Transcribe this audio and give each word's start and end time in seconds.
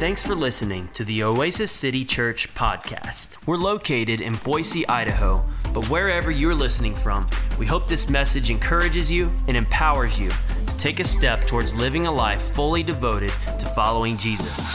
Thanks 0.00 0.22
for 0.22 0.34
listening 0.34 0.88
to 0.94 1.04
the 1.04 1.22
Oasis 1.22 1.70
City 1.70 2.06
Church 2.06 2.54
podcast. 2.54 3.36
We're 3.46 3.58
located 3.58 4.22
in 4.22 4.32
Boise, 4.32 4.88
Idaho, 4.88 5.44
but 5.74 5.90
wherever 5.90 6.30
you're 6.30 6.54
listening 6.54 6.94
from, 6.94 7.28
we 7.58 7.66
hope 7.66 7.86
this 7.86 8.08
message 8.08 8.48
encourages 8.48 9.10
you 9.10 9.30
and 9.46 9.58
empowers 9.58 10.18
you 10.18 10.30
to 10.30 10.76
take 10.78 11.00
a 11.00 11.04
step 11.04 11.46
towards 11.46 11.74
living 11.74 12.06
a 12.06 12.10
life 12.10 12.40
fully 12.40 12.82
devoted 12.82 13.28
to 13.58 13.66
following 13.74 14.16
Jesus. 14.16 14.74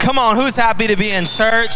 Come 0.00 0.18
on, 0.18 0.34
who's 0.34 0.56
happy 0.56 0.88
to 0.88 0.96
be 0.96 1.12
in 1.12 1.24
church? 1.24 1.70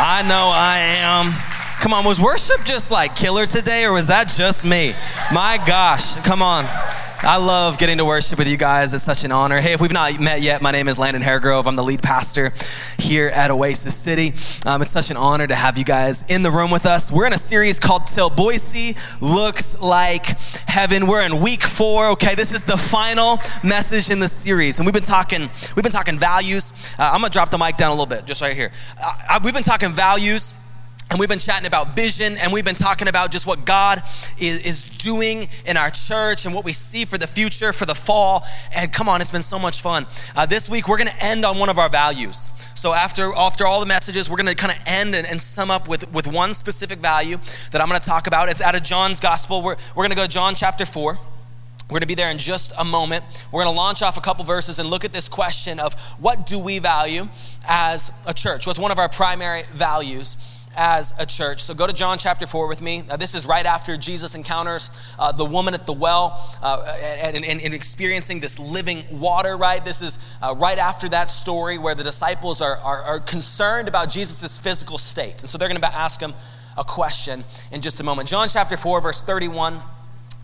I 0.00 0.24
know 0.24 0.50
I 0.54 0.78
am. 0.78 1.57
Come 1.88 1.94
on, 1.94 2.04
was 2.04 2.20
worship 2.20 2.66
just 2.66 2.90
like 2.90 3.16
killer 3.16 3.46
today, 3.46 3.86
or 3.86 3.94
was 3.94 4.08
that 4.08 4.28
just 4.28 4.62
me? 4.62 4.94
My 5.32 5.56
gosh, 5.66 6.16
come 6.16 6.42
on. 6.42 6.66
I 6.66 7.38
love 7.38 7.78
getting 7.78 7.96
to 7.96 8.04
worship 8.04 8.38
with 8.38 8.46
you 8.46 8.58
guys. 8.58 8.92
It's 8.92 9.02
such 9.02 9.24
an 9.24 9.32
honor. 9.32 9.58
Hey, 9.58 9.72
if 9.72 9.80
we've 9.80 9.90
not 9.90 10.20
met 10.20 10.42
yet, 10.42 10.60
my 10.60 10.70
name 10.70 10.86
is 10.86 10.98
Landon 10.98 11.22
Hairgrove. 11.22 11.64
I'm 11.64 11.76
the 11.76 11.82
lead 11.82 12.02
pastor 12.02 12.52
here 12.98 13.28
at 13.28 13.50
Oasis 13.50 13.96
City. 13.96 14.34
Um, 14.66 14.82
it's 14.82 14.90
such 14.90 15.10
an 15.10 15.16
honor 15.16 15.46
to 15.46 15.54
have 15.54 15.78
you 15.78 15.84
guys 15.84 16.24
in 16.28 16.42
the 16.42 16.50
room 16.50 16.70
with 16.70 16.84
us. 16.84 17.10
We're 17.10 17.26
in 17.26 17.32
a 17.32 17.38
series 17.38 17.80
called 17.80 18.06
Till 18.06 18.28
Boise 18.28 18.94
Looks 19.22 19.80
Like 19.80 20.38
Heaven. 20.68 21.06
We're 21.06 21.22
in 21.22 21.40
week 21.40 21.62
four. 21.62 22.10
Okay, 22.10 22.34
this 22.34 22.52
is 22.52 22.64
the 22.64 22.76
final 22.76 23.38
message 23.64 24.10
in 24.10 24.20
the 24.20 24.28
series, 24.28 24.78
and 24.78 24.84
we've 24.84 24.92
been 24.92 25.02
talking. 25.02 25.48
We've 25.74 25.82
been 25.82 25.90
talking 25.90 26.18
values. 26.18 26.92
Uh, 26.98 27.12
I'm 27.14 27.22
gonna 27.22 27.30
drop 27.30 27.50
the 27.50 27.56
mic 27.56 27.78
down 27.78 27.88
a 27.88 27.94
little 27.94 28.04
bit, 28.04 28.26
just 28.26 28.42
right 28.42 28.54
here. 28.54 28.72
Uh, 29.02 29.40
we've 29.42 29.54
been 29.54 29.62
talking 29.62 29.88
values 29.88 30.52
and 31.10 31.18
we've 31.18 31.28
been 31.28 31.38
chatting 31.38 31.66
about 31.66 31.94
vision, 31.94 32.36
and 32.36 32.52
we've 32.52 32.64
been 32.64 32.74
talking 32.74 33.08
about 33.08 33.30
just 33.30 33.46
what 33.46 33.64
God 33.64 34.02
is, 34.38 34.60
is 34.60 34.84
doing 34.84 35.48
in 35.64 35.78
our 35.78 35.90
church 35.90 36.44
and 36.44 36.54
what 36.54 36.66
we 36.66 36.72
see 36.72 37.06
for 37.06 37.16
the 37.16 37.26
future, 37.26 37.72
for 37.72 37.86
the 37.86 37.94
fall. 37.94 38.44
And 38.76 38.92
come 38.92 39.08
on, 39.08 39.22
it's 39.22 39.30
been 39.30 39.42
so 39.42 39.58
much 39.58 39.80
fun. 39.80 40.06
Uh, 40.36 40.44
this 40.44 40.68
week, 40.68 40.86
we're 40.86 40.98
going 40.98 41.08
to 41.08 41.24
end 41.24 41.46
on 41.46 41.58
one 41.58 41.70
of 41.70 41.78
our 41.78 41.88
values. 41.88 42.50
So 42.74 42.92
after, 42.92 43.34
after 43.34 43.66
all 43.66 43.80
the 43.80 43.86
messages, 43.86 44.28
we're 44.28 44.36
going 44.36 44.46
to 44.48 44.54
kind 44.54 44.76
of 44.76 44.82
end 44.86 45.14
and, 45.14 45.26
and, 45.26 45.40
sum 45.40 45.70
up 45.70 45.88
with, 45.88 46.12
with 46.12 46.28
one 46.28 46.54
specific 46.54 46.98
value 46.98 47.38
that 47.72 47.80
I'm 47.80 47.88
going 47.88 48.00
to 48.00 48.08
talk 48.08 48.26
about. 48.26 48.48
It's 48.48 48.60
out 48.60 48.76
of 48.76 48.82
John's 48.82 49.18
Gospel. 49.18 49.62
We're, 49.62 49.76
we're 49.96 50.04
going 50.04 50.10
to 50.10 50.16
go 50.16 50.22
to 50.22 50.28
John 50.28 50.54
chapter 50.54 50.86
4. 50.86 51.14
We're 51.14 51.20
going 51.88 52.02
to 52.02 52.06
be 52.06 52.14
there 52.14 52.30
in 52.30 52.38
just 52.38 52.74
a 52.78 52.84
moment. 52.84 53.24
We're 53.50 53.64
going 53.64 53.74
to 53.74 53.76
launch 53.76 54.02
off 54.02 54.18
a 54.18 54.20
couple 54.20 54.44
verses 54.44 54.78
and 54.78 54.90
look 54.90 55.06
at 55.06 55.12
this 55.12 55.26
question 55.26 55.80
of 55.80 55.94
what 56.20 56.44
do 56.44 56.58
we 56.58 56.78
value 56.78 57.26
as 57.66 58.12
a 58.26 58.34
church? 58.34 58.66
What's 58.66 58.78
one 58.78 58.92
of 58.92 58.98
our 58.98 59.08
primary 59.08 59.62
values? 59.72 60.67
As 60.78 61.12
a 61.18 61.26
church. 61.26 61.60
So 61.60 61.74
go 61.74 61.88
to 61.88 61.92
John 61.92 62.18
chapter 62.18 62.46
4 62.46 62.68
with 62.68 62.80
me. 62.80 63.02
Uh, 63.10 63.16
this 63.16 63.34
is 63.34 63.46
right 63.46 63.66
after 63.66 63.96
Jesus 63.96 64.36
encounters 64.36 64.90
uh, 65.18 65.32
the 65.32 65.44
woman 65.44 65.74
at 65.74 65.86
the 65.86 65.92
well 65.92 66.40
uh, 66.62 66.96
and, 67.20 67.36
and, 67.36 67.60
and, 67.60 67.74
experiencing 67.74 68.38
this 68.38 68.60
living 68.60 69.02
water, 69.10 69.56
right? 69.56 69.84
This 69.84 70.00
is 70.00 70.20
uh, 70.40 70.54
right 70.56 70.78
after 70.78 71.08
that 71.08 71.28
story 71.28 71.78
where 71.78 71.96
the 71.96 72.04
disciples 72.04 72.62
are, 72.62 72.76
are, 72.76 73.02
are 73.02 73.20
concerned 73.20 73.88
about 73.88 74.08
Jesus' 74.08 74.58
physical 74.58 74.98
state. 74.98 75.40
And 75.40 75.50
so 75.50 75.58
they're 75.58 75.68
going 75.68 75.80
to 75.80 75.94
ask 75.94 76.20
him 76.20 76.32
a 76.76 76.84
question 76.84 77.42
in 77.72 77.82
just 77.82 78.00
a 78.00 78.04
moment. 78.04 78.28
John 78.28 78.48
chapter 78.48 78.76
4, 78.76 79.00
verse 79.00 79.20
31 79.20 79.80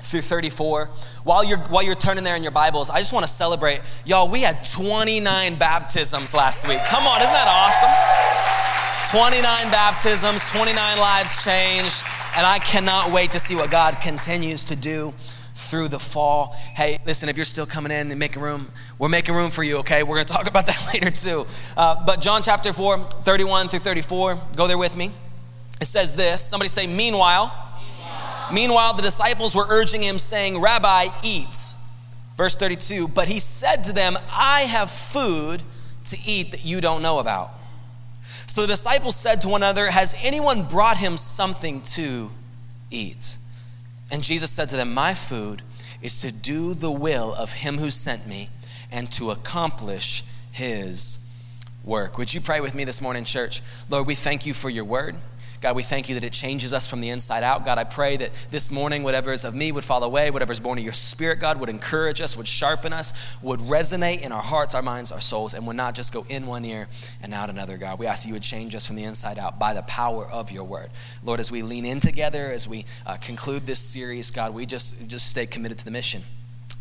through 0.00 0.22
34. 0.22 0.86
While 1.22 1.44
you're 1.44 1.58
while 1.58 1.84
you're 1.84 1.94
turning 1.94 2.24
there 2.24 2.36
in 2.36 2.42
your 2.42 2.52
Bibles, 2.52 2.90
I 2.90 2.98
just 2.98 3.12
want 3.12 3.24
to 3.24 3.30
celebrate. 3.30 3.80
Y'all, 4.04 4.28
we 4.28 4.42
had 4.42 4.64
29 4.64 5.54
baptisms 5.58 6.34
last 6.34 6.66
week. 6.66 6.82
Come 6.86 7.06
on, 7.06 7.20
isn't 7.20 7.32
that 7.32 7.48
awesome? 7.48 8.73
29 9.14 9.70
baptisms, 9.70 10.50
29 10.50 10.98
lives 10.98 11.44
changed, 11.44 12.02
and 12.36 12.44
I 12.44 12.58
cannot 12.58 13.12
wait 13.12 13.30
to 13.30 13.38
see 13.38 13.54
what 13.54 13.70
God 13.70 14.00
continues 14.00 14.64
to 14.64 14.74
do 14.74 15.14
through 15.54 15.86
the 15.86 16.00
fall. 16.00 16.56
Hey, 16.74 16.98
listen, 17.06 17.28
if 17.28 17.36
you're 17.36 17.44
still 17.44 17.64
coming 17.64 17.92
in 17.92 18.10
and 18.10 18.18
making 18.18 18.42
room, 18.42 18.66
we're 18.98 19.08
making 19.08 19.36
room 19.36 19.52
for 19.52 19.62
you, 19.62 19.78
okay? 19.78 20.02
We're 20.02 20.16
gonna 20.16 20.24
talk 20.24 20.48
about 20.48 20.66
that 20.66 20.90
later 20.92 21.12
too. 21.12 21.46
Uh, 21.76 22.04
but 22.04 22.20
John 22.20 22.42
chapter 22.42 22.72
4, 22.72 22.98
31 22.98 23.68
through 23.68 23.78
34, 23.78 24.36
go 24.56 24.66
there 24.66 24.76
with 24.76 24.96
me. 24.96 25.12
It 25.80 25.84
says 25.84 26.16
this 26.16 26.44
somebody 26.44 26.68
say, 26.68 26.88
Meanwhile, 26.88 27.52
meanwhile, 27.78 28.52
meanwhile 28.52 28.94
the 28.94 29.02
disciples 29.02 29.54
were 29.54 29.66
urging 29.68 30.02
him, 30.02 30.18
saying, 30.18 30.60
Rabbi, 30.60 31.04
eat. 31.22 31.56
Verse 32.36 32.56
32, 32.56 33.06
but 33.06 33.28
he 33.28 33.38
said 33.38 33.84
to 33.84 33.92
them, 33.92 34.18
I 34.32 34.62
have 34.62 34.90
food 34.90 35.62
to 36.06 36.18
eat 36.26 36.50
that 36.50 36.64
you 36.64 36.80
don't 36.80 37.00
know 37.00 37.20
about. 37.20 37.60
So 38.46 38.62
the 38.62 38.66
disciples 38.68 39.16
said 39.16 39.40
to 39.42 39.48
one 39.48 39.62
another, 39.62 39.90
Has 39.90 40.16
anyone 40.22 40.62
brought 40.64 40.98
him 40.98 41.16
something 41.16 41.80
to 41.82 42.30
eat? 42.90 43.38
And 44.10 44.22
Jesus 44.22 44.50
said 44.50 44.68
to 44.70 44.76
them, 44.76 44.94
My 44.94 45.14
food 45.14 45.62
is 46.02 46.18
to 46.18 46.30
do 46.30 46.74
the 46.74 46.90
will 46.90 47.34
of 47.34 47.52
him 47.52 47.78
who 47.78 47.90
sent 47.90 48.26
me 48.26 48.50
and 48.92 49.10
to 49.12 49.30
accomplish 49.30 50.22
his 50.52 51.18
work. 51.84 52.18
Would 52.18 52.32
you 52.32 52.40
pray 52.40 52.60
with 52.60 52.74
me 52.74 52.84
this 52.84 53.00
morning, 53.00 53.24
church? 53.24 53.60
Lord, 53.88 54.06
we 54.06 54.14
thank 54.14 54.46
you 54.46 54.54
for 54.54 54.70
your 54.70 54.84
word. 54.84 55.16
God, 55.64 55.76
we 55.76 55.82
thank 55.82 56.10
you 56.10 56.14
that 56.16 56.24
it 56.24 56.32
changes 56.34 56.74
us 56.74 56.90
from 56.90 57.00
the 57.00 57.08
inside 57.08 57.42
out. 57.42 57.64
God, 57.64 57.78
I 57.78 57.84
pray 57.84 58.18
that 58.18 58.32
this 58.50 58.70
morning, 58.70 59.02
whatever 59.02 59.32
is 59.32 59.46
of 59.46 59.54
me 59.54 59.72
would 59.72 59.82
fall 59.82 60.04
away, 60.04 60.30
whatever 60.30 60.52
is 60.52 60.60
born 60.60 60.76
of 60.76 60.84
your 60.84 60.92
spirit, 60.92 61.40
God, 61.40 61.58
would 61.58 61.70
encourage 61.70 62.20
us, 62.20 62.36
would 62.36 62.46
sharpen 62.46 62.92
us, 62.92 63.14
would 63.40 63.60
resonate 63.60 64.20
in 64.20 64.30
our 64.30 64.42
hearts, 64.42 64.74
our 64.74 64.82
minds, 64.82 65.10
our 65.10 65.22
souls, 65.22 65.54
and 65.54 65.66
would 65.66 65.76
not 65.76 65.94
just 65.94 66.12
go 66.12 66.26
in 66.28 66.44
one 66.44 66.66
ear 66.66 66.86
and 67.22 67.32
out 67.32 67.48
another, 67.48 67.78
God. 67.78 67.98
We 67.98 68.06
ask 68.06 68.26
you 68.26 68.34
would 68.34 68.42
change 68.42 68.74
us 68.74 68.86
from 68.86 68.96
the 68.96 69.04
inside 69.04 69.38
out 69.38 69.58
by 69.58 69.72
the 69.72 69.80
power 69.84 70.30
of 70.30 70.52
your 70.52 70.64
word. 70.64 70.90
Lord, 71.22 71.40
as 71.40 71.50
we 71.50 71.62
lean 71.62 71.86
in 71.86 71.98
together, 71.98 72.50
as 72.50 72.68
we 72.68 72.84
uh, 73.06 73.16
conclude 73.16 73.62
this 73.62 73.80
series, 73.80 74.30
God, 74.30 74.52
we 74.52 74.66
just, 74.66 75.08
just 75.08 75.30
stay 75.30 75.46
committed 75.46 75.78
to 75.78 75.86
the 75.86 75.90
mission. 75.90 76.20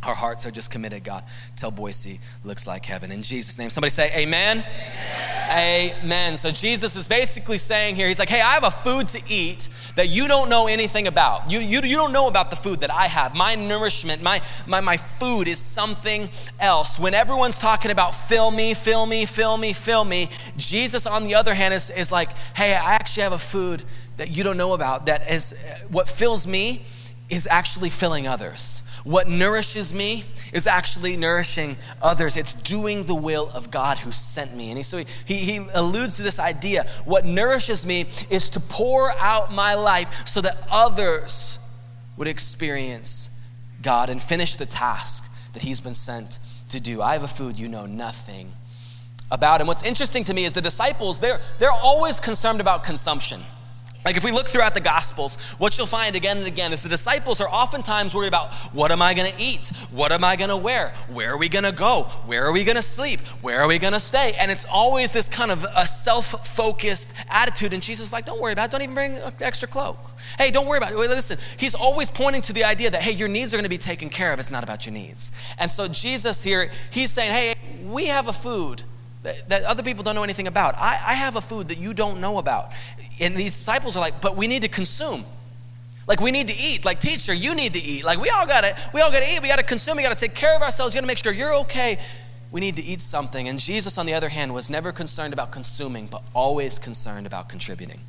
Our 0.05 0.13
hearts 0.13 0.45
are 0.45 0.51
just 0.51 0.69
committed, 0.69 1.03
God, 1.03 1.23
till 1.55 1.71
Boise 1.71 2.19
looks 2.43 2.67
like 2.67 2.85
heaven. 2.85 3.11
In 3.11 3.21
Jesus' 3.21 3.57
name, 3.57 3.69
somebody 3.69 3.89
say, 3.89 4.11
Amen. 4.15 4.63
Amen. 5.49 5.93
Amen. 6.03 6.37
So 6.37 6.51
Jesus 6.51 6.95
is 6.95 7.07
basically 7.07 7.57
saying 7.57 7.95
here, 7.95 8.07
He's 8.07 8.19
like, 8.19 8.29
Hey, 8.29 8.41
I 8.41 8.51
have 8.51 8.65
a 8.65 8.71
food 8.71 9.07
to 9.09 9.21
eat 9.29 9.69
that 9.95 10.09
you 10.09 10.27
don't 10.27 10.49
know 10.49 10.67
anything 10.67 11.07
about. 11.07 11.49
You, 11.49 11.59
you, 11.59 11.79
you 11.83 11.95
don't 11.95 12.11
know 12.11 12.27
about 12.27 12.49
the 12.49 12.57
food 12.57 12.81
that 12.81 12.91
I 12.91 13.05
have. 13.05 13.35
My 13.35 13.55
nourishment, 13.55 14.21
my, 14.21 14.41
my, 14.67 14.81
my 14.81 14.97
food 14.97 15.47
is 15.47 15.57
something 15.59 16.29
else. 16.59 16.99
When 16.99 17.13
everyone's 17.13 17.57
talking 17.57 17.91
about 17.91 18.13
fill 18.13 18.51
me, 18.51 18.73
fill 18.73 19.05
me, 19.05 19.25
fill 19.25 19.57
me, 19.57 19.71
fill 19.71 20.03
me, 20.03 20.29
Jesus, 20.57 21.07
on 21.07 21.23
the 21.23 21.35
other 21.35 21.53
hand, 21.53 21.73
is, 21.73 21.89
is 21.89 22.11
like, 22.11 22.29
Hey, 22.55 22.73
I 22.73 22.95
actually 22.95 23.23
have 23.23 23.33
a 23.33 23.39
food 23.39 23.83
that 24.17 24.35
you 24.35 24.43
don't 24.43 24.57
know 24.57 24.73
about 24.73 25.05
that 25.07 25.29
is 25.31 25.85
what 25.89 26.07
fills 26.07 26.45
me 26.45 26.83
is 27.35 27.47
actually 27.47 27.89
filling 27.89 28.27
others. 28.27 28.81
What 29.03 29.27
nourishes 29.27 29.93
me 29.93 30.23
is 30.53 30.65
actually 30.65 31.17
nourishing 31.17 31.75
others. 32.01 32.37
It's 32.37 32.53
doing 32.53 33.03
the 33.03 33.15
will 33.15 33.49
of 33.53 33.69
God 33.69 33.99
who 33.99 34.11
sent 34.11 34.55
me. 34.55 34.69
And 34.69 34.77
he, 34.77 34.83
so 34.83 34.97
he, 34.97 35.05
he, 35.25 35.35
he 35.35 35.59
alludes 35.73 36.17
to 36.17 36.23
this 36.23 36.39
idea. 36.39 36.85
What 37.05 37.25
nourishes 37.25 37.85
me 37.85 38.05
is 38.29 38.49
to 38.51 38.59
pour 38.61 39.11
out 39.19 39.51
my 39.51 39.75
life 39.75 40.25
so 40.25 40.39
that 40.41 40.57
others 40.71 41.59
would 42.15 42.27
experience 42.27 43.41
God 43.81 44.09
and 44.09 44.21
finish 44.21 44.55
the 44.55 44.65
task 44.65 45.29
that 45.51 45.63
he's 45.63 45.81
been 45.81 45.93
sent 45.93 46.39
to 46.69 46.79
do. 46.79 47.01
I 47.01 47.13
have 47.13 47.23
a 47.23 47.27
food 47.27 47.59
you 47.59 47.67
know 47.67 47.85
nothing 47.85 48.53
about. 49.31 49.59
And 49.59 49.67
what's 49.67 49.83
interesting 49.83 50.23
to 50.25 50.33
me 50.33 50.45
is 50.45 50.53
the 50.53 50.61
disciples, 50.61 51.19
they're, 51.19 51.41
they're 51.59 51.71
always 51.71 52.19
concerned 52.19 52.61
about 52.61 52.83
consumption. 52.83 53.41
Like, 54.05 54.17
if 54.17 54.23
we 54.23 54.31
look 54.31 54.47
throughout 54.47 54.73
the 54.73 54.81
Gospels, 54.81 55.41
what 55.57 55.77
you'll 55.77 55.87
find 55.87 56.15
again 56.15 56.37
and 56.37 56.47
again 56.47 56.73
is 56.73 56.83
the 56.83 56.89
disciples 56.89 57.39
are 57.39 57.47
oftentimes 57.47 58.13
worried 58.13 58.27
about 58.27 58.53
what 58.73 58.91
am 58.91 59.01
I 59.01 59.13
going 59.13 59.31
to 59.31 59.41
eat? 59.41 59.71
What 59.91 60.11
am 60.11 60.23
I 60.23 60.35
going 60.35 60.49
to 60.49 60.57
wear? 60.57 60.89
Where 61.09 61.33
are 61.33 61.37
we 61.37 61.47
going 61.47 61.63
to 61.63 61.71
go? 61.71 62.03
Where 62.25 62.45
are 62.45 62.51
we 62.51 62.63
going 62.63 62.75
to 62.75 62.81
sleep? 62.81 63.21
Where 63.41 63.61
are 63.61 63.67
we 63.67 63.79
going 63.79 63.93
to 63.93 63.99
stay? 63.99 64.33
And 64.39 64.51
it's 64.51 64.65
always 64.65 65.13
this 65.13 65.29
kind 65.29 65.51
of 65.51 65.65
a 65.75 65.85
self 65.85 66.25
focused 66.47 67.13
attitude. 67.29 67.73
And 67.73 67.81
Jesus 67.81 68.07
is 68.07 68.13
like, 68.13 68.25
don't 68.25 68.41
worry 68.41 68.53
about 68.53 68.65
it. 68.65 68.71
Don't 68.71 68.81
even 68.81 68.95
bring 68.95 69.17
an 69.17 69.33
extra 69.39 69.67
cloak. 69.67 69.97
Hey, 70.37 70.51
don't 70.51 70.67
worry 70.67 70.79
about 70.79 70.91
it. 70.91 70.97
Listen, 70.97 71.37
he's 71.57 71.75
always 71.75 72.09
pointing 72.09 72.41
to 72.43 72.53
the 72.53 72.65
idea 72.65 72.89
that, 72.89 73.01
hey, 73.01 73.13
your 73.13 73.29
needs 73.29 73.53
are 73.53 73.57
going 73.57 73.63
to 73.63 73.69
be 73.69 73.77
taken 73.77 74.09
care 74.09 74.33
of. 74.33 74.39
It's 74.39 74.51
not 74.51 74.63
about 74.63 74.85
your 74.85 74.93
needs. 74.93 75.31
And 75.57 75.71
so, 75.71 75.87
Jesus 75.87 76.43
here, 76.43 76.69
he's 76.91 77.11
saying, 77.11 77.31
hey, 77.31 77.53
we 77.85 78.07
have 78.07 78.27
a 78.27 78.33
food 78.33 78.83
that, 79.23 79.43
that 79.49 79.63
other 79.63 79.83
people 79.83 80.03
don't 80.03 80.15
know 80.15 80.23
anything 80.23 80.47
about. 80.47 80.75
I, 80.77 80.97
I 81.07 81.13
have 81.13 81.35
a 81.35 81.41
food 81.41 81.69
that 81.69 81.79
you 81.79 81.93
don't 81.93 82.21
know 82.21 82.37
about. 82.37 82.71
And 83.21 83.35
these 83.35 83.55
disciples 83.55 83.95
are 83.97 83.99
like, 83.99 84.21
but 84.21 84.37
we 84.37 84.47
need 84.47 84.61
to 84.61 84.67
consume. 84.67 85.25
Like 86.07 86.19
we 86.19 86.31
need 86.31 86.49
to 86.49 86.55
eat. 86.55 86.83
Like 86.83 86.99
teacher, 86.99 87.33
you 87.33 87.55
need 87.55 87.73
to 87.73 87.81
eat. 87.81 88.03
Like 88.03 88.19
we 88.19 88.29
all 88.29 88.45
gotta, 88.45 88.75
we 88.93 89.01
all 89.01 89.11
gotta 89.11 89.25
eat. 89.25 89.41
We 89.41 89.47
gotta 89.47 89.63
consume. 89.63 89.97
We 89.97 90.03
gotta 90.03 90.15
take 90.15 90.35
care 90.35 90.55
of 90.55 90.61
ourselves. 90.61 90.93
You 90.93 90.99
gotta 90.99 91.07
make 91.07 91.17
sure 91.17 91.33
you're 91.33 91.55
okay. 91.61 91.97
We 92.51 92.59
need 92.59 92.75
to 92.75 92.83
eat 92.83 93.01
something. 93.01 93.47
And 93.47 93.57
Jesus, 93.57 93.97
on 93.97 94.05
the 94.05 94.13
other 94.13 94.29
hand, 94.29 94.53
was 94.53 94.69
never 94.69 94.91
concerned 94.91 95.33
about 95.33 95.51
consuming, 95.51 96.07
but 96.07 96.21
always 96.33 96.77
concerned 96.77 97.25
about 97.25 97.49
contributing. 97.49 97.99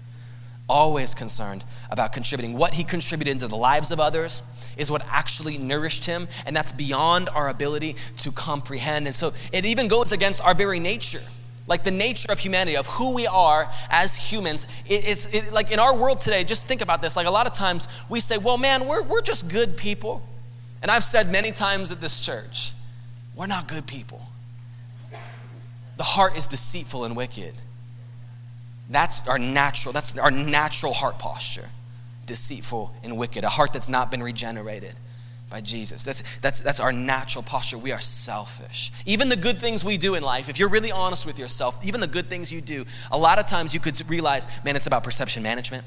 Always 0.69 1.15
concerned 1.15 1.65
about 1.91 2.13
contributing. 2.13 2.57
What 2.57 2.75
he 2.75 2.85
contributed 2.85 3.33
into 3.33 3.47
the 3.47 3.57
lives 3.57 3.91
of 3.91 4.01
others 4.01 4.43
is 4.77 4.91
what 4.91 5.03
actually 5.09 5.59
nourished 5.59 6.07
him, 6.07 6.27
and 6.47 6.57
that's 6.57 6.73
beyond 6.73 7.29
our 7.29 7.49
ability 7.49 7.97
to 8.19 8.33
comprehend. 8.33 9.07
And 9.07 9.15
so 9.15 9.33
it 9.53 9.65
even 9.65 9.89
goes 9.89 10.13
against 10.13 10.43
our 10.43 10.55
very 10.55 10.81
nature 10.81 11.21
like 11.67 11.83
the 11.83 11.91
nature 11.91 12.31
of 12.31 12.39
humanity, 12.39 12.77
of 12.77 12.87
who 12.87 13.15
we 13.15 13.27
are 13.27 13.71
as 13.91 14.15
humans. 14.15 14.67
It, 14.87 15.09
it's 15.09 15.27
it, 15.35 15.53
like 15.53 15.73
in 15.73 15.79
our 15.79 15.97
world 15.97 16.21
today, 16.21 16.45
just 16.45 16.67
think 16.67 16.83
about 16.83 17.01
this. 17.01 17.17
Like 17.17 17.27
a 17.27 17.31
lot 17.31 17.47
of 17.47 17.53
times 17.53 17.89
we 18.09 18.21
say, 18.21 18.39
well, 18.39 18.59
man, 18.59 18.87
we're, 18.87 19.03
we're 19.03 19.23
just 19.23 19.49
good 19.49 19.77
people. 19.77 20.23
And 20.83 20.91
I've 20.91 21.05
said 21.05 21.33
many 21.33 21.51
times 21.51 21.91
at 21.91 22.01
this 22.01 22.21
church, 22.21 22.73
we're 23.35 23.47
not 23.47 23.67
good 23.69 23.87
people. 23.87 24.21
The 25.97 26.03
heart 26.03 26.37
is 26.37 26.47
deceitful 26.47 27.05
and 27.05 27.17
wicked. 27.17 27.55
That's 28.89 29.27
our 29.27 29.39
natural, 29.39 29.93
that's 29.93 30.17
our 30.19 30.31
natural 30.31 30.93
heart 30.93 31.19
posture. 31.19 31.69
Deceitful 32.27 32.95
and 33.03 33.17
wicked. 33.17 33.45
A 33.45 33.49
heart 33.49 33.73
that's 33.73 33.89
not 33.89 34.11
been 34.11 34.23
regenerated 34.23 34.95
by 35.51 35.61
Jesus. 35.61 36.03
That's, 36.03 36.39
that's, 36.39 36.61
that's 36.61 36.81
our 36.81 36.93
natural 36.93 37.43
posture. 37.43 37.79
We 37.79 37.93
are 37.93 38.01
selfish. 38.01 38.91
Even 39.07 39.29
the 39.29 39.37
good 39.37 39.59
things 39.59 39.85
we 39.85 39.97
do 39.97 40.15
in 40.15 40.23
life, 40.23 40.49
if 40.49 40.59
you're 40.59 40.69
really 40.69 40.91
honest 40.91 41.27
with 41.27 41.39
yourself, 41.39 41.85
even 41.87 42.01
the 42.01 42.07
good 42.07 42.29
things 42.29 42.53
you 42.53 42.61
do, 42.61 42.85
a 43.13 43.19
lot 43.19 43.39
of 43.39 43.47
times 43.47 43.73
you 43.73 43.81
could 43.81 44.01
realize, 44.09 44.49
man, 44.65 44.75
it's 44.75 44.87
about 44.87 45.05
perception 45.05 45.43
management. 45.43 45.85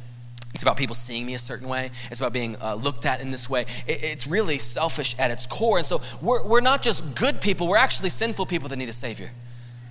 It's 0.54 0.64
about 0.64 0.78
people 0.78 0.96
seeing 0.96 1.26
me 1.26 1.34
a 1.34 1.40
certain 1.40 1.68
way. 1.68 1.92
It's 2.10 2.20
about 2.20 2.34
being 2.34 2.56
uh, 2.62 2.76
looked 2.76 3.06
at 3.06 3.22
in 3.22 3.30
this 3.30 3.50
way. 3.50 3.62
It, 3.86 4.04
it's 4.04 4.26
really 4.26 4.58
selfish 4.58 5.16
at 5.20 5.32
its 5.32 5.46
core. 5.46 5.78
And 5.78 5.86
so 5.86 6.02
we're, 6.22 6.48
we're 6.48 6.62
not 6.62 6.82
just 6.82 7.16
good 7.16 7.42
people, 7.42 7.68
we're 7.68 7.78
actually 7.78 8.10
sinful 8.10 8.46
people 8.46 8.70
that 8.70 8.78
need 8.78 8.90
a 8.90 8.94
Savior. 8.94 9.30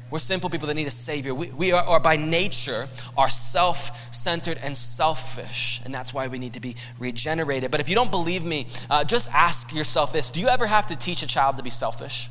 We're 0.08 0.20
sinful 0.20 0.50
people 0.50 0.68
that 0.68 0.74
need 0.74 0.86
a 0.86 0.90
Savior. 0.90 1.34
We, 1.34 1.50
we 1.50 1.72
are, 1.72 1.82
are, 1.82 1.98
by 1.98 2.14
nature 2.14 2.86
are 3.16 3.28
self-centered 3.28 4.58
and 4.62 4.78
selfish, 4.78 5.80
and 5.84 5.92
that's 5.92 6.14
why 6.14 6.28
we 6.28 6.38
need 6.38 6.52
to 6.52 6.60
be 6.60 6.76
regenerated. 7.00 7.72
But 7.72 7.80
if 7.80 7.88
you 7.88 7.96
don't 7.96 8.10
believe 8.10 8.44
me, 8.44 8.66
uh, 8.88 9.02
just 9.02 9.28
ask 9.32 9.74
yourself 9.74 10.12
this: 10.12 10.30
Do 10.30 10.40
you 10.40 10.46
ever 10.46 10.66
have 10.66 10.86
to 10.86 10.96
teach 10.96 11.22
a 11.22 11.26
child 11.26 11.56
to 11.56 11.64
be 11.64 11.70
selfish? 11.70 12.30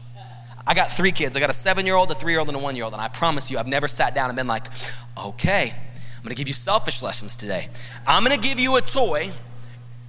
I 0.65 0.73
got 0.73 0.89
three 0.89 1.11
kids. 1.11 1.35
I 1.35 1.41
got 1.41 1.49
a 1.49 1.53
seven-year-old, 1.53 2.09
a 2.11 2.15
three-year-old, 2.15 2.47
and 2.47 2.57
a 2.57 2.59
one-year-old, 2.59 2.93
and 2.93 3.01
I 3.01 3.09
promise 3.09 3.51
you, 3.51 3.57
I've 3.57 3.67
never 3.67 3.87
sat 3.87 4.15
down 4.15 4.29
and 4.29 4.37
been 4.37 4.47
like, 4.47 4.67
"Okay, 5.17 5.73
I'm 6.17 6.29
to 6.29 6.35
give 6.35 6.47
you 6.47 6.53
selfish 6.53 7.01
lessons 7.01 7.35
today. 7.35 7.67
I'm 8.07 8.23
to 8.25 8.37
give 8.37 8.57
you 8.57 8.77
a 8.77 8.81
toy, 8.81 9.31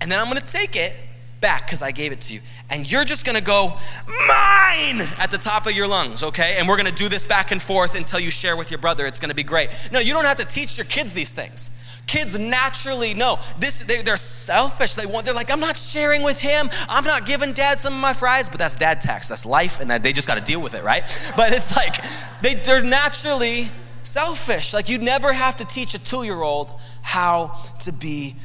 and 0.00 0.10
then 0.10 0.20
I'm 0.20 0.32
to 0.32 0.40
take 0.40 0.76
it 0.76 0.94
back 1.40 1.66
because 1.66 1.82
I 1.82 1.92
gave 1.92 2.12
it 2.12 2.20
to 2.22 2.34
you." 2.34 2.40
and 2.70 2.90
you're 2.90 3.04
just 3.04 3.24
gonna 3.24 3.40
go, 3.40 3.68
mine, 4.06 5.00
at 5.18 5.28
the 5.30 5.38
top 5.38 5.66
of 5.66 5.72
your 5.72 5.86
lungs, 5.86 6.22
okay? 6.22 6.56
And 6.58 6.68
we're 6.68 6.76
gonna 6.76 6.90
do 6.90 7.08
this 7.08 7.26
back 7.26 7.52
and 7.52 7.62
forth 7.62 7.96
until 7.96 8.18
you 8.18 8.30
share 8.30 8.56
with 8.56 8.70
your 8.70 8.78
brother. 8.78 9.06
It's 9.06 9.20
gonna 9.20 9.34
be 9.34 9.44
great. 9.44 9.70
No, 9.92 10.00
you 10.00 10.12
don't 10.12 10.24
have 10.24 10.36
to 10.38 10.46
teach 10.46 10.76
your 10.76 10.86
kids 10.86 11.12
these 11.12 11.32
things. 11.32 11.70
Kids 12.06 12.38
naturally 12.38 13.14
know 13.14 13.38
this. 13.58 13.80
They, 13.80 13.98
are 13.98 14.16
selfish. 14.16 14.94
They 14.94 15.06
want. 15.06 15.26
They're 15.26 15.34
like, 15.34 15.50
I'm 15.50 15.60
not 15.60 15.76
sharing 15.76 16.22
with 16.22 16.40
him. 16.40 16.68
I'm 16.88 17.04
not 17.04 17.26
giving 17.26 17.52
dad 17.52 17.80
some 17.80 17.94
of 17.94 18.00
my 18.00 18.12
fries. 18.12 18.48
But 18.48 18.58
that's 18.60 18.76
dad 18.76 19.00
tax. 19.00 19.28
That's 19.28 19.44
life, 19.44 19.80
and 19.80 19.90
that 19.90 20.04
they 20.04 20.12
just 20.12 20.28
got 20.28 20.36
to 20.36 20.44
deal 20.44 20.62
with 20.62 20.74
it, 20.74 20.84
right? 20.84 21.02
But 21.36 21.52
it's 21.52 21.74
like 21.74 22.04
they, 22.42 22.54
they're 22.54 22.82
naturally 22.82 23.64
selfish. 24.02 24.72
Like 24.72 24.88
you 24.88 24.98
never 24.98 25.32
have 25.32 25.56
to 25.56 25.64
teach 25.64 25.94
a 25.94 25.98
two-year-old 25.98 26.72
how 27.02 27.56
to 27.80 27.92
be 27.92 28.36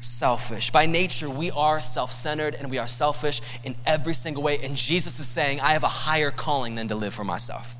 selfish. 0.00 0.70
By 0.70 0.86
nature, 0.86 1.28
we 1.28 1.50
are 1.50 1.80
self 1.80 2.12
centered 2.12 2.54
and 2.54 2.70
we 2.70 2.78
are 2.78 2.86
selfish 2.86 3.40
in 3.64 3.76
every 3.86 4.14
single 4.14 4.42
way. 4.42 4.58
And 4.62 4.74
Jesus 4.74 5.18
is 5.20 5.28
saying, 5.28 5.60
I 5.60 5.70
have 5.70 5.84
a 5.84 5.88
higher 5.88 6.30
calling 6.30 6.74
than 6.74 6.88
to 6.88 6.94
live 6.94 7.14
for 7.14 7.24
myself. 7.24 7.76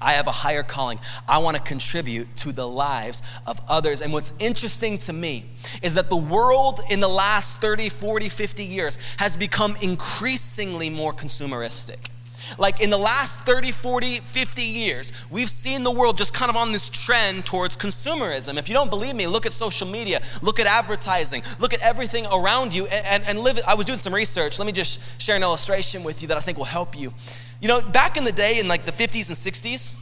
I 0.00 0.12
have 0.12 0.26
a 0.26 0.32
higher 0.32 0.62
calling. 0.62 0.98
I 1.28 1.38
want 1.38 1.56
to 1.56 1.62
contribute 1.62 2.34
to 2.36 2.52
the 2.52 2.66
lives 2.66 3.22
of 3.46 3.60
others. 3.68 4.02
And 4.02 4.12
what's 4.12 4.32
interesting 4.38 4.98
to 4.98 5.12
me 5.12 5.46
is 5.82 5.94
that 5.94 6.10
the 6.10 6.16
world 6.16 6.80
in 6.90 7.00
the 7.00 7.08
last 7.08 7.58
30, 7.58 7.88
40, 7.88 8.28
50 8.28 8.64
years 8.64 8.98
has 9.18 9.36
become 9.36 9.76
increasingly 9.80 10.90
more 10.90 11.12
consumeristic. 11.12 12.10
Like 12.58 12.80
in 12.80 12.90
the 12.90 12.98
last 12.98 13.42
30, 13.42 13.72
40, 13.72 14.20
50 14.20 14.62
years, 14.62 15.12
we've 15.30 15.50
seen 15.50 15.82
the 15.82 15.90
world 15.90 16.16
just 16.16 16.34
kind 16.34 16.50
of 16.50 16.56
on 16.56 16.72
this 16.72 16.90
trend 16.90 17.46
towards 17.46 17.76
consumerism. 17.76 18.58
If 18.58 18.68
you 18.68 18.74
don't 18.74 18.90
believe 18.90 19.14
me, 19.14 19.26
look 19.26 19.46
at 19.46 19.52
social 19.52 19.86
media, 19.86 20.20
look 20.42 20.60
at 20.60 20.66
advertising, 20.66 21.42
look 21.58 21.72
at 21.72 21.80
everything 21.80 22.26
around 22.26 22.74
you, 22.74 22.86
and, 22.86 23.06
and, 23.06 23.24
and 23.26 23.38
live. 23.40 23.60
I 23.66 23.74
was 23.74 23.86
doing 23.86 23.98
some 23.98 24.14
research. 24.14 24.58
Let 24.58 24.66
me 24.66 24.72
just 24.72 25.20
share 25.20 25.36
an 25.36 25.42
illustration 25.42 26.02
with 26.02 26.22
you 26.22 26.28
that 26.28 26.36
I 26.36 26.40
think 26.40 26.58
will 26.58 26.64
help 26.64 26.98
you. 26.98 27.12
You 27.60 27.68
know, 27.68 27.80
back 27.80 28.16
in 28.16 28.24
the 28.24 28.32
day, 28.32 28.58
in 28.58 28.68
like 28.68 28.84
the 28.84 28.92
50s 28.92 29.28
and 29.28 29.36
60s, 29.36 29.94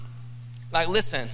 like, 0.73 0.89
listen, 0.89 1.29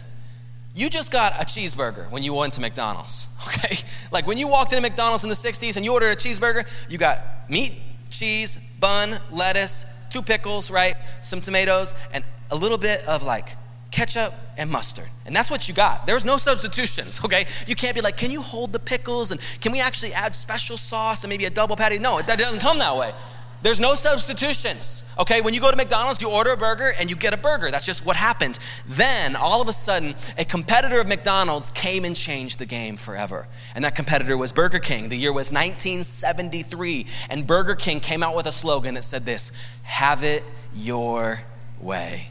you 0.75 0.89
just 0.89 1.11
got 1.11 1.35
a 1.41 1.45
cheeseburger 1.45 2.11
when 2.11 2.23
you 2.23 2.35
went 2.35 2.55
to 2.55 2.61
McDonald's, 2.61 3.29
okay? 3.49 3.77
Like 4.13 4.27
when 4.27 4.39
you 4.39 4.49
walked 4.49 4.73
into 4.73 4.83
McDonald's 4.83 5.25
in 5.25 5.31
the 5.31 5.37
60s 5.37 5.77
and 5.77 5.85
you 5.85 5.93
ordered 5.93 6.11
a 6.11 6.17
cheeseburger, 6.17 6.91
you 6.91 6.99
got 6.99 7.51
meat, 7.51 7.75
cheese, 8.11 8.57
bun, 8.79 9.19
lettuce, 9.31 9.87
two 10.11 10.23
pickles, 10.23 10.71
right? 10.71 10.95
Some 11.21 11.41
tomatoes, 11.41 11.95
and 12.13 12.25
a 12.51 12.57
little 12.57 12.79
bit 12.79 13.01
of 13.09 13.25
like 13.25 13.57
ketchup 13.91 14.35
and 14.57 14.71
mustard. 14.71 15.07
And 15.27 15.35
that's 15.35 15.51
what 15.51 15.69
you 15.69 15.75
got. 15.75 16.07
There's 16.07 16.25
no 16.25 16.37
substitutions, 16.37 17.21
okay? 17.25 17.47
You 17.67 17.75
can't 17.75 17.95
be 17.95 18.01
like, 18.01 18.17
can 18.17 18.31
you 18.31 18.43
hold 18.43 18.73
the 18.73 18.79
pickles 18.79 19.31
and 19.31 19.41
can 19.61 19.73
we 19.73 19.81
actually 19.81 20.13
add 20.13 20.35
special 20.35 20.77
sauce 20.77 21.25
and 21.25 21.31
maybe 21.31 21.45
a 21.47 21.51
double 21.51 21.77
patty? 21.77 21.99
No, 21.99 22.21
that 22.21 22.39
doesn't 22.39 22.61
come 22.61 22.79
that 22.79 22.97
way. 22.97 23.13
There's 23.61 23.81
no 23.81 23.95
substitutions. 23.97 25.03
Okay, 25.19 25.41
when 25.41 25.53
you 25.53 25.61
go 25.61 25.71
to 25.71 25.77
McDonald's, 25.77 26.23
you 26.23 26.31
order 26.31 26.53
a 26.53 26.57
burger 26.57 26.93
and 26.99 27.11
you 27.11 27.17
get 27.17 27.35
a 27.35 27.37
burger. 27.37 27.71
That's 27.71 27.85
just 27.85 28.07
what 28.07 28.15
happened. 28.15 28.59
Then, 28.87 29.35
all 29.35 29.61
of 29.61 29.69
a 29.69 29.73
sudden, 29.73 30.15
a 30.39 30.45
competitor 30.45 31.01
of 31.01 31.09
McDonald's 31.09 31.71
came 31.73 32.05
and 32.05 32.15
changed 32.15 32.61
the 32.61 32.67
game 32.67 32.97
forever. 32.97 33.49
And 33.75 33.85
that 33.85 33.97
competitor 33.97 34.37
was 34.37 34.53
Burger 34.53 34.79
King. 34.79 35.09
The 35.09 35.17
year 35.17 35.33
was 35.33 35.53
1973. 35.53 37.07
And 37.31 37.47
Burger 37.47 37.75
King 37.75 37.99
came 37.99 38.23
out 38.23 38.37
with 38.37 38.47
a 38.47 38.53
slogan 38.53 38.95
that 38.95 39.03
said 39.03 39.25
this 39.25 39.51
Have 39.83 40.23
it 40.23 40.45
your 40.75 41.43
way. 41.81 42.29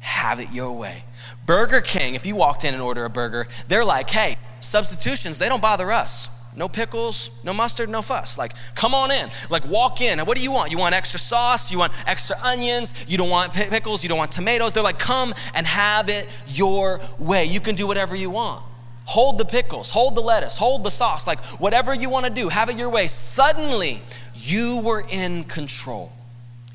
Have 0.00 0.40
it 0.40 0.52
your 0.52 0.72
way. 0.72 1.04
Burger 1.46 1.80
King, 1.80 2.14
if 2.14 2.26
you 2.26 2.36
walked 2.36 2.64
in 2.64 2.74
and 2.74 2.82
order 2.82 3.04
a 3.04 3.10
burger, 3.10 3.46
they're 3.68 3.84
like, 3.84 4.10
hey, 4.10 4.36
substitutions, 4.60 5.38
they 5.38 5.48
don't 5.48 5.62
bother 5.62 5.90
us. 5.90 6.28
No 6.54 6.68
pickles, 6.68 7.30
no 7.44 7.54
mustard, 7.54 7.88
no 7.88 8.02
fuss. 8.02 8.36
Like, 8.36 8.52
come 8.74 8.94
on 8.94 9.10
in. 9.10 9.30
Like, 9.48 9.66
walk 9.66 10.02
in. 10.02 10.18
what 10.20 10.36
do 10.36 10.42
you 10.42 10.52
want? 10.52 10.70
You 10.70 10.78
want 10.78 10.94
extra 10.94 11.18
sauce? 11.18 11.72
You 11.72 11.78
want 11.78 11.92
extra 12.06 12.36
onions? 12.44 13.06
You 13.08 13.16
don't 13.16 13.30
want 13.30 13.54
pickles? 13.54 14.02
You 14.02 14.10
don't 14.10 14.18
want 14.18 14.32
tomatoes? 14.32 14.74
They're 14.74 14.82
like, 14.82 14.98
come 14.98 15.32
and 15.54 15.66
have 15.66 16.10
it 16.10 16.28
your 16.48 17.00
way. 17.18 17.44
You 17.44 17.60
can 17.60 17.74
do 17.74 17.86
whatever 17.86 18.14
you 18.14 18.28
want. 18.28 18.62
Hold 19.04 19.38
the 19.38 19.44
pickles, 19.44 19.90
hold 19.90 20.14
the 20.14 20.20
lettuce, 20.20 20.56
hold 20.56 20.84
the 20.84 20.90
sauce. 20.90 21.26
Like, 21.26 21.40
whatever 21.58 21.94
you 21.94 22.08
want 22.08 22.26
to 22.26 22.32
do, 22.32 22.48
have 22.48 22.68
it 22.68 22.76
your 22.76 22.90
way. 22.90 23.08
Suddenly, 23.08 24.02
you 24.34 24.80
were 24.84 25.04
in 25.10 25.44
control. 25.44 26.12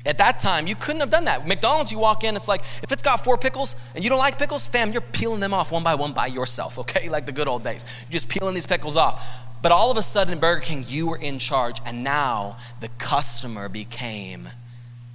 At 0.04 0.18
that 0.18 0.38
time, 0.38 0.66
you 0.66 0.74
couldn't 0.74 1.00
have 1.00 1.10
done 1.10 1.24
that. 1.24 1.46
McDonald's, 1.46 1.92
you 1.92 1.98
walk 1.98 2.24
in, 2.24 2.36
it's 2.36 2.48
like, 2.48 2.60
if 2.82 2.92
it's 2.92 3.02
got 3.02 3.24
four 3.24 3.36
pickles 3.36 3.76
and 3.94 4.02
you 4.02 4.10
don't 4.10 4.18
like 4.18 4.38
pickles, 4.38 4.66
fam, 4.66 4.90
you're 4.90 5.00
peeling 5.00 5.40
them 5.40 5.52
off 5.52 5.72
one 5.72 5.82
by 5.82 5.94
one 5.94 6.12
by 6.12 6.26
yourself, 6.26 6.78
okay? 6.78 7.08
Like 7.18 7.26
the 7.26 7.32
good 7.32 7.48
old 7.48 7.62
days. 7.62 7.86
You're 8.02 8.12
just 8.12 8.28
peeling 8.28 8.54
these 8.54 8.66
pickles 8.66 8.96
off. 8.96 9.47
But 9.60 9.72
all 9.72 9.90
of 9.90 9.98
a 9.98 10.02
sudden 10.02 10.38
Burger 10.38 10.60
King, 10.60 10.84
you 10.86 11.08
were 11.08 11.16
in 11.16 11.38
charge, 11.38 11.80
and 11.84 12.04
now 12.04 12.56
the 12.80 12.88
customer 12.98 13.68
became 13.68 14.48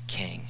king. 0.07 0.47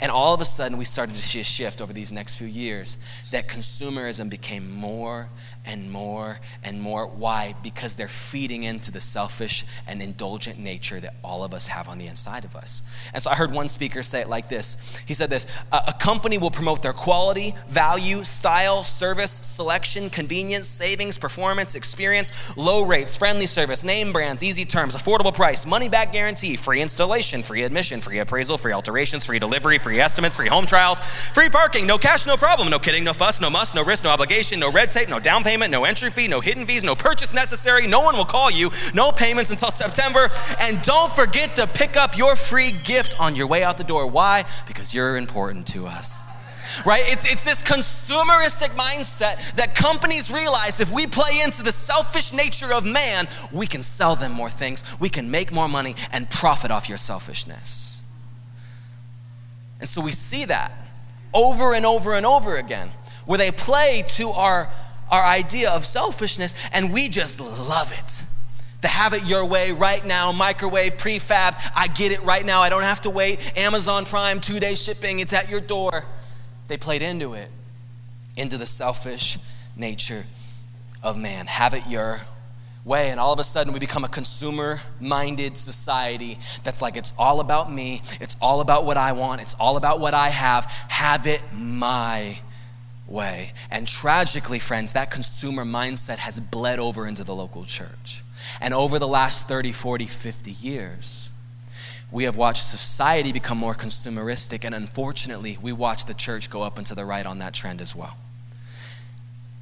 And 0.00 0.10
all 0.10 0.32
of 0.32 0.40
a 0.40 0.46
sudden, 0.46 0.78
we 0.78 0.84
started 0.84 1.14
to 1.14 1.20
see 1.20 1.40
a 1.40 1.44
shift 1.44 1.82
over 1.82 1.92
these 1.92 2.10
next 2.10 2.36
few 2.36 2.46
years 2.46 2.96
that 3.32 3.48
consumerism 3.48 4.30
became 4.30 4.70
more 4.70 5.28
and 5.70 5.88
more 5.90 6.40
and 6.64 6.82
more. 6.82 7.06
Why? 7.06 7.54
Because 7.62 7.94
they're 7.94 8.08
feeding 8.08 8.64
into 8.64 8.90
the 8.90 9.00
selfish 9.00 9.64
and 9.86 10.02
indulgent 10.02 10.58
nature 10.58 10.98
that 10.98 11.14
all 11.22 11.44
of 11.44 11.54
us 11.54 11.68
have 11.68 11.88
on 11.88 11.98
the 11.98 12.08
inside 12.08 12.44
of 12.44 12.56
us. 12.56 12.82
And 13.14 13.22
so 13.22 13.30
I 13.30 13.36
heard 13.36 13.52
one 13.52 13.68
speaker 13.68 14.02
say 14.02 14.20
it 14.20 14.28
like 14.28 14.48
this 14.48 15.00
He 15.06 15.14
said 15.14 15.30
this 15.30 15.46
A, 15.72 15.94
company 15.98 16.38
will 16.38 16.50
promote 16.50 16.82
their 16.82 16.92
quality, 16.92 17.54
value, 17.68 18.24
style, 18.24 18.82
service, 18.82 19.30
selection, 19.30 20.10
convenience, 20.10 20.66
savings, 20.66 21.18
performance, 21.18 21.76
experience, 21.76 22.56
low 22.56 22.84
rates, 22.84 23.16
friendly 23.16 23.46
service, 23.46 23.84
name 23.84 24.12
brands, 24.12 24.42
easy 24.42 24.64
terms, 24.64 24.96
affordable 24.96 25.32
price, 25.32 25.66
money 25.66 25.88
back 25.88 26.12
guarantee, 26.12 26.56
free 26.56 26.82
installation, 26.82 27.44
free 27.44 27.62
admission, 27.62 28.00
free 28.00 28.18
appraisal, 28.18 28.58
free 28.58 28.72
alterations, 28.72 29.24
free 29.24 29.38
delivery, 29.38 29.78
free 29.78 30.00
estimates, 30.00 30.34
free 30.34 30.48
home 30.48 30.66
trials, 30.66 30.98
free 31.28 31.48
parking, 31.48 31.86
no 31.86 31.96
cash, 31.96 32.26
no 32.26 32.36
problem, 32.36 32.68
no 32.70 32.80
kidding, 32.80 33.04
no 33.04 33.12
fuss, 33.12 33.40
no 33.40 33.48
must, 33.48 33.76
no 33.76 33.84
risk, 33.84 34.02
no 34.02 34.10
obligation, 34.10 34.58
no 34.58 34.72
red 34.72 34.90
tape, 34.90 35.08
no 35.08 35.20
down 35.20 35.44
payment 35.44 35.59
payment, 35.60 35.72
no 35.72 35.84
entry 35.84 36.10
fee, 36.10 36.26
no 36.26 36.40
hidden 36.40 36.66
fees, 36.66 36.82
no 36.84 36.94
purchase 36.94 37.34
necessary. 37.34 37.86
No 37.86 38.00
one 38.00 38.16
will 38.16 38.24
call 38.24 38.50
you, 38.50 38.70
no 38.94 39.12
payments 39.12 39.50
until 39.50 39.70
September. 39.70 40.30
And 40.58 40.80
don't 40.82 41.12
forget 41.12 41.54
to 41.56 41.66
pick 41.66 41.96
up 41.96 42.16
your 42.16 42.34
free 42.34 42.72
gift 42.84 43.20
on 43.20 43.34
your 43.34 43.46
way 43.46 43.62
out 43.62 43.76
the 43.76 43.84
door. 43.84 44.06
Why? 44.06 44.44
Because 44.66 44.94
you're 44.94 45.16
important 45.16 45.66
to 45.68 45.86
us 45.86 46.22
right? 46.86 47.02
It's, 47.06 47.30
it's 47.30 47.44
this 47.44 47.64
consumeristic 47.64 48.68
mindset 48.76 49.54
that 49.56 49.74
companies 49.74 50.30
realize 50.30 50.80
if 50.80 50.92
we 50.92 51.04
play 51.04 51.40
into 51.42 51.64
the 51.64 51.72
selfish 51.72 52.32
nature 52.32 52.72
of 52.72 52.86
man, 52.86 53.26
we 53.52 53.66
can 53.66 53.82
sell 53.82 54.14
them 54.14 54.30
more 54.30 54.48
things, 54.48 54.84
we 55.00 55.08
can 55.08 55.28
make 55.32 55.50
more 55.50 55.68
money, 55.68 55.96
and 56.12 56.30
profit 56.30 56.70
off 56.70 56.88
your 56.88 56.96
selfishness. 56.96 58.04
And 59.80 59.88
so 59.88 60.00
we 60.00 60.12
see 60.12 60.44
that 60.44 60.70
over 61.34 61.74
and 61.74 61.84
over 61.84 62.14
and 62.14 62.24
over 62.24 62.54
again, 62.54 62.92
where 63.26 63.36
they 63.36 63.50
play 63.50 64.04
to 64.10 64.28
our 64.28 64.72
our 65.10 65.24
idea 65.24 65.70
of 65.70 65.84
selfishness 65.84 66.54
and 66.72 66.92
we 66.92 67.08
just 67.08 67.40
love 67.40 67.92
it. 67.98 68.24
To 68.82 68.88
have 68.88 69.12
it 69.12 69.26
your 69.26 69.46
way 69.46 69.72
right 69.72 70.04
now, 70.06 70.32
microwave, 70.32 70.96
prefab, 70.96 71.54
I 71.76 71.86
get 71.88 72.12
it 72.12 72.22
right 72.24 72.44
now. 72.46 72.62
I 72.62 72.70
don't 72.70 72.82
have 72.82 73.02
to 73.02 73.10
wait. 73.10 73.58
Amazon 73.58 74.04
Prime, 74.06 74.40
two 74.40 74.58
day 74.58 74.74
shipping, 74.74 75.20
it's 75.20 75.34
at 75.34 75.50
your 75.50 75.60
door. 75.60 76.04
They 76.68 76.76
played 76.78 77.02
into 77.02 77.34
it. 77.34 77.50
into 78.36 78.56
the 78.56 78.66
selfish 78.66 79.38
nature 79.76 80.24
of 81.02 81.18
man. 81.18 81.46
Have 81.46 81.74
it 81.74 81.86
your 81.86 82.20
way. 82.84 83.10
And 83.10 83.20
all 83.20 83.32
of 83.32 83.38
a 83.38 83.44
sudden, 83.44 83.72
we 83.72 83.78
become 83.78 84.04
a 84.04 84.08
consumer 84.08 84.80
minded 85.00 85.56
society 85.56 86.38
that's 86.64 86.80
like, 86.80 86.96
it's 86.96 87.12
all 87.18 87.40
about 87.40 87.70
me, 87.70 88.00
it's 88.20 88.36
all 88.40 88.60
about 88.60 88.84
what 88.84 88.96
I 88.96 89.12
want, 89.12 89.42
it's 89.42 89.54
all 89.60 89.76
about 89.76 90.00
what 90.00 90.14
I 90.14 90.28
have. 90.28 90.64
Have 90.88 91.26
it 91.26 91.42
my 91.52 92.38
way. 93.10 93.52
And 93.70 93.86
tragically, 93.86 94.58
friends, 94.58 94.92
that 94.92 95.10
consumer 95.10 95.64
mindset 95.64 96.18
has 96.18 96.40
bled 96.40 96.78
over 96.78 97.06
into 97.06 97.24
the 97.24 97.34
local 97.34 97.64
church. 97.64 98.22
And 98.60 98.72
over 98.72 98.98
the 98.98 99.08
last 99.08 99.48
30, 99.48 99.72
40, 99.72 100.06
50 100.06 100.50
years, 100.50 101.30
we 102.12 102.24
have 102.24 102.36
watched 102.36 102.64
society 102.64 103.32
become 103.32 103.58
more 103.58 103.74
consumeristic, 103.74 104.64
and 104.64 104.74
unfortunately, 104.74 105.58
we 105.60 105.72
watch 105.72 106.06
the 106.06 106.14
church 106.14 106.50
go 106.50 106.62
up 106.62 106.78
and 106.78 106.86
to 106.86 106.94
the 106.94 107.04
right 107.04 107.24
on 107.24 107.38
that 107.38 107.54
trend 107.54 107.80
as 107.80 107.94
well. 107.94 108.16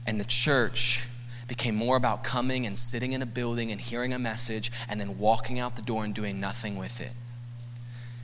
And 0.06 0.18
the 0.18 0.24
church 0.24 1.06
became 1.46 1.74
more 1.74 1.96
about 1.96 2.24
coming 2.24 2.66
and 2.66 2.78
sitting 2.78 3.12
in 3.12 3.20
a 3.20 3.26
building 3.26 3.70
and 3.70 3.80
hearing 3.80 4.12
a 4.12 4.18
message 4.18 4.70
and 4.88 5.00
then 5.00 5.18
walking 5.18 5.58
out 5.58 5.76
the 5.76 5.82
door 5.82 6.04
and 6.04 6.14
doing 6.14 6.40
nothing 6.40 6.76
with 6.76 7.00
it. 7.00 7.12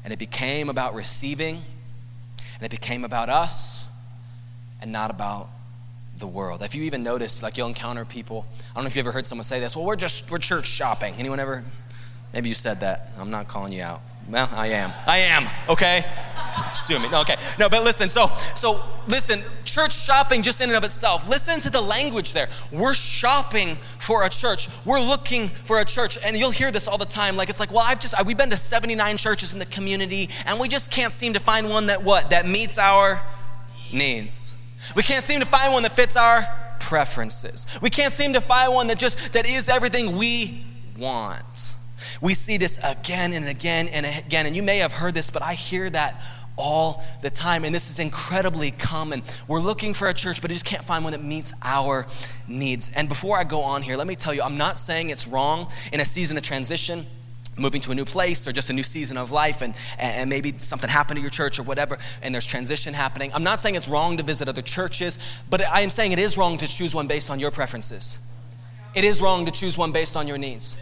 And 0.04 0.12
it 0.12 0.19
became 0.19 0.69
about 0.69 0.95
receiving, 0.95 1.57
and 1.57 2.62
it 2.62 2.71
became 2.71 3.04
about 3.04 3.28
us, 3.28 3.90
and 4.81 4.93
not 4.93 5.11
about 5.11 5.49
the 6.19 6.26
world. 6.26 6.62
If 6.62 6.75
you 6.75 6.83
even 6.85 7.02
notice, 7.02 7.43
like 7.43 7.57
you'll 7.57 7.69
encounter 7.69 8.04
people. 8.04 8.47
I 8.71 8.75
don't 8.75 8.85
know 8.85 8.88
if 8.88 8.97
you 8.97 9.00
ever 9.00 9.12
heard 9.12 9.26
someone 9.26 9.45
say 9.45 9.61
this. 9.61 9.76
Well, 9.76 9.85
we're 9.85 9.97
just 9.97 10.31
we're 10.31 10.38
church 10.38 10.66
shopping. 10.66 11.14
Anyone 11.19 11.40
ever? 11.40 11.64
Maybe 12.33 12.49
you 12.49 12.54
said 12.54 12.81
that. 12.81 13.09
I'm 13.19 13.31
not 13.31 13.49
calling 13.49 13.73
you 13.73 13.83
out. 13.83 14.00
Well, 14.28 14.49
I 14.54 14.69
am. 14.69 14.90
I 15.07 15.19
am. 15.19 15.45
Okay. 15.69 16.04
Sue 16.73 16.99
me. 16.99 17.11
No, 17.11 17.21
okay. 17.21 17.37
No, 17.59 17.69
but 17.69 17.85
listen. 17.85 18.09
So, 18.09 18.28
so 18.54 18.81
listen. 19.07 19.43
Church 19.64 19.93
shopping, 19.93 20.43
just 20.43 20.61
in 20.61 20.69
and 20.71 20.76
of 20.76 20.85
itself. 20.85 21.28
Listen 21.28 21.61
to 21.61 21.71
the 21.71 21.81
language 21.81 22.33
there. 22.33 22.49
We're 22.73 22.95
shopping 22.95 23.75
for 23.75 24.25
a 24.25 24.28
church. 24.28 24.69
We're 24.85 25.00
looking 25.00 25.49
for 25.49 25.81
a 25.81 25.85
church, 25.85 26.16
and 26.25 26.37
you'll 26.37 26.52
hear 26.52 26.71
this 26.71 26.88
all 26.88 26.97
the 26.97 27.04
time. 27.04 27.37
Like 27.37 27.50
it's 27.50 27.61
like, 27.61 27.71
well, 27.71 27.85
I've 27.85 28.00
just 28.00 28.14
we've 28.25 28.38
been 28.38 28.50
to 28.50 28.57
79 28.57 29.16
churches 29.16 29.52
in 29.52 29.59
the 29.59 29.66
community, 29.66 30.31
and 30.47 30.59
we 30.59 30.69
just 30.69 30.90
can't 30.90 31.12
seem 31.12 31.35
to 31.35 31.40
find 31.40 31.69
one 31.69 31.87
that 31.87 32.02
what 32.02 32.31
that 32.31 32.49
meets 32.49 32.78
our 32.78 33.21
needs. 33.93 34.61
We 34.95 35.03
can't 35.03 35.25
seem 35.25 35.41
to 35.41 35.47
find 35.47 35.73
one 35.73 35.83
that 35.83 35.93
fits 35.93 36.17
our 36.17 36.43
preferences. 36.81 37.67
We 37.83 37.91
can't 37.91 38.12
seem 38.12 38.33
to 38.35 38.41
find 38.41 38.75
one 38.75 38.87
that 38.88 38.99
just 38.99 39.33
that 39.33 39.47
is 39.47 39.69
everything 39.69 40.17
we 40.17 40.64
want. 40.99 41.75
We 42.21 42.35
see 42.35 42.57
this 42.59 42.79
again 42.85 43.33
and 43.33 43.49
again 43.49 43.88
and 43.88 44.07
again. 44.07 44.47
And 44.47 44.55
you 44.55 44.62
may 44.62 44.79
have 44.79 44.93
heard 44.93 45.14
this, 45.14 45.31
but 45.31 45.43
I 45.43 45.55
hear 45.55 45.88
that 45.91 46.21
all 46.57 47.03
the 47.23 47.31
time. 47.31 47.64
And 47.64 47.75
this 47.75 47.91
is 47.91 47.99
incredibly 47.99 48.71
common. 48.71 49.23
We're 49.49 49.61
looking 49.61 49.95
for 49.95 50.09
a 50.09 50.14
church, 50.14 50.41
but 50.41 50.50
we 50.50 50.55
just 50.55 50.67
can't 50.67 50.85
find 50.85 51.03
one 51.03 51.12
that 51.12 51.23
meets 51.23 51.53
our 51.62 52.07
needs. 52.47 52.91
And 52.95 53.09
before 53.09 53.38
I 53.38 53.45
go 53.45 53.62
on 53.62 53.83
here, 53.83 53.97
let 53.97 54.07
me 54.07 54.14
tell 54.14 54.35
you, 54.35 54.43
I'm 54.43 54.59
not 54.59 54.79
saying 54.79 55.11
it's 55.11 55.26
wrong 55.26 55.71
in 55.93 56.00
a 56.00 56.05
season 56.05 56.37
of 56.37 56.43
transition 56.43 57.07
moving 57.57 57.81
to 57.81 57.93
a 57.93 57.95
new 57.95 58.05
place 58.05 58.47
or 58.47 58.53
just 58.53 58.71
a 58.71 58.73
new 58.73 58.83
season 58.83 59.17
of 59.17 59.31
life 59.31 59.63
and, 59.63 59.75
and 59.99 60.29
maybe 60.29 60.53
something 60.59 60.91
happened 60.91 61.17
to 61.19 61.23
your 61.23 61.31
church 61.31 61.59
or 61.59 61.63
whatever 61.63 61.99
and 62.23 62.35
there's 62.35 62.47
transition 62.47 62.95
happening 62.95 63.31
i'm 63.35 63.45
not 63.45 63.61
saying 63.61 63.75
it's 63.75 63.89
wrong 63.89 64.17
to 64.17 64.23
visit 64.23 64.49
other 64.49 64.63
churches 64.63 65.19
but 65.51 65.65
i 65.69 65.81
am 65.81 65.91
saying 65.91 66.13
it 66.13 66.19
is 66.19 66.37
wrong 66.37 66.59
to 66.59 66.67
choose 66.67 66.95
one 66.95 67.07
based 67.07 67.31
on 67.31 67.39
your 67.39 67.51
preferences 67.51 68.19
it 68.95 69.05
is 69.05 69.21
wrong 69.23 69.45
to 69.45 69.53
choose 69.53 69.79
one 69.79 69.93
based 69.93 70.17
on 70.17 70.27
your 70.27 70.39
needs 70.39 70.79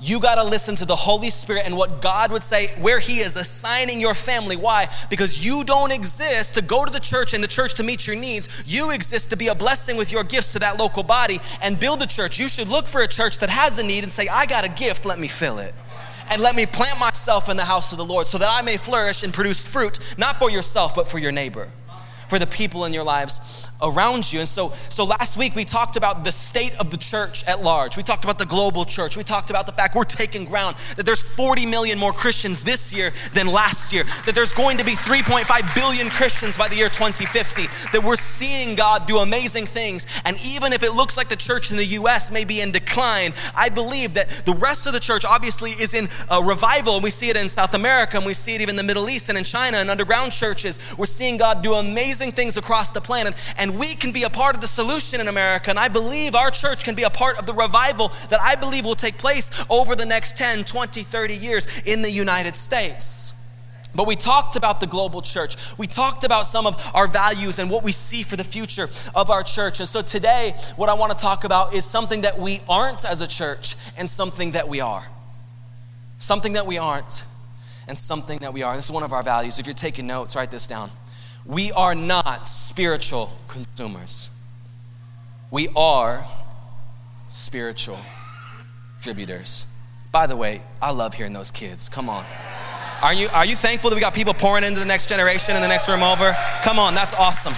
you 0.00 0.20
got 0.20 0.34
to 0.34 0.44
listen 0.44 0.76
to 0.76 0.84
the 0.84 0.94
Holy 0.94 1.30
Spirit 1.30 1.62
and 1.64 1.74
what 1.74 2.02
God 2.02 2.30
would 2.30 2.42
say, 2.42 2.66
where 2.82 2.98
He 2.98 3.20
is 3.20 3.36
assigning 3.36 3.98
your 3.98 4.14
family. 4.14 4.54
Why? 4.54 4.88
Because 5.08 5.44
you 5.44 5.64
don't 5.64 5.90
exist 5.90 6.54
to 6.56 6.62
go 6.62 6.84
to 6.84 6.92
the 6.92 7.00
church 7.00 7.32
and 7.32 7.42
the 7.42 7.48
church 7.48 7.72
to 7.74 7.82
meet 7.82 8.06
your 8.06 8.14
needs. 8.14 8.62
You 8.66 8.90
exist 8.90 9.30
to 9.30 9.38
be 9.38 9.48
a 9.48 9.54
blessing 9.54 9.96
with 9.96 10.12
your 10.12 10.22
gifts 10.22 10.52
to 10.52 10.58
that 10.58 10.78
local 10.78 11.02
body 11.02 11.38
and 11.62 11.80
build 11.80 12.02
a 12.02 12.06
church. 12.06 12.38
You 12.38 12.48
should 12.48 12.68
look 12.68 12.88
for 12.88 13.00
a 13.00 13.08
church 13.08 13.38
that 13.38 13.48
has 13.48 13.78
a 13.78 13.86
need 13.86 14.02
and 14.02 14.12
say, 14.12 14.28
I 14.30 14.44
got 14.44 14.66
a 14.66 14.68
gift, 14.68 15.06
let 15.06 15.18
me 15.18 15.28
fill 15.28 15.58
it 15.58 15.74
and 16.30 16.40
let 16.42 16.54
me 16.54 16.66
plant 16.66 16.98
myself 16.98 17.48
in 17.48 17.56
the 17.56 17.64
house 17.64 17.92
of 17.92 17.98
the 17.98 18.04
Lord 18.04 18.26
so 18.26 18.38
that 18.38 18.48
I 18.50 18.62
may 18.62 18.76
flourish 18.76 19.22
and 19.22 19.32
produce 19.32 19.66
fruit, 19.66 19.98
not 20.18 20.36
for 20.36 20.50
yourself, 20.50 20.94
but 20.94 21.08
for 21.08 21.18
your 21.18 21.32
neighbor, 21.32 21.68
for 22.28 22.38
the 22.38 22.46
people 22.46 22.84
in 22.84 22.92
your 22.92 23.04
lives 23.04 23.70
around 23.82 24.32
you. 24.32 24.40
And 24.40 24.48
so, 24.48 24.70
so 24.88 25.04
last 25.04 25.36
week 25.36 25.54
we 25.54 25.64
talked 25.64 25.96
about 25.96 26.24
the 26.24 26.32
state 26.32 26.74
of 26.80 26.90
the 26.90 26.96
church 26.96 27.44
at 27.44 27.62
large. 27.62 27.96
We 27.96 28.02
talked 28.02 28.24
about 28.24 28.38
the 28.38 28.46
global 28.46 28.84
church. 28.84 29.16
We 29.16 29.22
talked 29.22 29.50
about 29.50 29.66
the 29.66 29.72
fact 29.72 29.94
we're 29.94 30.04
taking 30.04 30.44
ground, 30.44 30.76
that 30.96 31.06
there's 31.06 31.22
40 31.22 31.66
million 31.66 31.98
more 31.98 32.12
Christians 32.12 32.64
this 32.64 32.92
year 32.92 33.12
than 33.32 33.46
last 33.46 33.92
year, 33.92 34.04
that 34.24 34.34
there's 34.34 34.52
going 34.52 34.78
to 34.78 34.84
be 34.84 34.92
3.5 34.92 35.74
billion 35.74 36.08
Christians 36.08 36.56
by 36.56 36.68
the 36.68 36.76
year 36.76 36.88
2050, 36.88 37.62
that 37.92 38.02
we're 38.02 38.16
seeing 38.16 38.76
God 38.76 39.06
do 39.06 39.18
amazing 39.18 39.66
things. 39.66 40.06
And 40.24 40.36
even 40.44 40.72
if 40.72 40.82
it 40.82 40.92
looks 40.92 41.16
like 41.16 41.28
the 41.28 41.36
church 41.36 41.70
in 41.70 41.76
the 41.76 41.84
US 41.84 42.30
may 42.32 42.44
be 42.44 42.60
in 42.60 42.72
decline, 42.72 43.32
I 43.54 43.68
believe 43.68 44.14
that 44.14 44.28
the 44.46 44.54
rest 44.54 44.86
of 44.86 44.92
the 44.92 45.00
church 45.00 45.24
obviously 45.24 45.70
is 45.70 45.94
in 45.94 46.08
a 46.30 46.42
revival. 46.42 47.00
We 47.00 47.10
see 47.10 47.28
it 47.28 47.36
in 47.36 47.48
South 47.48 47.74
America, 47.74 48.16
and 48.16 48.26
we 48.26 48.34
see 48.34 48.54
it 48.54 48.60
even 48.60 48.70
in 48.70 48.76
the 48.76 48.82
Middle 48.82 49.08
East 49.08 49.28
and 49.28 49.38
in 49.38 49.44
China 49.44 49.78
and 49.78 49.90
underground 49.90 50.32
churches. 50.32 50.78
We're 50.96 51.06
seeing 51.06 51.36
God 51.36 51.62
do 51.62 51.74
amazing 51.74 52.15
things 52.16 52.56
across 52.56 52.90
the 52.90 53.00
planet. 53.02 53.34
And 53.58 53.66
and 53.66 53.80
we 53.80 53.96
can 53.96 54.12
be 54.12 54.22
a 54.22 54.30
part 54.30 54.54
of 54.54 54.60
the 54.60 54.68
solution 54.68 55.20
in 55.20 55.26
America. 55.26 55.70
And 55.70 55.78
I 55.78 55.88
believe 55.88 56.36
our 56.36 56.52
church 56.52 56.84
can 56.84 56.94
be 56.94 57.02
a 57.02 57.10
part 57.10 57.36
of 57.36 57.46
the 57.46 57.52
revival 57.52 58.12
that 58.28 58.40
I 58.40 58.54
believe 58.54 58.84
will 58.84 58.94
take 58.94 59.18
place 59.18 59.50
over 59.68 59.96
the 59.96 60.06
next 60.06 60.38
10, 60.38 60.62
20, 60.62 61.02
30 61.02 61.34
years 61.34 61.82
in 61.82 62.00
the 62.00 62.10
United 62.10 62.54
States. 62.54 63.32
But 63.92 64.06
we 64.06 64.14
talked 64.14 64.54
about 64.54 64.78
the 64.80 64.86
global 64.86 65.20
church. 65.20 65.56
We 65.78 65.88
talked 65.88 66.22
about 66.22 66.46
some 66.46 66.64
of 66.64 66.80
our 66.94 67.08
values 67.08 67.58
and 67.58 67.68
what 67.68 67.82
we 67.82 67.90
see 67.90 68.22
for 68.22 68.36
the 68.36 68.44
future 68.44 68.88
of 69.16 69.30
our 69.30 69.42
church. 69.42 69.80
And 69.80 69.88
so 69.88 70.00
today, 70.00 70.52
what 70.76 70.88
I 70.88 70.94
want 70.94 71.10
to 71.10 71.18
talk 71.18 71.42
about 71.42 71.74
is 71.74 71.84
something 71.84 72.20
that 72.20 72.38
we 72.38 72.60
aren't 72.68 73.04
as 73.04 73.20
a 73.20 73.26
church 73.26 73.74
and 73.98 74.08
something 74.08 74.52
that 74.52 74.68
we 74.68 74.80
are. 74.80 75.04
Something 76.18 76.52
that 76.52 76.66
we 76.66 76.78
aren't 76.78 77.24
and 77.88 77.98
something 77.98 78.38
that 78.38 78.52
we 78.52 78.62
are. 78.62 78.76
This 78.76 78.84
is 78.84 78.92
one 78.92 79.02
of 79.02 79.12
our 79.12 79.24
values. 79.24 79.58
If 79.58 79.66
you're 79.66 79.74
taking 79.74 80.06
notes, 80.06 80.36
write 80.36 80.52
this 80.52 80.68
down. 80.68 80.90
We 81.46 81.70
are 81.72 81.94
not 81.94 82.46
spiritual 82.46 83.30
consumers. 83.46 84.30
We 85.50 85.68
are 85.76 86.26
spiritual 87.28 87.98
contributors. 88.96 89.66
By 90.10 90.26
the 90.26 90.36
way, 90.36 90.62
I 90.82 90.90
love 90.90 91.14
hearing 91.14 91.32
those 91.32 91.52
kids. 91.52 91.88
Come 91.88 92.08
on. 92.08 92.24
Are 93.02 93.14
you, 93.14 93.28
are 93.28 93.44
you 93.44 93.54
thankful 93.54 93.90
that 93.90 93.96
we 93.96 94.00
got 94.00 94.14
people 94.14 94.34
pouring 94.34 94.64
into 94.64 94.80
the 94.80 94.86
next 94.86 95.08
generation 95.08 95.54
in 95.54 95.62
the 95.62 95.68
next 95.68 95.88
room 95.88 96.02
over? 96.02 96.34
Come 96.62 96.78
on, 96.78 96.94
that's 96.94 97.14
awesome. 97.14 97.54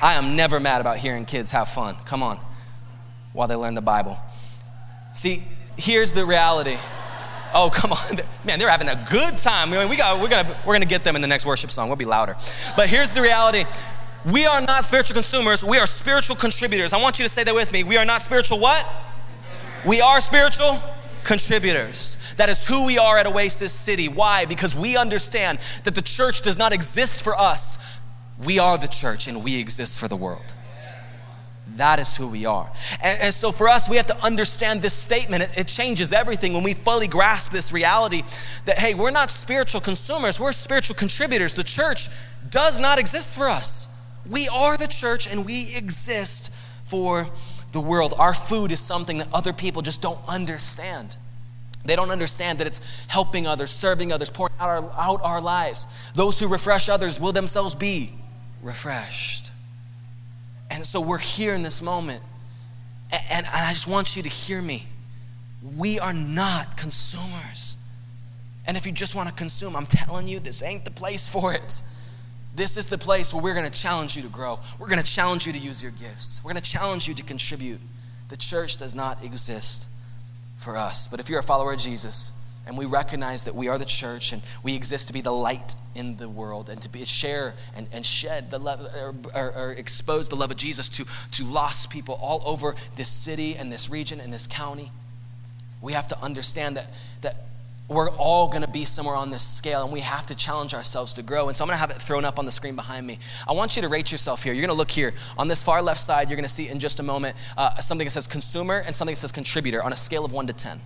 I 0.00 0.14
am 0.14 0.36
never 0.36 0.60
mad 0.60 0.80
about 0.80 0.96
hearing 0.96 1.24
kids 1.24 1.50
have 1.50 1.68
fun. 1.68 1.96
Come 2.04 2.22
on, 2.22 2.38
while 3.32 3.48
they 3.48 3.56
learn 3.56 3.74
the 3.74 3.82
Bible. 3.82 4.18
See, 5.12 5.42
here's 5.76 6.12
the 6.12 6.24
reality. 6.24 6.76
Oh, 7.54 7.70
come 7.72 7.92
on. 7.92 8.18
Man, 8.44 8.58
they're 8.58 8.68
having 8.68 8.88
a 8.88 9.06
good 9.10 9.38
time. 9.38 9.72
I 9.72 9.78
mean, 9.78 9.88
we 9.88 9.96
got, 9.96 10.20
we're 10.20 10.28
going 10.28 10.44
we're 10.66 10.74
gonna 10.74 10.86
get 10.86 11.04
them 11.04 11.14
in 11.14 11.22
the 11.22 11.28
next 11.28 11.46
worship 11.46 11.70
song. 11.70 11.88
We'll 11.88 11.96
be 11.96 12.04
louder. 12.04 12.34
But 12.76 12.88
here's 12.88 13.14
the 13.14 13.22
reality. 13.22 13.64
We 14.30 14.46
are 14.46 14.60
not 14.60 14.84
spiritual 14.84 15.14
consumers. 15.14 15.62
We 15.62 15.78
are 15.78 15.86
spiritual 15.86 16.36
contributors. 16.36 16.92
I 16.92 17.00
want 17.00 17.18
you 17.18 17.24
to 17.24 17.28
say 17.28 17.44
that 17.44 17.54
with 17.54 17.72
me. 17.72 17.84
We 17.84 17.96
are 17.96 18.04
not 18.04 18.22
spiritual 18.22 18.58
what? 18.58 18.86
We 19.86 20.00
are 20.00 20.20
spiritual 20.20 20.80
contributors. 21.24 22.16
That 22.36 22.48
is 22.48 22.66
who 22.66 22.86
we 22.86 22.98
are 22.98 23.18
at 23.18 23.26
Oasis 23.26 23.72
City. 23.72 24.08
Why? 24.08 24.46
Because 24.46 24.74
we 24.74 24.96
understand 24.96 25.58
that 25.84 25.94
the 25.94 26.02
church 26.02 26.42
does 26.42 26.58
not 26.58 26.72
exist 26.72 27.22
for 27.22 27.38
us. 27.38 28.00
We 28.44 28.58
are 28.58 28.78
the 28.78 28.88
church 28.88 29.28
and 29.28 29.44
we 29.44 29.60
exist 29.60 30.00
for 30.00 30.08
the 30.08 30.16
world. 30.16 30.54
That 31.76 31.98
is 31.98 32.16
who 32.16 32.28
we 32.28 32.46
are. 32.46 32.70
And, 33.02 33.22
and, 33.22 33.34
so 33.34 33.50
for 33.50 33.68
us, 33.68 33.88
we 33.88 33.96
have 33.96 34.06
to 34.06 34.24
understand 34.24 34.80
this 34.80 34.94
statement. 34.94 35.42
It, 35.42 35.50
it, 35.58 35.66
changes 35.66 36.12
everything 36.12 36.52
when 36.52 36.62
we 36.62 36.72
fully 36.72 37.08
grasp 37.08 37.50
this 37.50 37.72
reality 37.72 38.22
that, 38.64 38.78
hey, 38.78 38.94
we're 38.94 39.10
not 39.10 39.30
spiritual 39.30 39.80
consumers, 39.80 40.38
we're 40.38 40.52
spiritual 40.52 40.94
contributors. 40.94 41.52
The 41.54 41.64
church 41.64 42.08
does 42.48 42.80
not 42.80 43.00
exist 43.00 43.36
for 43.36 43.48
us. 43.48 43.90
We 44.30 44.48
are 44.48 44.76
the 44.76 44.86
church 44.86 45.30
and 45.30 45.44
we 45.44 45.74
exist 45.76 46.54
for 46.84 47.26
the 47.72 47.80
world. 47.80 48.14
Our 48.18 48.34
food 48.34 48.70
is 48.70 48.78
something 48.78 49.18
that 49.18 49.28
other 49.34 49.52
people 49.52 49.82
just 49.82 50.00
don't 50.00 50.20
understand. 50.28 51.16
They 51.84 51.96
don't 51.96 52.10
understand 52.10 52.60
that 52.60 52.66
it's 52.66 52.80
helping 53.08 53.46
others, 53.46 53.70
serving 53.70 54.12
others, 54.12 54.30
pouring 54.30 54.54
out 54.60 54.68
our, 54.68 54.90
out 54.96 55.20
our 55.22 55.40
lives. 55.40 55.86
Those 56.14 56.38
who 56.38 56.46
refresh 56.46 56.88
others 56.88 57.20
will 57.20 57.32
themselves 57.32 57.74
be 57.74 58.12
refreshed. 58.62 59.50
And 60.70 60.84
so 60.84 61.00
we're 61.00 61.18
here 61.18 61.54
in 61.54 61.62
this 61.62 61.82
moment. 61.82 62.22
And, 63.30 63.46
I 63.46 63.70
just 63.70 63.86
want 63.86 64.16
you 64.16 64.22
to 64.22 64.28
hear 64.28 64.60
me. 64.60 64.84
We 65.76 65.98
are 66.00 66.12
not 66.12 66.76
consumers. 66.76 67.78
And 68.66 68.76
if 68.76 68.86
you 68.86 68.92
just 68.92 69.14
want 69.14 69.28
to 69.28 69.34
consume, 69.34 69.76
I'm 69.76 69.86
telling 69.86 70.26
you, 70.26 70.40
this 70.40 70.62
ain't 70.62 70.84
the 70.84 70.90
place 70.90 71.28
for 71.28 71.52
it. 71.52 71.82
This 72.56 72.76
is 72.76 72.86
the 72.86 72.98
place 72.98 73.34
where 73.34 73.42
we're 73.42 73.54
going 73.54 73.70
to 73.70 73.78
challenge 73.78 74.16
you 74.16 74.22
to 74.22 74.28
grow. 74.28 74.58
We're 74.78 74.88
going 74.88 75.02
to 75.02 75.10
challenge 75.10 75.46
you 75.46 75.52
to 75.52 75.58
use 75.58 75.82
your 75.82 75.92
gifts. 75.92 76.40
We're 76.44 76.52
going 76.52 76.62
to 76.62 76.70
challenge 76.70 77.08
you 77.08 77.14
to 77.14 77.22
contribute. 77.22 77.80
The 78.28 78.36
church 78.36 78.76
does 78.76 78.94
not 78.94 79.24
exist 79.24 79.88
for 80.56 80.76
us. 80.76 81.08
But 81.08 81.20
if 81.20 81.28
you're 81.28 81.40
a 81.40 81.42
follower 81.42 81.72
of 81.72 81.78
Jesus, 81.78 82.32
and 82.66 82.78
we 82.78 82.86
recognize 82.86 83.44
that 83.44 83.54
we 83.54 83.68
are 83.68 83.78
the 83.78 83.84
church 83.84 84.32
and 84.32 84.42
we 84.62 84.74
exist 84.74 85.08
to 85.08 85.12
be 85.12 85.20
the 85.20 85.32
light 85.32 85.74
in 85.94 86.16
the 86.16 86.28
world 86.28 86.68
and 86.68 86.80
to 86.82 86.88
be 86.88 87.04
share 87.04 87.54
and, 87.76 87.86
and 87.92 88.04
shed 88.04 88.50
the 88.50 88.58
love 88.58 88.80
or, 89.00 89.14
or, 89.34 89.52
or, 89.52 89.72
expose 89.72 90.28
the 90.28 90.34
love 90.34 90.50
of 90.50 90.56
Jesus 90.56 90.88
to, 90.88 91.04
to 91.32 91.44
lost 91.44 91.90
people 91.90 92.18
all 92.20 92.42
over 92.46 92.74
this 92.96 93.08
city 93.08 93.54
and 93.56 93.70
this 93.70 93.90
region 93.90 94.20
and 94.20 94.32
this 94.32 94.46
county. 94.46 94.90
We 95.82 95.92
have 95.92 96.08
to 96.08 96.22
understand 96.22 96.76
that, 96.76 96.92
that 97.20 97.36
we're 97.86 98.10
all 98.12 98.48
going 98.48 98.62
to 98.62 98.70
be 98.70 98.84
somewhere 98.84 99.14
on 99.14 99.30
this 99.30 99.42
scale 99.42 99.84
and 99.84 99.92
we 99.92 100.00
have 100.00 100.26
to 100.26 100.34
challenge 100.34 100.72
ourselves 100.72 101.12
to 101.14 101.22
grow. 101.22 101.48
And 101.48 101.56
so 101.56 101.64
I'm 101.64 101.68
going 101.68 101.76
to 101.76 101.80
have 101.80 101.90
it 101.90 102.00
thrown 102.00 102.24
up 102.24 102.38
on 102.38 102.46
the 102.46 102.50
screen 102.50 102.76
behind 102.76 103.06
me. 103.06 103.18
I 103.46 103.52
want 103.52 103.76
you 103.76 103.82
to 103.82 103.88
rate 103.88 104.10
yourself 104.10 104.42
here. 104.42 104.54
You're 104.54 104.62
going 104.62 104.74
to 104.74 104.78
look 104.78 104.90
here. 104.90 105.12
On 105.36 105.48
this 105.48 105.62
far 105.62 105.82
left 105.82 106.00
side, 106.00 106.30
you're 106.30 106.36
going 106.36 106.46
to 106.46 106.52
see 106.52 106.68
in 106.68 106.78
just 106.78 106.98
a 107.00 107.02
moment 107.02 107.36
uh, 107.58 107.74
something 107.76 108.06
that 108.06 108.12
says 108.12 108.26
consumer 108.26 108.82
and 108.86 108.96
something 108.96 109.14
that 109.14 109.20
says 109.20 109.32
contributor 109.32 109.82
on 109.82 109.92
a 109.92 109.96
scale 109.96 110.24
of 110.24 110.32
1 110.32 110.46
to 110.46 110.54
10. 110.54 110.80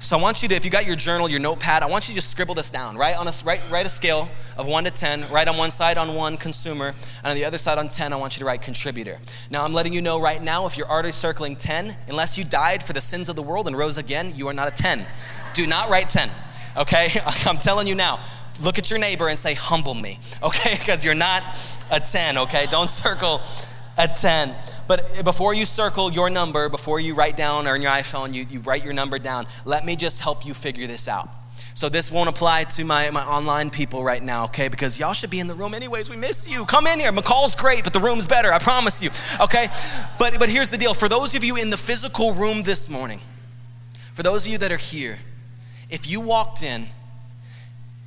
So 0.00 0.16
I 0.16 0.22
want 0.22 0.42
you 0.42 0.48
to, 0.48 0.54
if 0.54 0.64
you 0.64 0.70
got 0.70 0.86
your 0.86 0.94
journal, 0.94 1.28
your 1.28 1.40
notepad, 1.40 1.82
I 1.82 1.86
want 1.86 2.08
you 2.08 2.12
to 2.12 2.20
just 2.20 2.30
scribble 2.30 2.54
this 2.54 2.70
down, 2.70 2.96
right? 2.96 3.16
On 3.16 3.26
a, 3.26 3.32
write, 3.44 3.60
write 3.68 3.84
a 3.84 3.88
scale 3.88 4.30
of 4.56 4.68
one 4.68 4.84
to 4.84 4.92
10, 4.92 5.28
right 5.28 5.48
on 5.48 5.56
one 5.56 5.72
side 5.72 5.98
on 5.98 6.14
one, 6.14 6.36
consumer, 6.36 6.94
and 7.24 7.26
on 7.26 7.34
the 7.34 7.44
other 7.44 7.58
side 7.58 7.78
on 7.78 7.88
10, 7.88 8.12
I 8.12 8.16
want 8.16 8.36
you 8.36 8.38
to 8.38 8.44
write 8.44 8.62
contributor. 8.62 9.18
Now 9.50 9.64
I'm 9.64 9.72
letting 9.72 9.92
you 9.92 10.00
know 10.00 10.20
right 10.20 10.40
now, 10.40 10.66
if 10.66 10.76
you're 10.76 10.88
already 10.88 11.10
circling 11.10 11.56
10, 11.56 11.96
unless 12.06 12.38
you 12.38 12.44
died 12.44 12.84
for 12.84 12.92
the 12.92 13.00
sins 13.00 13.28
of 13.28 13.34
the 13.34 13.42
world 13.42 13.66
and 13.66 13.76
rose 13.76 13.98
again, 13.98 14.32
you 14.36 14.46
are 14.46 14.54
not 14.54 14.68
a 14.68 14.70
10. 14.70 15.04
Do 15.54 15.66
not 15.66 15.90
write 15.90 16.08
10, 16.08 16.30
okay? 16.76 17.08
I'm 17.46 17.58
telling 17.58 17.88
you 17.88 17.96
now. 17.96 18.20
Look 18.62 18.78
at 18.78 18.90
your 18.90 19.00
neighbor 19.00 19.28
and 19.28 19.36
say, 19.36 19.54
humble 19.54 19.94
me, 19.94 20.20
okay? 20.44 20.76
Because 20.78 21.04
you're 21.04 21.16
not 21.16 21.42
a 21.90 21.98
10, 21.98 22.38
okay? 22.38 22.66
Don't 22.70 22.88
circle 22.88 23.40
a 23.98 24.08
10. 24.08 24.54
But 24.86 25.24
before 25.24 25.54
you 25.54 25.64
circle 25.64 26.12
your 26.12 26.30
number, 26.30 26.68
before 26.68 27.00
you 27.00 27.14
write 27.14 27.36
down 27.36 27.66
or 27.66 27.76
in 27.76 27.82
your 27.82 27.90
iPhone, 27.90 28.32
you, 28.32 28.46
you 28.48 28.60
write 28.60 28.84
your 28.84 28.94
number 28.94 29.18
down, 29.18 29.46
let 29.64 29.84
me 29.84 29.96
just 29.96 30.22
help 30.22 30.46
you 30.46 30.54
figure 30.54 30.86
this 30.86 31.08
out. 31.08 31.28
So 31.74 31.88
this 31.88 32.10
won't 32.10 32.28
apply 32.28 32.64
to 32.64 32.84
my, 32.84 33.08
my 33.10 33.22
online 33.22 33.70
people 33.70 34.02
right 34.02 34.22
now, 34.22 34.46
okay? 34.46 34.66
Because 34.66 34.98
y'all 34.98 35.12
should 35.12 35.30
be 35.30 35.38
in 35.38 35.46
the 35.46 35.54
room 35.54 35.74
anyways. 35.74 36.10
We 36.10 36.16
miss 36.16 36.50
you. 36.50 36.64
Come 36.64 36.88
in 36.88 36.98
here. 36.98 37.12
McCall's 37.12 37.54
great, 37.54 37.84
but 37.84 37.92
the 37.92 38.00
room's 38.00 38.26
better. 38.26 38.52
I 38.52 38.58
promise 38.58 39.00
you, 39.00 39.10
okay? 39.40 39.68
But 40.18 40.40
but 40.40 40.48
here's 40.48 40.72
the 40.72 40.76
deal. 40.76 40.92
For 40.92 41.08
those 41.08 41.36
of 41.36 41.44
you 41.44 41.56
in 41.56 41.70
the 41.70 41.76
physical 41.76 42.34
room 42.34 42.64
this 42.64 42.90
morning, 42.90 43.20
for 44.12 44.24
those 44.24 44.44
of 44.44 44.50
you 44.50 44.58
that 44.58 44.72
are 44.72 44.76
here, 44.76 45.18
if 45.88 46.10
you 46.10 46.20
walked 46.20 46.64
in 46.64 46.88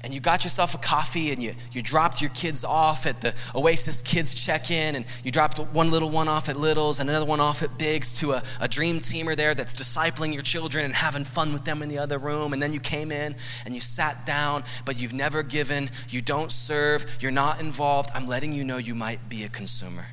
and 0.04 0.14
you 0.14 0.20
got 0.20 0.44
yourself 0.44 0.74
a 0.74 0.78
coffee 0.78 1.32
and 1.32 1.42
you, 1.42 1.54
you 1.72 1.82
dropped 1.82 2.22
your 2.22 2.32
kids 2.32 2.64
off 2.64 3.06
at 3.06 3.22
the 3.22 3.36
Oasis 3.56 4.02
Kids 4.02 4.34
Check 4.34 4.72
In, 4.72 4.96
and 4.96 5.06
you 5.24 5.32
dropped 5.32 5.60
one 5.60 5.92
little 5.92 6.10
one 6.10 6.28
off 6.28 6.50
at 6.50 6.58
Littles 6.58 7.00
and 7.00 7.10
another 7.10 7.26
one 7.26 7.40
off 7.40 7.62
at 7.64 7.78
Biggs 7.78 8.14
to 8.20 8.32
a, 8.32 8.44
a 8.60 8.68
dream 8.68 8.98
teamer 8.98 9.36
there 9.36 9.54
that's 9.54 9.74
discipling 9.74 10.34
your 10.34 10.44
children 10.44 10.86
and 10.86 10.94
having 10.94 11.24
fun 11.24 11.54
with 11.54 11.66
them 11.66 11.82
in 11.82 11.90
the 11.90 12.00
other 12.00 12.18
room. 12.18 12.54
And 12.54 12.62
then 12.62 12.74
you 12.74 12.80
came 12.80 13.12
in 13.12 13.36
and 13.66 13.76
you 13.76 13.82
sat 13.82 14.26
down, 14.26 14.64
but 14.86 15.00
you've 15.00 15.14
never 15.14 15.44
given, 15.44 15.90
you 16.10 16.22
don't 16.22 16.52
serve, 16.52 17.06
you're 17.20 17.32
not 17.32 17.60
involved. 17.60 18.10
I'm 18.14 18.28
letting 18.28 18.54
you 18.54 18.64
know 18.64 18.78
you 18.78 18.96
might 18.96 19.30
be 19.30 19.44
a 19.44 19.50
consumer. 19.50 20.06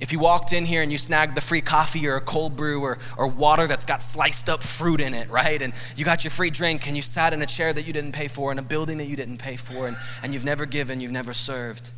If 0.00 0.12
you 0.12 0.20
walked 0.20 0.52
in 0.52 0.64
here 0.64 0.82
and 0.82 0.92
you 0.92 0.98
snagged 0.98 1.34
the 1.34 1.40
free 1.40 1.60
coffee 1.60 2.06
or 2.06 2.14
a 2.14 2.20
cold 2.20 2.56
brew 2.56 2.82
or, 2.82 2.98
or 3.16 3.26
water 3.26 3.66
that's 3.66 3.84
got 3.84 4.00
sliced 4.00 4.48
up 4.48 4.62
fruit 4.62 5.00
in 5.00 5.12
it, 5.12 5.28
right? 5.28 5.60
And 5.60 5.72
you 5.96 6.04
got 6.04 6.22
your 6.22 6.30
free 6.30 6.50
drink 6.50 6.86
and 6.86 6.94
you 6.94 7.02
sat 7.02 7.32
in 7.32 7.42
a 7.42 7.46
chair 7.46 7.72
that 7.72 7.84
you 7.84 7.92
didn't 7.92 8.12
pay 8.12 8.28
for 8.28 8.52
in 8.52 8.58
a 8.58 8.62
building 8.62 8.98
that 8.98 9.06
you 9.06 9.16
didn't 9.16 9.38
pay 9.38 9.56
for 9.56 9.88
and, 9.88 9.96
and 10.22 10.32
you've 10.32 10.44
never 10.44 10.66
given, 10.66 11.00
you've 11.00 11.10
never 11.10 11.32
served, 11.32 11.90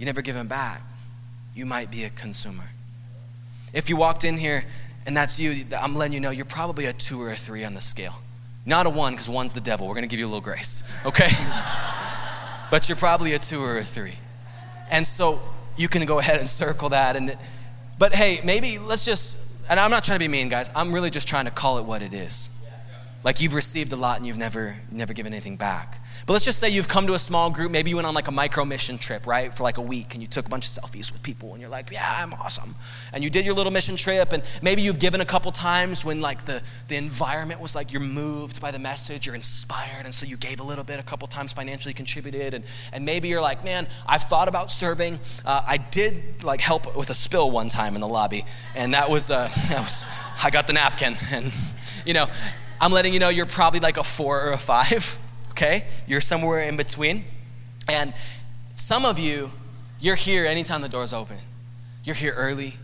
you 0.00 0.06
never 0.06 0.20
given 0.20 0.48
back, 0.48 0.82
you 1.54 1.64
might 1.64 1.92
be 1.92 2.02
a 2.02 2.10
consumer. 2.10 2.64
If 3.72 3.88
you 3.88 3.96
walked 3.96 4.24
in 4.24 4.36
here 4.36 4.64
and 5.06 5.16
that's 5.16 5.38
you, 5.38 5.64
I'm 5.78 5.94
letting 5.94 6.12
you 6.12 6.20
know 6.20 6.30
you're 6.30 6.44
probably 6.44 6.86
a 6.86 6.92
two 6.92 7.22
or 7.22 7.30
a 7.30 7.36
three 7.36 7.64
on 7.64 7.74
the 7.74 7.80
scale. 7.80 8.14
Not 8.66 8.86
a 8.86 8.90
one, 8.90 9.14
because 9.14 9.28
one's 9.28 9.54
the 9.54 9.60
devil. 9.60 9.86
We're 9.86 9.94
going 9.94 10.02
to 10.02 10.08
give 10.08 10.18
you 10.18 10.26
a 10.26 10.28
little 10.28 10.42
grace, 10.42 10.82
okay? 11.06 11.28
but 12.70 12.88
you're 12.88 12.96
probably 12.96 13.32
a 13.32 13.38
two 13.38 13.60
or 13.60 13.78
a 13.78 13.82
three. 13.82 14.14
And 14.90 15.06
so 15.06 15.40
you 15.78 15.88
can 15.88 16.04
go 16.06 16.18
ahead 16.18 16.38
and 16.38 16.48
circle 16.48 16.90
that. 16.90 17.16
And, 17.16 17.36
but 17.98 18.14
hey, 18.14 18.40
maybe 18.44 18.78
let's 18.78 19.04
just, 19.04 19.38
and 19.70 19.78
I'm 19.78 19.90
not 19.90 20.04
trying 20.04 20.18
to 20.18 20.24
be 20.24 20.28
mean, 20.28 20.48
guys. 20.48 20.70
I'm 20.74 20.92
really 20.92 21.10
just 21.10 21.28
trying 21.28 21.44
to 21.44 21.50
call 21.50 21.78
it 21.78 21.84
what 21.84 22.02
it 22.02 22.12
is. 22.12 22.50
Like 23.24 23.40
you've 23.40 23.54
received 23.54 23.92
a 23.92 23.96
lot 23.96 24.18
and 24.18 24.26
you've 24.26 24.38
never, 24.38 24.76
never 24.90 25.12
given 25.12 25.32
anything 25.32 25.56
back. 25.56 26.00
But 26.28 26.34
let's 26.34 26.44
just 26.44 26.58
say 26.58 26.68
you've 26.68 26.88
come 26.88 27.06
to 27.06 27.14
a 27.14 27.18
small 27.18 27.50
group. 27.50 27.72
Maybe 27.72 27.88
you 27.88 27.96
went 27.96 28.06
on 28.06 28.12
like 28.12 28.28
a 28.28 28.30
micro 28.30 28.62
mission 28.66 28.98
trip, 28.98 29.26
right, 29.26 29.52
for 29.52 29.62
like 29.62 29.78
a 29.78 29.82
week, 29.82 30.12
and 30.12 30.20
you 30.20 30.28
took 30.28 30.44
a 30.44 30.50
bunch 30.50 30.66
of 30.66 30.72
selfies 30.72 31.10
with 31.10 31.22
people, 31.22 31.52
and 31.52 31.60
you're 31.62 31.70
like, 31.70 31.90
"Yeah, 31.90 32.16
I'm 32.18 32.34
awesome." 32.34 32.74
And 33.14 33.24
you 33.24 33.30
did 33.30 33.46
your 33.46 33.54
little 33.54 33.72
mission 33.72 33.96
trip, 33.96 34.32
and 34.32 34.42
maybe 34.60 34.82
you've 34.82 34.98
given 34.98 35.22
a 35.22 35.24
couple 35.24 35.50
times 35.52 36.04
when 36.04 36.20
like 36.20 36.44
the 36.44 36.62
the 36.88 36.96
environment 36.96 37.62
was 37.62 37.74
like 37.74 37.94
you're 37.94 38.02
moved 38.02 38.60
by 38.60 38.70
the 38.70 38.78
message, 38.78 39.24
you're 39.24 39.34
inspired, 39.34 40.04
and 40.04 40.12
so 40.12 40.26
you 40.26 40.36
gave 40.36 40.60
a 40.60 40.62
little 40.62 40.84
bit, 40.84 41.00
a 41.00 41.02
couple 41.02 41.26
times 41.28 41.54
financially 41.54 41.94
contributed, 41.94 42.52
and 42.52 42.62
and 42.92 43.06
maybe 43.06 43.28
you're 43.28 43.40
like, 43.40 43.64
"Man, 43.64 43.86
I've 44.06 44.24
thought 44.24 44.48
about 44.48 44.70
serving. 44.70 45.18
Uh, 45.46 45.62
I 45.66 45.78
did 45.78 46.44
like 46.44 46.60
help 46.60 46.94
with 46.94 47.08
a 47.08 47.14
spill 47.14 47.50
one 47.50 47.70
time 47.70 47.94
in 47.94 48.02
the 48.02 48.06
lobby, 48.06 48.44
and 48.74 48.92
that 48.92 49.08
was 49.08 49.30
uh, 49.30 49.48
that 49.70 49.80
was 49.80 50.04
I 50.44 50.50
got 50.50 50.66
the 50.66 50.74
napkin, 50.74 51.16
and 51.32 51.50
you 52.04 52.12
know." 52.12 52.26
I'm 52.80 52.92
letting 52.92 53.12
you 53.12 53.18
know 53.18 53.28
you're 53.28 53.44
probably 53.44 53.80
like 53.80 53.96
a 53.96 54.04
four 54.04 54.40
or 54.40 54.52
a 54.52 54.56
five 54.56 55.18
okay? 55.58 55.84
You're 56.06 56.20
somewhere 56.20 56.62
in 56.62 56.76
between. 56.76 57.24
And 57.90 58.14
some 58.76 59.04
of 59.04 59.18
you, 59.18 59.50
you're 59.98 60.14
here 60.14 60.46
anytime 60.46 60.82
the 60.82 60.88
door's 60.88 61.12
open. 61.12 61.36
You're 62.04 62.14
here 62.14 62.32
early. 62.36 62.74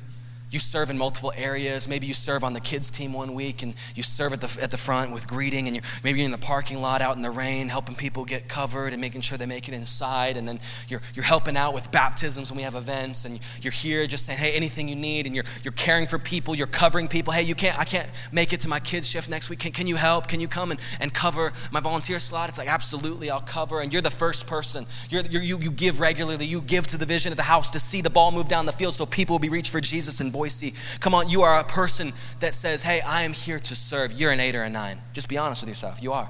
You 0.54 0.60
serve 0.60 0.88
in 0.88 0.96
multiple 0.96 1.32
areas. 1.36 1.88
Maybe 1.88 2.06
you 2.06 2.14
serve 2.14 2.44
on 2.44 2.52
the 2.52 2.60
kids' 2.60 2.92
team 2.92 3.12
one 3.12 3.34
week 3.34 3.64
and 3.64 3.74
you 3.96 4.04
serve 4.04 4.32
at 4.32 4.40
the, 4.40 4.62
at 4.62 4.70
the 4.70 4.76
front 4.76 5.12
with 5.12 5.26
greeting, 5.26 5.66
and 5.66 5.74
you're, 5.74 5.84
maybe 6.04 6.20
you're 6.20 6.26
in 6.26 6.30
the 6.30 6.38
parking 6.38 6.80
lot 6.80 7.02
out 7.02 7.16
in 7.16 7.22
the 7.22 7.30
rain 7.30 7.68
helping 7.68 7.96
people 7.96 8.24
get 8.24 8.48
covered 8.48 8.92
and 8.92 9.00
making 9.00 9.20
sure 9.20 9.36
they 9.36 9.46
make 9.46 9.66
it 9.66 9.74
inside. 9.74 10.36
And 10.36 10.46
then 10.46 10.60
you're, 10.86 11.02
you're 11.14 11.24
helping 11.24 11.56
out 11.56 11.74
with 11.74 11.90
baptisms 11.90 12.52
when 12.52 12.58
we 12.58 12.62
have 12.62 12.76
events, 12.76 13.24
and 13.24 13.40
you're 13.62 13.72
here 13.72 14.06
just 14.06 14.26
saying, 14.26 14.38
hey, 14.38 14.54
anything 14.54 14.88
you 14.88 14.94
need, 14.94 15.26
and 15.26 15.34
you're, 15.34 15.44
you're 15.64 15.72
caring 15.72 16.06
for 16.06 16.20
people, 16.20 16.54
you're 16.54 16.68
covering 16.68 17.08
people. 17.08 17.32
Hey, 17.32 17.42
you 17.42 17.56
can't, 17.56 17.76
I 17.76 17.84
can't 17.84 18.08
make 18.30 18.52
it 18.52 18.60
to 18.60 18.68
my 18.68 18.78
kids' 18.78 19.10
shift 19.10 19.28
next 19.28 19.50
week. 19.50 19.58
Can, 19.58 19.72
can 19.72 19.88
you 19.88 19.96
help? 19.96 20.28
Can 20.28 20.38
you 20.38 20.46
come 20.46 20.70
and, 20.70 20.78
and 21.00 21.12
cover 21.12 21.52
my 21.72 21.80
volunteer 21.80 22.20
slot? 22.20 22.48
It's 22.48 22.58
like, 22.58 22.68
absolutely, 22.68 23.28
I'll 23.28 23.40
cover. 23.40 23.80
And 23.80 23.92
you're 23.92 24.02
the 24.02 24.08
first 24.08 24.46
person. 24.46 24.86
You're, 25.10 25.22
you're, 25.22 25.42
you, 25.42 25.58
you 25.58 25.72
give 25.72 25.98
regularly, 25.98 26.46
you 26.46 26.60
give 26.60 26.86
to 26.88 26.96
the 26.96 27.06
vision 27.06 27.32
of 27.32 27.36
the 27.38 27.42
house 27.42 27.70
to 27.70 27.80
see 27.80 28.02
the 28.02 28.10
ball 28.10 28.30
move 28.30 28.46
down 28.46 28.66
the 28.66 28.72
field 28.72 28.94
so 28.94 29.04
people 29.04 29.34
will 29.34 29.40
be 29.40 29.48
reached 29.48 29.72
for 29.72 29.80
Jesus 29.80 30.20
and 30.20 30.32
Boise. 30.44 30.74
Come 31.00 31.14
on, 31.14 31.30
you 31.30 31.40
are 31.40 31.58
a 31.58 31.64
person 31.64 32.12
that 32.40 32.52
says, 32.52 32.82
Hey, 32.82 33.00
I 33.06 33.22
am 33.22 33.32
here 33.32 33.58
to 33.58 33.74
serve. 33.74 34.12
You're 34.12 34.30
an 34.30 34.40
eight 34.40 34.54
or 34.54 34.62
a 34.62 34.68
nine. 34.68 35.00
Just 35.14 35.30
be 35.30 35.38
honest 35.38 35.62
with 35.62 35.70
yourself. 35.70 36.02
You 36.02 36.12
are. 36.12 36.28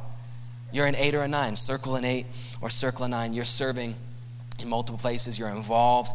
You're 0.72 0.86
an 0.86 0.94
eight 0.94 1.16
or 1.16 1.22
a 1.22 1.28
nine. 1.28 1.56
Circle 1.56 1.96
an 1.96 2.04
eight 2.04 2.26
or 2.60 2.70
circle 2.70 3.06
a 3.06 3.08
nine. 3.08 3.32
You're 3.32 3.44
serving 3.44 3.96
in 4.62 4.68
multiple 4.68 5.00
places. 5.00 5.36
You're 5.36 5.48
involved. 5.48 6.12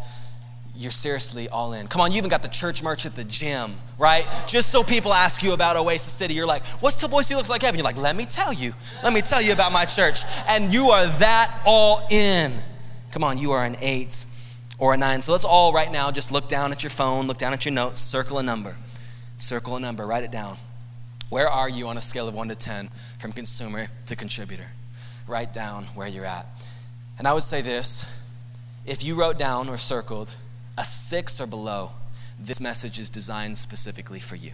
You're 0.78 0.92
seriously 0.92 1.50
all 1.50 1.74
in. 1.74 1.90
Come 1.90 2.00
on, 2.00 2.12
you 2.12 2.18
even 2.18 2.30
got 2.30 2.42
the 2.42 2.48
church 2.48 2.82
merch 2.82 3.06
at 3.06 3.18
the 3.18 3.26
gym, 3.26 3.74
right? 3.98 4.26
Just 4.48 4.72
so 4.72 4.82
people 4.82 5.12
ask 5.14 5.44
you 5.44 5.52
about 5.52 5.76
Oasis 5.76 6.14
City, 6.14 6.36
you're 6.36 6.48
like, 6.48 6.66
what's 6.80 6.96
till 6.96 7.10
Boise 7.10 7.36
looks 7.36 7.50
like 7.50 7.64
heaven? 7.64 7.78
You're 7.78 7.84
like, 7.84 7.98
let 7.98 8.16
me 8.16 8.24
tell 8.24 8.54
you. 8.54 8.74
Let 9.04 9.12
me 9.12 9.22
tell 9.22 9.42
you 9.42 9.52
about 9.52 9.74
my 9.74 9.84
church. 9.84 10.22
And 10.48 10.74
you 10.74 10.86
are 10.86 11.06
that 11.20 11.54
all 11.66 12.08
in. 12.10 12.54
Come 13.12 13.26
on, 13.26 13.38
you 13.38 13.52
are 13.52 13.66
an 13.66 13.76
eight 13.82 14.26
or 14.80 14.94
a 14.94 14.98
nine. 14.98 15.22
So 15.22 15.34
let's 15.34 15.46
all 15.46 15.72
right 15.72 15.92
now 15.92 16.10
just 16.10 16.32
look 16.32 16.48
down 16.48 16.72
at 16.72 16.82
your 16.82 16.90
phone, 16.90 17.28
look 17.28 17.38
down 17.38 17.54
at 17.54 17.66
your 17.66 17.74
notes, 17.74 18.00
circle 18.00 18.40
a 18.40 18.44
number. 18.44 18.76
Circle 19.38 19.76
a 19.76 19.80
number, 19.80 20.08
write 20.08 20.24
it 20.24 20.32
down. 20.32 20.58
Where 21.30 21.48
are 21.48 21.70
you 21.70 21.88
on 21.88 21.98
a 21.98 22.02
scale 22.02 22.28
of 22.28 22.34
one 22.34 22.48
to 22.50 22.56
10 22.56 22.90
from 23.20 23.32
consumer 23.32 23.88
to 24.08 24.16
contributor? 24.16 24.66
Write 25.28 25.54
down 25.54 25.84
where 25.94 26.08
you're 26.08 26.26
at. 26.26 26.48
And 27.20 27.28
I 27.28 27.34
would 27.34 27.44
say 27.44 27.62
this 27.62 28.06
if 28.86 29.04
you 29.04 29.20
wrote 29.20 29.38
down 29.38 29.70
or 29.70 29.78
circled 29.78 30.32
a 30.78 30.84
six 30.84 31.40
or 31.40 31.46
below, 31.46 31.92
this 32.40 32.60
message 32.60 33.00
is 33.00 33.10
designed 33.10 33.58
specifically 33.58 34.20
for 34.20 34.36
you. 34.36 34.52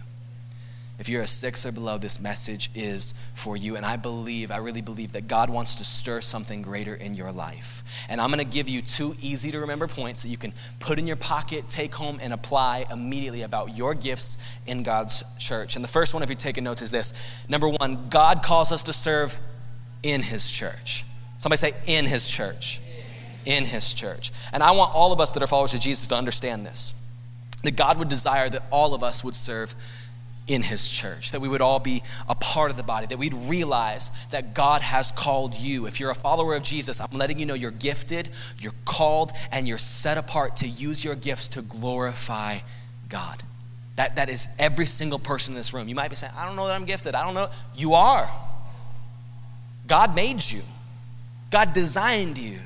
If 0.98 1.10
you're 1.10 1.22
a 1.22 1.26
six 1.26 1.66
or 1.66 1.72
below, 1.72 1.98
this 1.98 2.20
message 2.20 2.70
is 2.74 3.12
for 3.34 3.54
you. 3.56 3.76
And 3.76 3.84
I 3.84 3.96
believe, 3.96 4.50
I 4.50 4.56
really 4.56 4.80
believe 4.80 5.12
that 5.12 5.28
God 5.28 5.50
wants 5.50 5.74
to 5.76 5.84
stir 5.84 6.22
something 6.22 6.62
greater 6.62 6.94
in 6.94 7.14
your 7.14 7.32
life. 7.32 7.84
And 8.08 8.18
I'm 8.18 8.30
going 8.30 8.42
to 8.42 8.50
give 8.50 8.66
you 8.66 8.80
two 8.80 9.14
easy 9.20 9.50
to 9.50 9.60
remember 9.60 9.88
points 9.88 10.22
that 10.22 10.30
you 10.30 10.38
can 10.38 10.54
put 10.80 10.98
in 10.98 11.06
your 11.06 11.16
pocket, 11.16 11.68
take 11.68 11.94
home, 11.94 12.18
and 12.22 12.32
apply 12.32 12.86
immediately 12.90 13.42
about 13.42 13.76
your 13.76 13.94
gifts 13.94 14.38
in 14.66 14.82
God's 14.82 15.22
church. 15.38 15.76
And 15.76 15.84
the 15.84 15.88
first 15.88 16.14
one, 16.14 16.22
if 16.22 16.30
you're 16.30 16.36
taking 16.36 16.64
notes, 16.64 16.80
is 16.80 16.90
this 16.90 17.12
Number 17.46 17.68
one, 17.68 18.08
God 18.08 18.42
calls 18.42 18.72
us 18.72 18.84
to 18.84 18.94
serve 18.94 19.38
in 20.02 20.22
His 20.22 20.50
church. 20.50 21.04
Somebody 21.36 21.58
say, 21.58 21.74
in 21.86 22.06
His 22.06 22.26
church. 22.26 22.80
In 23.44 23.64
His 23.64 23.92
church. 23.92 24.32
And 24.50 24.62
I 24.62 24.70
want 24.70 24.94
all 24.94 25.12
of 25.12 25.20
us 25.20 25.32
that 25.32 25.42
are 25.42 25.46
followers 25.46 25.74
of 25.74 25.80
Jesus 25.80 26.08
to 26.08 26.16
understand 26.16 26.64
this 26.64 26.94
that 27.62 27.74
God 27.76 27.98
would 27.98 28.08
desire 28.08 28.48
that 28.48 28.62
all 28.70 28.94
of 28.94 29.02
us 29.02 29.24
would 29.24 29.34
serve 29.34 29.74
in 30.46 30.62
his 30.62 30.88
church, 30.88 31.32
that 31.32 31.40
we 31.40 31.48
would 31.48 31.60
all 31.60 31.80
be 31.80 32.02
a 32.28 32.34
part 32.34 32.70
of 32.70 32.76
the 32.76 32.82
body, 32.82 33.06
that 33.06 33.18
we'd 33.18 33.34
realize 33.34 34.12
that 34.30 34.54
God 34.54 34.80
has 34.80 35.10
called 35.10 35.58
you. 35.58 35.86
If 35.86 35.98
you're 35.98 36.10
a 36.10 36.14
follower 36.14 36.54
of 36.54 36.62
Jesus, 36.62 37.00
I'm 37.00 37.10
letting 37.10 37.38
you 37.38 37.46
know 37.46 37.54
you're 37.54 37.72
gifted, 37.72 38.28
you're 38.60 38.74
called, 38.84 39.32
and 39.50 39.66
you're 39.66 39.78
set 39.78 40.18
apart 40.18 40.56
to 40.56 40.68
use 40.68 41.04
your 41.04 41.16
gifts 41.16 41.48
to 41.48 41.62
glorify 41.62 42.58
God. 43.08 43.42
That, 43.96 44.16
that 44.16 44.28
is 44.28 44.48
every 44.58 44.86
single 44.86 45.18
person 45.18 45.54
in 45.54 45.56
this 45.56 45.74
room. 45.74 45.88
You 45.88 45.94
might 45.94 46.10
be 46.10 46.16
saying, 46.16 46.32
I 46.36 46.46
don't 46.46 46.54
know 46.54 46.66
that 46.66 46.74
I'm 46.74 46.84
gifted. 46.84 47.14
I 47.14 47.24
don't 47.24 47.34
know. 47.34 47.48
You 47.74 47.94
are. 47.94 48.30
God 49.88 50.14
made 50.14 50.42
you, 50.48 50.62
God 51.50 51.72
designed 51.72 52.38
you. 52.38 52.58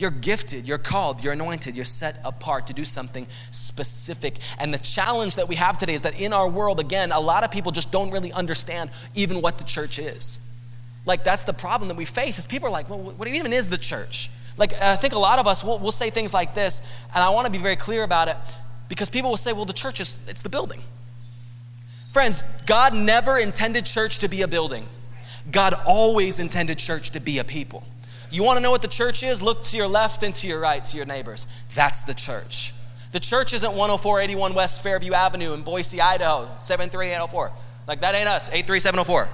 You're 0.00 0.10
gifted, 0.10 0.66
you're 0.66 0.78
called, 0.78 1.22
you're 1.22 1.34
anointed, 1.34 1.76
you're 1.76 1.84
set 1.84 2.16
apart 2.24 2.66
to 2.68 2.72
do 2.72 2.84
something 2.84 3.26
specific. 3.50 4.38
And 4.58 4.72
the 4.72 4.78
challenge 4.78 5.36
that 5.36 5.46
we 5.46 5.56
have 5.56 5.76
today 5.76 5.94
is 5.94 6.02
that 6.02 6.18
in 6.18 6.32
our 6.32 6.48
world, 6.48 6.80
again, 6.80 7.12
a 7.12 7.20
lot 7.20 7.44
of 7.44 7.50
people 7.50 7.70
just 7.70 7.92
don't 7.92 8.10
really 8.10 8.32
understand 8.32 8.90
even 9.14 9.42
what 9.42 9.58
the 9.58 9.64
church 9.64 9.98
is. 9.98 10.46
Like, 11.04 11.22
that's 11.22 11.44
the 11.44 11.52
problem 11.52 11.88
that 11.88 11.96
we 11.96 12.04
face 12.04 12.38
is 12.38 12.46
people 12.46 12.68
are 12.68 12.72
like, 12.72 12.88
well, 12.88 12.98
what 12.98 13.28
even 13.28 13.52
is 13.52 13.68
the 13.68 13.78
church? 13.78 14.30
Like, 14.56 14.72
I 14.80 14.96
think 14.96 15.14
a 15.14 15.18
lot 15.18 15.38
of 15.38 15.46
us, 15.46 15.62
will 15.62 15.78
we'll 15.78 15.92
say 15.92 16.10
things 16.10 16.32
like 16.32 16.54
this, 16.54 16.80
and 17.14 17.22
I 17.22 17.30
want 17.30 17.46
to 17.46 17.52
be 17.52 17.58
very 17.58 17.76
clear 17.76 18.02
about 18.02 18.28
it 18.28 18.36
because 18.88 19.10
people 19.10 19.30
will 19.30 19.36
say, 19.36 19.52
well, 19.52 19.64
the 19.64 19.72
church 19.72 20.00
is, 20.00 20.18
it's 20.28 20.42
the 20.42 20.48
building. 20.48 20.80
Friends, 22.08 22.42
God 22.66 22.94
never 22.94 23.38
intended 23.38 23.86
church 23.86 24.18
to 24.20 24.28
be 24.28 24.42
a 24.42 24.48
building. 24.48 24.86
God 25.50 25.74
always 25.86 26.38
intended 26.40 26.78
church 26.78 27.12
to 27.12 27.20
be 27.20 27.38
a 27.38 27.44
people. 27.44 27.84
You 28.30 28.44
want 28.44 28.58
to 28.58 28.62
know 28.62 28.70
what 28.70 28.82
the 28.82 28.88
church 28.88 29.22
is? 29.22 29.42
Look 29.42 29.62
to 29.64 29.76
your 29.76 29.88
left 29.88 30.22
and 30.22 30.34
to 30.36 30.46
your 30.46 30.60
right, 30.60 30.84
to 30.84 30.96
your 30.96 31.06
neighbors. 31.06 31.48
That's 31.74 32.02
the 32.02 32.14
church. 32.14 32.72
The 33.12 33.20
church 33.20 33.52
isn't 33.52 33.72
10481 33.72 34.54
West 34.54 34.82
Fairview 34.82 35.12
Avenue 35.14 35.52
in 35.52 35.62
Boise, 35.62 36.00
Idaho, 36.00 36.48
73804. 36.60 37.50
Like 37.88 38.00
that 38.02 38.14
ain't 38.14 38.28
us, 38.28 38.48
83704. 38.50 39.28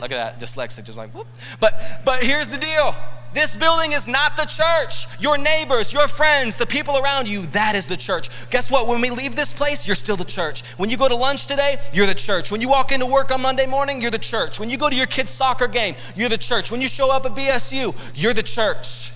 Look 0.00 0.12
at 0.12 0.38
that, 0.38 0.40
dyslexic, 0.40 0.84
just 0.84 0.98
like 0.98 1.14
whoop. 1.14 1.26
But 1.58 2.02
but 2.04 2.22
here's 2.22 2.50
the 2.50 2.58
deal. 2.58 2.94
This 3.34 3.56
building 3.56 3.90
is 3.90 4.06
not 4.06 4.36
the 4.36 4.44
church. 4.44 5.08
Your 5.20 5.36
neighbors, 5.36 5.92
your 5.92 6.06
friends, 6.06 6.56
the 6.56 6.66
people 6.66 6.96
around 6.98 7.28
you, 7.28 7.42
that 7.46 7.74
is 7.74 7.88
the 7.88 7.96
church. 7.96 8.48
Guess 8.48 8.70
what? 8.70 8.86
When 8.86 9.00
we 9.00 9.10
leave 9.10 9.34
this 9.34 9.52
place, 9.52 9.88
you're 9.88 9.96
still 9.96 10.14
the 10.14 10.24
church. 10.24 10.62
When 10.76 10.88
you 10.88 10.96
go 10.96 11.08
to 11.08 11.16
lunch 11.16 11.48
today, 11.48 11.76
you're 11.92 12.06
the 12.06 12.14
church. 12.14 12.52
When 12.52 12.60
you 12.60 12.68
walk 12.68 12.92
into 12.92 13.06
work 13.06 13.32
on 13.32 13.42
Monday 13.42 13.66
morning, 13.66 14.00
you're 14.00 14.12
the 14.12 14.20
church. 14.20 14.60
When 14.60 14.70
you 14.70 14.78
go 14.78 14.88
to 14.88 14.94
your 14.94 15.08
kid's 15.08 15.30
soccer 15.30 15.66
game, 15.66 15.96
you're 16.14 16.28
the 16.28 16.38
church. 16.38 16.70
When 16.70 16.80
you 16.80 16.86
show 16.86 17.10
up 17.10 17.26
at 17.26 17.32
BSU, 17.32 17.92
you're 18.14 18.34
the 18.34 18.42
church. 18.44 19.12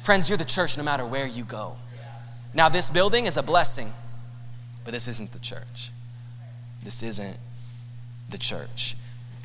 Friends, 0.00 0.30
you're 0.30 0.38
the 0.38 0.44
church 0.46 0.78
no 0.78 0.82
matter 0.82 1.04
where 1.04 1.26
you 1.26 1.44
go. 1.44 1.76
Now, 2.54 2.70
this 2.70 2.88
building 2.88 3.26
is 3.26 3.36
a 3.36 3.42
blessing, 3.42 3.92
but 4.84 4.94
this 4.94 5.08
isn't 5.08 5.30
the 5.30 5.40
church. 5.40 5.90
This 6.82 7.02
isn't 7.02 7.36
the 8.30 8.38
church. 8.38 8.96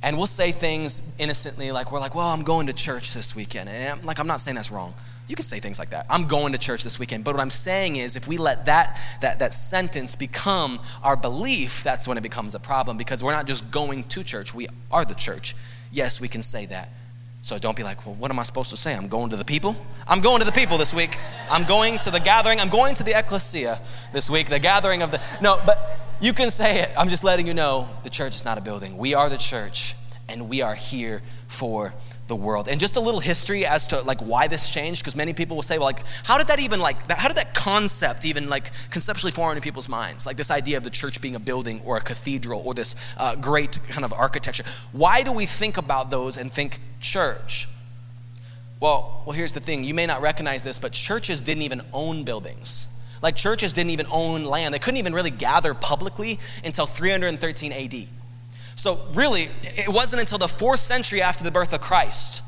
And 0.01 0.17
we'll 0.17 0.27
say 0.27 0.51
things 0.51 1.01
innocently 1.19 1.71
like, 1.71 1.91
we're 1.91 1.99
like, 1.99 2.15
well, 2.15 2.29
I'm 2.29 2.43
going 2.43 2.67
to 2.67 2.73
church 2.73 3.13
this 3.13 3.35
weekend. 3.35 3.69
And 3.69 3.99
I'm, 3.99 4.05
like, 4.05 4.19
I'm 4.19 4.27
not 4.27 4.39
saying 4.39 4.55
that's 4.55 4.71
wrong. 4.71 4.93
You 5.27 5.35
can 5.35 5.43
say 5.43 5.59
things 5.59 5.77
like 5.77 5.91
that. 5.91 6.07
I'm 6.09 6.23
going 6.23 6.53
to 6.53 6.57
church 6.57 6.83
this 6.83 6.99
weekend. 6.99 7.23
But 7.23 7.35
what 7.35 7.41
I'm 7.41 7.51
saying 7.51 7.97
is, 7.97 8.15
if 8.15 8.27
we 8.27 8.37
let 8.37 8.65
that, 8.65 8.99
that, 9.21 9.39
that 9.39 9.53
sentence 9.53 10.15
become 10.15 10.79
our 11.03 11.15
belief, 11.15 11.83
that's 11.83 12.07
when 12.07 12.17
it 12.17 12.21
becomes 12.21 12.55
a 12.55 12.59
problem 12.59 12.97
because 12.97 13.23
we're 13.23 13.33
not 13.33 13.45
just 13.45 13.69
going 13.69 14.05
to 14.05 14.23
church, 14.23 14.55
we 14.55 14.67
are 14.91 15.05
the 15.05 15.13
church. 15.13 15.55
Yes, 15.91 16.19
we 16.19 16.27
can 16.27 16.41
say 16.41 16.65
that. 16.67 16.91
So 17.41 17.57
don't 17.57 17.77
be 17.77 17.83
like, 17.83 18.05
well, 18.05 18.15
what 18.15 18.31
am 18.31 18.39
I 18.39 18.43
supposed 18.43 18.69
to 18.71 18.77
say? 18.77 18.95
I'm 18.95 19.07
going 19.07 19.29
to 19.29 19.37
the 19.37 19.45
people? 19.45 19.75
I'm 20.07 20.19
going 20.19 20.39
to 20.39 20.45
the 20.45 20.51
people 20.51 20.77
this 20.77 20.93
week. 20.93 21.17
I'm 21.49 21.65
going 21.65 21.97
to 21.99 22.11
the 22.11 22.19
gathering. 22.19 22.59
I'm 22.59 22.69
going 22.69 22.95
to 22.95 23.03
the 23.03 23.17
ecclesia 23.17 23.79
this 24.11 24.29
week, 24.29 24.49
the 24.49 24.59
gathering 24.59 25.01
of 25.01 25.11
the. 25.11 25.23
No, 25.41 25.61
but 25.65 25.99
you 26.21 26.33
can 26.33 26.49
say 26.49 26.81
it. 26.81 26.89
I'm 26.97 27.09
just 27.09 27.23
letting 27.23 27.47
you 27.47 27.53
know 27.53 27.87
the 28.03 28.09
church 28.09 28.35
is 28.35 28.45
not 28.45 28.57
a 28.57 28.61
building. 28.61 28.97
We 28.97 29.13
are 29.13 29.29
the 29.29 29.37
church, 29.37 29.95
and 30.27 30.49
we 30.49 30.61
are 30.61 30.75
here 30.75 31.21
for 31.47 31.93
the 32.27 32.35
world. 32.35 32.67
And 32.67 32.79
just 32.79 32.97
a 32.97 32.99
little 32.99 33.19
history 33.19 33.65
as 33.65 33.87
to 33.87 34.01
like 34.01 34.19
why 34.19 34.47
this 34.47 34.69
changed, 34.69 35.01
because 35.01 35.15
many 35.15 35.33
people 35.33 35.55
will 35.55 35.63
say, 35.63 35.77
well, 35.77 35.87
like, 35.87 36.03
how 36.23 36.37
did 36.37 36.47
that 36.47 36.59
even 36.59 36.79
like, 36.79 37.09
how 37.11 37.27
did 37.27 37.37
that 37.37 37.53
concept 37.53 38.25
even 38.25 38.49
like 38.49 38.71
conceptually 38.91 39.31
form 39.31 39.57
in 39.57 39.61
people's 39.61 39.89
minds? 39.89 40.25
Like 40.25 40.37
this 40.37 40.51
idea 40.51 40.77
of 40.77 40.83
the 40.83 40.89
church 40.89 41.21
being 41.21 41.35
a 41.35 41.39
building 41.39 41.81
or 41.83 41.97
a 41.97 42.01
cathedral 42.01 42.61
or 42.63 42.73
this 42.73 42.95
uh, 43.17 43.35
great 43.35 43.79
kind 43.89 44.05
of 44.05 44.13
architecture. 44.13 44.63
Why 44.91 45.23
do 45.23 45.31
we 45.33 45.45
think 45.45 45.77
about 45.77 46.11
those 46.11 46.37
and 46.37 46.51
think 46.51 46.79
church? 46.99 47.67
Well, 48.79 49.23
well, 49.25 49.35
here's 49.35 49.53
the 49.53 49.59
thing. 49.59 49.83
You 49.83 49.93
may 49.93 50.05
not 50.05 50.21
recognize 50.21 50.63
this, 50.63 50.79
but 50.79 50.93
churches 50.93 51.41
didn't 51.41 51.63
even 51.63 51.81
own 51.91 52.23
buildings. 52.23 52.87
Like 53.21 53.35
churches 53.35 53.73
didn't 53.73 53.91
even 53.91 54.07
own 54.11 54.43
land. 54.43 54.73
They 54.73 54.79
couldn't 54.79 54.97
even 54.97 55.13
really 55.13 55.31
gather 55.31 55.73
publicly 55.73 56.39
until 56.63 56.85
313 56.85 57.71
AD. 57.71 58.07
So, 58.75 58.97
really, 59.13 59.47
it 59.61 59.89
wasn't 59.93 60.21
until 60.21 60.37
the 60.37 60.47
fourth 60.47 60.79
century 60.79 61.21
after 61.21 61.43
the 61.43 61.51
birth 61.51 61.73
of 61.73 61.81
Christ 61.81 62.43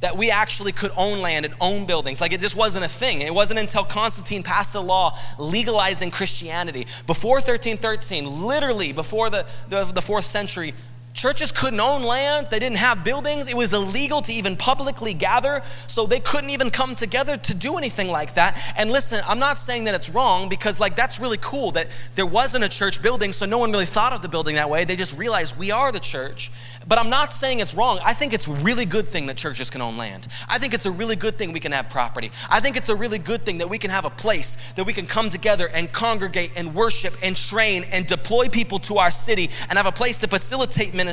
that 0.00 0.16
we 0.16 0.30
actually 0.30 0.72
could 0.72 0.90
own 0.96 1.20
land 1.20 1.44
and 1.44 1.54
own 1.60 1.86
buildings. 1.86 2.20
Like 2.20 2.32
it 2.32 2.40
just 2.40 2.56
wasn't 2.56 2.84
a 2.84 2.88
thing. 2.88 3.20
It 3.20 3.34
wasn't 3.34 3.60
until 3.60 3.84
Constantine 3.84 4.42
passed 4.42 4.74
a 4.74 4.80
law 4.80 5.18
legalizing 5.38 6.10
Christianity. 6.10 6.86
Before 7.06 7.36
1313, 7.36 8.46
literally 8.46 8.92
before 8.92 9.30
the, 9.30 9.46
the, 9.68 9.84
the 9.84 10.02
fourth 10.02 10.24
century, 10.24 10.72
Churches 11.18 11.50
couldn't 11.50 11.80
own 11.80 12.04
land, 12.04 12.46
they 12.48 12.60
didn't 12.60 12.76
have 12.76 13.02
buildings, 13.02 13.48
it 13.48 13.56
was 13.56 13.74
illegal 13.74 14.22
to 14.22 14.32
even 14.32 14.54
publicly 14.54 15.12
gather, 15.12 15.62
so 15.88 16.06
they 16.06 16.20
couldn't 16.20 16.50
even 16.50 16.70
come 16.70 16.94
together 16.94 17.36
to 17.36 17.54
do 17.56 17.76
anything 17.76 18.06
like 18.06 18.34
that. 18.34 18.56
And 18.78 18.92
listen, 18.92 19.20
I'm 19.26 19.40
not 19.40 19.58
saying 19.58 19.82
that 19.86 19.96
it's 19.96 20.08
wrong 20.08 20.48
because, 20.48 20.78
like, 20.78 20.94
that's 20.94 21.18
really 21.18 21.38
cool 21.40 21.72
that 21.72 21.88
there 22.14 22.24
wasn't 22.24 22.62
a 22.62 22.68
church 22.68 23.02
building, 23.02 23.32
so 23.32 23.46
no 23.46 23.58
one 23.58 23.72
really 23.72 23.84
thought 23.84 24.12
of 24.12 24.22
the 24.22 24.28
building 24.28 24.54
that 24.54 24.70
way. 24.70 24.84
They 24.84 24.94
just 24.94 25.18
realized 25.18 25.58
we 25.58 25.72
are 25.72 25.90
the 25.90 25.98
church. 25.98 26.52
But 26.86 27.00
I'm 27.00 27.10
not 27.10 27.32
saying 27.32 27.58
it's 27.58 27.74
wrong. 27.74 27.98
I 28.02 28.14
think 28.14 28.32
it's 28.32 28.46
a 28.46 28.52
really 28.52 28.86
good 28.86 29.08
thing 29.08 29.26
that 29.26 29.36
churches 29.36 29.70
can 29.70 29.82
own 29.82 29.98
land. 29.98 30.28
I 30.48 30.58
think 30.58 30.72
it's 30.72 30.86
a 30.86 30.90
really 30.92 31.16
good 31.16 31.36
thing 31.36 31.52
we 31.52 31.60
can 31.60 31.72
have 31.72 31.90
property. 31.90 32.30
I 32.48 32.60
think 32.60 32.76
it's 32.76 32.90
a 32.90 32.96
really 32.96 33.18
good 33.18 33.44
thing 33.44 33.58
that 33.58 33.68
we 33.68 33.76
can 33.76 33.90
have 33.90 34.04
a 34.04 34.10
place 34.10 34.72
that 34.74 34.84
we 34.84 34.92
can 34.92 35.06
come 35.06 35.28
together 35.28 35.68
and 35.74 35.92
congregate 35.92 36.52
and 36.56 36.74
worship 36.74 37.14
and 37.24 37.36
train 37.36 37.82
and 37.92 38.06
deploy 38.06 38.48
people 38.48 38.78
to 38.78 38.98
our 38.98 39.10
city 39.10 39.50
and 39.68 39.76
have 39.76 39.86
a 39.86 39.92
place 39.92 40.16
to 40.18 40.28
facilitate 40.28 40.94
ministry 40.94 41.07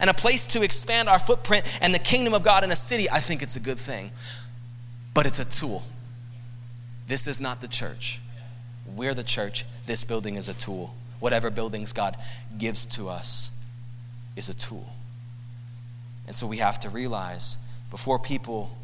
and 0.00 0.10
a 0.10 0.14
place 0.14 0.46
to 0.46 0.62
expand 0.62 1.08
our 1.08 1.18
footprint 1.18 1.78
and 1.82 1.94
the 1.94 1.98
kingdom 1.98 2.34
of 2.34 2.42
God 2.42 2.64
in 2.64 2.70
a 2.70 2.76
city. 2.76 3.08
I 3.10 3.20
think 3.20 3.42
it's 3.42 3.56
a 3.56 3.60
good 3.60 3.78
thing. 3.78 4.10
But 5.14 5.26
it's 5.26 5.38
a 5.38 5.44
tool. 5.44 5.82
This 7.06 7.26
is 7.26 7.40
not 7.40 7.60
the 7.60 7.68
church. 7.68 8.20
We're 8.94 9.14
the 9.14 9.24
church. 9.24 9.64
This 9.86 10.04
building 10.04 10.36
is 10.36 10.48
a 10.48 10.54
tool. 10.54 10.94
Whatever 11.20 11.50
buildings 11.50 11.92
God 11.92 12.16
gives 12.58 12.84
to 12.96 13.08
us 13.08 13.50
is 14.36 14.48
a 14.48 14.54
tool. 14.54 14.92
And 16.26 16.34
so 16.34 16.46
we 16.46 16.58
have 16.58 16.78
to 16.80 16.90
realize 16.90 17.56
before 17.90 18.18
people, 18.18 18.76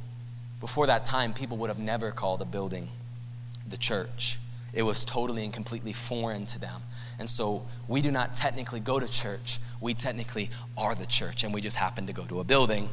before 0.60 0.86
that 0.86 1.04
time, 1.04 1.34
people 1.34 1.56
would 1.58 1.68
have 1.68 1.78
never 1.78 2.10
called 2.10 2.40
a 2.40 2.44
building 2.46 2.88
the 3.68 3.76
church. 3.76 4.38
It 4.72 4.82
was 4.82 5.04
totally 5.04 5.44
and 5.44 5.52
completely 5.52 5.92
foreign 5.92 6.46
to 6.46 6.58
them. 6.58 6.82
And 7.18 7.28
so 7.28 7.62
we 7.88 8.00
do 8.00 8.10
not 8.10 8.34
technically 8.34 8.80
go 8.80 8.98
to 8.98 9.08
church. 9.08 9.58
We 9.80 9.94
technically 9.94 10.50
are 10.76 10.94
the 10.94 11.06
church, 11.06 11.44
and 11.44 11.52
we 11.52 11.60
just 11.60 11.76
happen 11.76 12.06
to 12.06 12.12
go 12.12 12.24
to 12.24 12.40
a 12.40 12.44
building 12.44 12.88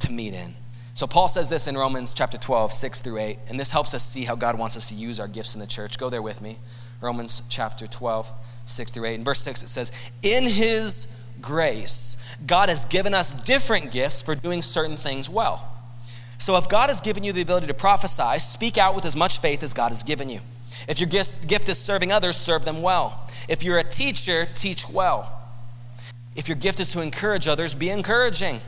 to 0.00 0.12
meet 0.12 0.34
in. 0.34 0.54
So 0.94 1.06
Paul 1.06 1.28
says 1.28 1.50
this 1.50 1.68
in 1.68 1.76
Romans 1.76 2.14
chapter 2.14 2.38
12, 2.38 2.72
6 2.72 3.02
through 3.02 3.18
8, 3.18 3.38
and 3.48 3.60
this 3.60 3.70
helps 3.70 3.92
us 3.92 4.02
see 4.02 4.24
how 4.24 4.34
God 4.34 4.58
wants 4.58 4.76
us 4.76 4.88
to 4.88 4.94
use 4.94 5.20
our 5.20 5.28
gifts 5.28 5.54
in 5.54 5.60
the 5.60 5.66
church. 5.66 5.98
Go 5.98 6.08
there 6.08 6.22
with 6.22 6.40
me. 6.40 6.58
Romans 7.02 7.42
chapter 7.50 7.86
12, 7.86 8.32
6 8.64 8.92
through 8.92 9.04
8. 9.04 9.14
In 9.16 9.24
verse 9.24 9.40
6, 9.40 9.62
it 9.62 9.68
says, 9.68 9.92
In 10.22 10.44
his 10.44 11.22
grace, 11.40 12.36
God 12.46 12.70
has 12.70 12.86
given 12.86 13.12
us 13.12 13.34
different 13.34 13.92
gifts 13.92 14.22
for 14.22 14.34
doing 14.34 14.62
certain 14.62 14.96
things 14.96 15.28
well. 15.28 15.70
So 16.38 16.56
if 16.56 16.68
God 16.68 16.88
has 16.88 17.00
given 17.00 17.24
you 17.24 17.32
the 17.32 17.42
ability 17.42 17.66
to 17.66 17.74
prophesy, 17.74 18.38
speak 18.38 18.78
out 18.78 18.94
with 18.94 19.04
as 19.04 19.16
much 19.16 19.40
faith 19.40 19.62
as 19.62 19.74
God 19.74 19.90
has 19.90 20.02
given 20.02 20.28
you. 20.28 20.40
If 20.88 21.00
your 21.00 21.08
gift 21.08 21.68
is 21.68 21.78
serving 21.78 22.12
others, 22.12 22.36
serve 22.36 22.64
them 22.64 22.82
well. 22.82 23.28
If 23.48 23.62
you're 23.62 23.78
a 23.78 23.84
teacher, 23.84 24.46
teach 24.54 24.88
well. 24.88 25.32
If 26.36 26.48
your 26.48 26.56
gift 26.56 26.80
is 26.80 26.92
to 26.92 27.00
encourage 27.00 27.48
others, 27.48 27.74
be 27.74 27.90
encouraging. 27.90 28.60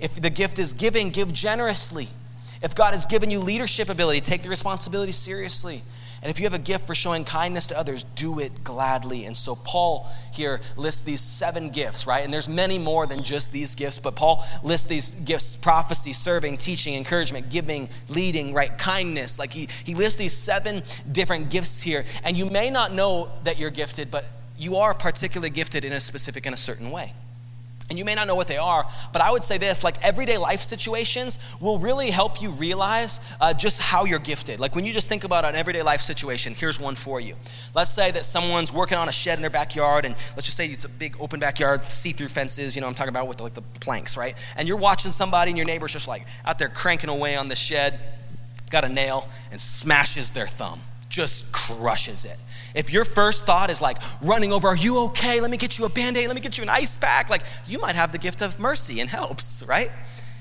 If 0.00 0.14
the 0.14 0.30
gift 0.30 0.58
is 0.58 0.72
giving, 0.72 1.10
give 1.10 1.32
generously. 1.32 2.08
If 2.62 2.74
God 2.74 2.92
has 2.92 3.06
given 3.06 3.30
you 3.30 3.38
leadership 3.38 3.88
ability, 3.88 4.20
take 4.22 4.42
the 4.42 4.48
responsibility 4.48 5.12
seriously. 5.12 5.82
And 6.26 6.30
if 6.32 6.40
you 6.40 6.44
have 6.46 6.54
a 6.54 6.58
gift 6.58 6.88
for 6.88 6.94
showing 6.96 7.24
kindness 7.24 7.68
to 7.68 7.78
others, 7.78 8.02
do 8.16 8.40
it 8.40 8.64
gladly. 8.64 9.26
And 9.26 9.36
so 9.36 9.54
Paul 9.54 10.08
here 10.34 10.60
lists 10.76 11.04
these 11.04 11.20
seven 11.20 11.70
gifts, 11.70 12.04
right? 12.04 12.24
And 12.24 12.34
there's 12.34 12.48
many 12.48 12.80
more 12.80 13.06
than 13.06 13.22
just 13.22 13.52
these 13.52 13.76
gifts, 13.76 14.00
but 14.00 14.16
Paul 14.16 14.44
lists 14.64 14.88
these 14.88 15.12
gifts 15.12 15.54
prophecy, 15.54 16.12
serving, 16.12 16.56
teaching, 16.56 16.96
encouragement, 16.96 17.48
giving, 17.48 17.88
leading, 18.08 18.52
right? 18.52 18.76
Kindness. 18.76 19.38
Like 19.38 19.52
he, 19.52 19.68
he 19.84 19.94
lists 19.94 20.18
these 20.18 20.32
seven 20.32 20.82
different 21.12 21.48
gifts 21.48 21.80
here. 21.80 22.04
And 22.24 22.36
you 22.36 22.50
may 22.50 22.70
not 22.70 22.92
know 22.92 23.28
that 23.44 23.60
you're 23.60 23.70
gifted, 23.70 24.10
but 24.10 24.28
you 24.58 24.74
are 24.74 24.94
particularly 24.94 25.50
gifted 25.50 25.84
in 25.84 25.92
a 25.92 26.00
specific, 26.00 26.44
in 26.44 26.52
a 26.52 26.56
certain 26.56 26.90
way. 26.90 27.12
And 27.88 27.98
you 27.98 28.04
may 28.04 28.16
not 28.16 28.26
know 28.26 28.34
what 28.34 28.48
they 28.48 28.56
are, 28.56 28.84
but 29.12 29.22
I 29.22 29.30
would 29.30 29.44
say 29.44 29.58
this 29.58 29.84
like 29.84 30.02
everyday 30.04 30.38
life 30.38 30.60
situations 30.60 31.38
will 31.60 31.78
really 31.78 32.10
help 32.10 32.42
you 32.42 32.50
realize 32.50 33.20
uh, 33.40 33.54
just 33.54 33.80
how 33.80 34.04
you're 34.04 34.18
gifted. 34.18 34.58
Like 34.58 34.74
when 34.74 34.84
you 34.84 34.92
just 34.92 35.08
think 35.08 35.22
about 35.22 35.44
an 35.44 35.54
everyday 35.54 35.82
life 35.82 36.00
situation, 36.00 36.52
here's 36.52 36.80
one 36.80 36.96
for 36.96 37.20
you. 37.20 37.36
Let's 37.74 37.92
say 37.92 38.10
that 38.10 38.24
someone's 38.24 38.72
working 38.72 38.98
on 38.98 39.08
a 39.08 39.12
shed 39.12 39.38
in 39.38 39.40
their 39.42 39.50
backyard, 39.50 40.04
and 40.04 40.16
let's 40.34 40.46
just 40.46 40.56
say 40.56 40.66
it's 40.66 40.84
a 40.84 40.88
big 40.88 41.16
open 41.20 41.38
backyard, 41.38 41.84
see 41.84 42.10
through 42.10 42.28
fences, 42.28 42.74
you 42.74 42.80
know, 42.80 42.88
I'm 42.88 42.94
talking 42.94 43.10
about 43.10 43.28
with 43.28 43.40
like 43.40 43.54
the 43.54 43.62
planks, 43.80 44.16
right? 44.16 44.34
And 44.56 44.66
you're 44.66 44.76
watching 44.76 45.12
somebody, 45.12 45.52
and 45.52 45.58
your 45.58 45.66
neighbor's 45.66 45.92
just 45.92 46.08
like 46.08 46.26
out 46.44 46.58
there 46.58 46.68
cranking 46.68 47.10
away 47.10 47.36
on 47.36 47.48
the 47.48 47.56
shed, 47.56 48.00
got 48.68 48.82
a 48.82 48.88
nail, 48.88 49.28
and 49.52 49.60
smashes 49.60 50.32
their 50.32 50.48
thumb, 50.48 50.80
just 51.08 51.52
crushes 51.52 52.24
it. 52.24 52.36
If 52.76 52.92
your 52.92 53.04
first 53.04 53.46
thought 53.46 53.70
is 53.70 53.80
like 53.80 53.96
running 54.20 54.52
over, 54.52 54.68
are 54.68 54.76
you 54.76 54.98
okay? 55.06 55.40
Let 55.40 55.50
me 55.50 55.56
get 55.56 55.78
you 55.78 55.86
a 55.86 55.88
band 55.88 56.18
aid, 56.18 56.26
let 56.28 56.36
me 56.36 56.42
get 56.42 56.58
you 56.58 56.62
an 56.62 56.68
ice 56.68 56.98
pack. 56.98 57.30
Like, 57.30 57.42
you 57.66 57.80
might 57.80 57.96
have 57.96 58.12
the 58.12 58.18
gift 58.18 58.42
of 58.42 58.60
mercy 58.60 59.00
and 59.00 59.08
helps, 59.08 59.64
right? 59.66 59.90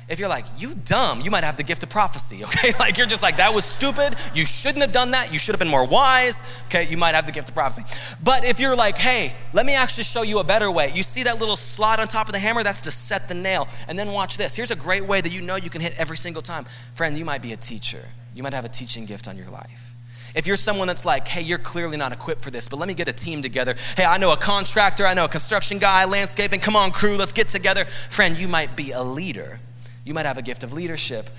If 0.07 0.19
you're 0.19 0.29
like, 0.29 0.45
you 0.57 0.75
dumb, 0.75 1.21
you 1.21 1.31
might 1.31 1.43
have 1.45 1.57
the 1.57 1.63
gift 1.63 1.81
of 1.81 1.89
prophecy, 1.89 2.43
okay? 2.43 2.73
Like, 2.77 2.97
you're 2.97 3.07
just 3.07 3.23
like, 3.23 3.37
that 3.37 3.53
was 3.53 3.63
stupid. 3.63 4.15
You 4.35 4.45
shouldn't 4.45 4.83
have 4.83 4.91
done 4.91 5.11
that. 5.11 5.31
You 5.31 5.39
should 5.39 5.55
have 5.55 5.59
been 5.59 5.69
more 5.69 5.85
wise, 5.85 6.43
okay? 6.67 6.85
You 6.87 6.97
might 6.97 7.15
have 7.15 7.25
the 7.25 7.31
gift 7.31 7.47
of 7.47 7.55
prophecy. 7.55 7.83
But 8.21 8.43
if 8.43 8.59
you're 8.59 8.75
like, 8.75 8.97
hey, 8.97 9.33
let 9.53 9.65
me 9.65 9.73
actually 9.73 10.03
show 10.03 10.21
you 10.21 10.39
a 10.39 10.43
better 10.43 10.69
way. 10.69 10.91
You 10.93 11.03
see 11.03 11.23
that 11.23 11.39
little 11.39 11.55
slot 11.55 12.01
on 12.01 12.07
top 12.09 12.27
of 12.27 12.33
the 12.33 12.39
hammer? 12.39 12.63
That's 12.63 12.81
to 12.81 12.91
set 12.91 13.29
the 13.29 13.33
nail. 13.33 13.69
And 13.87 13.97
then 13.97 14.11
watch 14.11 14.37
this. 14.37 14.55
Here's 14.55 14.71
a 14.71 14.75
great 14.75 15.05
way 15.05 15.21
that 15.21 15.31
you 15.31 15.41
know 15.41 15.55
you 15.55 15.69
can 15.69 15.81
hit 15.81 15.95
every 15.97 16.17
single 16.17 16.41
time. 16.41 16.65
Friend, 16.93 17.17
you 17.17 17.25
might 17.25 17.41
be 17.41 17.53
a 17.53 17.57
teacher, 17.57 18.03
you 18.35 18.43
might 18.43 18.53
have 18.53 18.65
a 18.65 18.69
teaching 18.69 19.05
gift 19.05 19.29
on 19.29 19.37
your 19.37 19.49
life. 19.49 19.94
If 20.35 20.47
you're 20.47 20.57
someone 20.57 20.87
that's 20.87 21.05
like, 21.05 21.27
hey, 21.27 21.41
you're 21.41 21.57
clearly 21.57 21.97
not 21.97 22.11
equipped 22.11 22.41
for 22.41 22.51
this, 22.51 22.69
but 22.69 22.77
let 22.77 22.87
me 22.87 22.93
get 22.93 23.07
a 23.07 23.13
team 23.13 23.41
together. 23.41 23.75
Hey, 23.95 24.05
I 24.05 24.17
know 24.17 24.33
a 24.33 24.37
contractor, 24.37 25.05
I 25.05 25.13
know 25.13 25.25
a 25.25 25.29
construction 25.29 25.79
guy, 25.79 26.05
landscaping, 26.05 26.59
come 26.59 26.75
on, 26.75 26.91
crew, 26.91 27.15
let's 27.15 27.33
get 27.33 27.47
together. 27.47 27.85
Friend, 27.85 28.37
you 28.37 28.47
might 28.47 28.75
be 28.75 28.91
a 28.91 29.01
leader 29.01 29.59
you 30.05 30.13
might 30.13 30.27
have 30.27 30.37
a 30.37 30.41
gift 30.41 30.63
of 30.63 30.71
leadership 30.71 31.29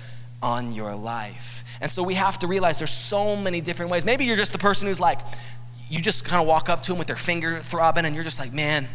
on 0.43 0.73
your 0.73 0.93
life. 0.93 1.63
And 1.81 1.89
so 1.89 2.03
we 2.03 2.13
have 2.15 2.37
to 2.39 2.47
realize 2.47 2.79
there's 2.79 2.91
so 2.91 3.35
many 3.35 3.61
different 3.61 3.91
ways. 3.91 4.05
Maybe 4.05 4.25
you're 4.25 4.35
just 4.35 4.51
the 4.51 4.59
person 4.59 4.87
who's 4.87 4.99
like, 4.99 5.19
you 5.89 6.01
just 6.01 6.25
kind 6.25 6.41
of 6.41 6.47
walk 6.47 6.69
up 6.69 6.81
to 6.83 6.91
them 6.91 6.97
with 6.97 7.07
their 7.07 7.15
finger 7.15 7.59
throbbing, 7.59 8.05
and 8.05 8.13
you're 8.13 8.25
just 8.25 8.39
like, 8.39 8.51
man, 8.51 8.85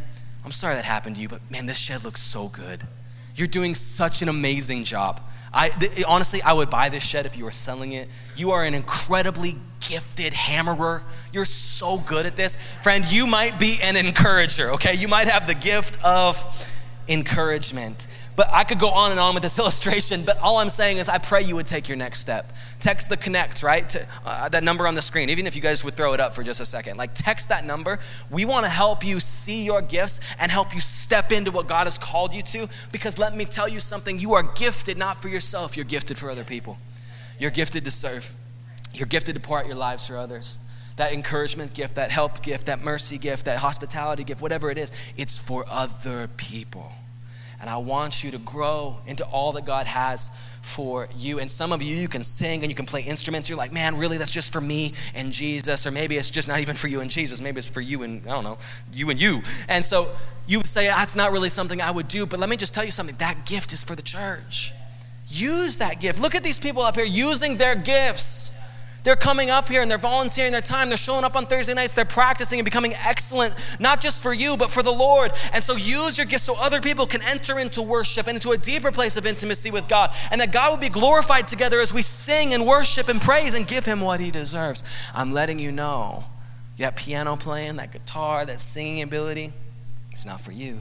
I'm 0.44 0.52
sorry 0.52 0.74
that 0.74 0.84
happened 0.84 1.16
to 1.16 1.22
you, 1.22 1.28
but 1.28 1.50
man, 1.50 1.64
this 1.64 1.78
shed 1.78 2.04
looks 2.04 2.20
so 2.20 2.48
good. 2.48 2.82
You're 3.34 3.48
doing 3.48 3.74
such 3.74 4.22
an 4.22 4.28
amazing 4.28 4.84
job. 4.84 5.20
I 5.52 5.68
th- 5.68 6.04
honestly, 6.06 6.40
I 6.42 6.52
would 6.52 6.70
buy 6.70 6.88
this 6.88 7.02
shed 7.02 7.26
if 7.26 7.36
you 7.36 7.44
were 7.44 7.50
selling 7.50 7.92
it. 7.92 8.08
You 8.36 8.52
are 8.52 8.64
an 8.64 8.74
incredibly 8.74 9.56
gifted 9.86 10.32
hammerer. 10.32 11.02
You're 11.32 11.44
so 11.44 11.98
good 11.98 12.24
at 12.24 12.36
this. 12.36 12.56
Friend, 12.82 13.04
you 13.10 13.26
might 13.26 13.58
be 13.58 13.78
an 13.82 13.96
encourager, 13.96 14.70
okay? 14.72 14.94
You 14.94 15.08
might 15.08 15.28
have 15.28 15.46
the 15.46 15.54
gift 15.54 16.02
of 16.04 16.68
encouragement. 17.08 18.06
But 18.34 18.48
I 18.52 18.64
could 18.64 18.78
go 18.78 18.88
on 18.88 19.10
and 19.10 19.20
on 19.20 19.34
with 19.34 19.42
this 19.42 19.58
illustration, 19.58 20.22
but 20.24 20.38
all 20.38 20.58
I'm 20.58 20.70
saying 20.70 20.98
is 20.98 21.08
I 21.08 21.18
pray 21.18 21.42
you 21.42 21.54
would 21.56 21.66
take 21.66 21.88
your 21.88 21.96
next 21.96 22.20
step. 22.20 22.52
Text 22.80 23.08
the 23.08 23.16
connect, 23.16 23.62
right? 23.62 23.88
To, 23.90 24.06
uh, 24.24 24.48
that 24.48 24.64
number 24.64 24.86
on 24.86 24.94
the 24.94 25.02
screen, 25.02 25.30
even 25.30 25.46
if 25.46 25.54
you 25.54 25.62
guys 25.62 25.84
would 25.84 25.94
throw 25.94 26.14
it 26.14 26.20
up 26.20 26.34
for 26.34 26.42
just 26.42 26.60
a 26.60 26.66
second. 26.66 26.96
Like, 26.96 27.10
text 27.14 27.48
that 27.50 27.64
number. 27.64 27.98
We 28.30 28.44
want 28.44 28.64
to 28.64 28.70
help 28.70 29.04
you 29.04 29.20
see 29.20 29.64
your 29.64 29.82
gifts 29.82 30.20
and 30.40 30.50
help 30.50 30.74
you 30.74 30.80
step 30.80 31.32
into 31.32 31.50
what 31.50 31.68
God 31.68 31.84
has 31.84 31.98
called 31.98 32.34
you 32.34 32.42
to. 32.42 32.68
Because 32.90 33.18
let 33.18 33.36
me 33.36 33.44
tell 33.44 33.68
you 33.68 33.80
something 33.80 34.18
you 34.18 34.32
are 34.34 34.42
gifted 34.42 34.96
not 34.96 35.20
for 35.20 35.28
yourself, 35.28 35.76
you're 35.76 35.84
gifted 35.84 36.18
for 36.18 36.30
other 36.30 36.44
people. 36.44 36.78
You're 37.38 37.50
gifted 37.50 37.84
to 37.84 37.90
serve, 37.90 38.32
you're 38.94 39.06
gifted 39.06 39.34
to 39.34 39.40
pour 39.40 39.58
out 39.58 39.66
your 39.66 39.76
lives 39.76 40.06
for 40.06 40.16
others 40.16 40.58
that 40.96 41.12
encouragement 41.12 41.74
gift, 41.74 41.94
that 41.94 42.10
help 42.10 42.42
gift, 42.42 42.66
that 42.66 42.82
mercy 42.82 43.18
gift, 43.18 43.46
that 43.46 43.58
hospitality 43.58 44.24
gift, 44.24 44.42
whatever 44.42 44.70
it 44.70 44.78
is, 44.78 44.92
it's 45.16 45.38
for 45.38 45.64
other 45.70 46.28
people. 46.36 46.92
And 47.62 47.70
I 47.70 47.76
want 47.78 48.24
you 48.24 48.32
to 48.32 48.38
grow 48.38 48.98
into 49.06 49.24
all 49.26 49.52
that 49.52 49.64
God 49.64 49.86
has 49.86 50.30
for 50.62 51.08
you. 51.16 51.38
And 51.38 51.48
some 51.48 51.72
of 51.72 51.80
you, 51.80 51.94
you 51.94 52.08
can 52.08 52.24
sing 52.24 52.62
and 52.62 52.70
you 52.70 52.74
can 52.74 52.86
play 52.86 53.02
instruments. 53.02 53.48
You're 53.48 53.56
like, 53.56 53.72
man, 53.72 53.96
really, 53.96 54.18
that's 54.18 54.32
just 54.32 54.52
for 54.52 54.60
me 54.60 54.92
and 55.14 55.32
Jesus. 55.32 55.86
Or 55.86 55.92
maybe 55.92 56.16
it's 56.16 56.30
just 56.30 56.48
not 56.48 56.58
even 56.58 56.74
for 56.74 56.88
you 56.88 57.00
and 57.00 57.08
Jesus. 57.08 57.40
Maybe 57.40 57.58
it's 57.58 57.70
for 57.70 57.80
you 57.80 58.02
and, 58.02 58.20
I 58.28 58.32
don't 58.32 58.42
know, 58.42 58.58
you 58.92 59.08
and 59.10 59.20
you. 59.20 59.42
And 59.68 59.84
so 59.84 60.12
you 60.48 60.58
would 60.58 60.66
say, 60.66 60.88
that's 60.88 61.14
not 61.14 61.30
really 61.30 61.48
something 61.48 61.80
I 61.80 61.92
would 61.92 62.08
do. 62.08 62.26
But 62.26 62.40
let 62.40 62.48
me 62.48 62.56
just 62.56 62.74
tell 62.74 62.84
you 62.84 62.90
something 62.90 63.16
that 63.20 63.46
gift 63.46 63.72
is 63.72 63.84
for 63.84 63.94
the 63.94 64.02
church. 64.02 64.72
Use 65.28 65.78
that 65.78 66.00
gift. 66.00 66.20
Look 66.20 66.34
at 66.34 66.42
these 66.42 66.58
people 66.58 66.82
up 66.82 66.96
here 66.96 67.04
using 67.04 67.56
their 67.56 67.76
gifts. 67.76 68.50
They're 69.04 69.16
coming 69.16 69.50
up 69.50 69.68
here 69.68 69.82
and 69.82 69.90
they're 69.90 69.98
volunteering 69.98 70.52
their 70.52 70.60
time. 70.60 70.88
They're 70.88 70.96
showing 70.96 71.24
up 71.24 71.34
on 71.34 71.46
Thursday 71.46 71.74
nights. 71.74 71.94
They're 71.94 72.04
practicing 72.04 72.60
and 72.60 72.64
becoming 72.64 72.94
excellent, 72.94 73.54
not 73.80 74.00
just 74.00 74.22
for 74.22 74.32
you, 74.32 74.56
but 74.56 74.70
for 74.70 74.82
the 74.82 74.92
Lord. 74.92 75.32
And 75.52 75.62
so 75.62 75.74
use 75.74 76.16
your 76.16 76.26
gifts 76.26 76.44
so 76.44 76.54
other 76.58 76.80
people 76.80 77.06
can 77.06 77.20
enter 77.22 77.58
into 77.58 77.82
worship 77.82 78.28
and 78.28 78.36
into 78.36 78.50
a 78.50 78.56
deeper 78.56 78.92
place 78.92 79.16
of 79.16 79.26
intimacy 79.26 79.70
with 79.70 79.88
God. 79.88 80.14
And 80.30 80.40
that 80.40 80.52
God 80.52 80.70
will 80.70 80.78
be 80.78 80.88
glorified 80.88 81.48
together 81.48 81.80
as 81.80 81.92
we 81.92 82.02
sing 82.02 82.54
and 82.54 82.64
worship 82.64 83.08
and 83.08 83.20
praise 83.20 83.56
and 83.56 83.66
give 83.66 83.84
Him 83.84 84.00
what 84.00 84.20
He 84.20 84.30
deserves. 84.30 84.84
I'm 85.14 85.32
letting 85.32 85.58
you 85.58 85.72
know 85.72 86.24
that 86.78 86.96
piano 86.96 87.36
playing, 87.36 87.76
that 87.76 87.92
guitar, 87.92 88.44
that 88.44 88.60
singing 88.60 89.02
ability, 89.02 89.52
it's 90.12 90.26
not 90.26 90.40
for 90.40 90.52
you. 90.52 90.80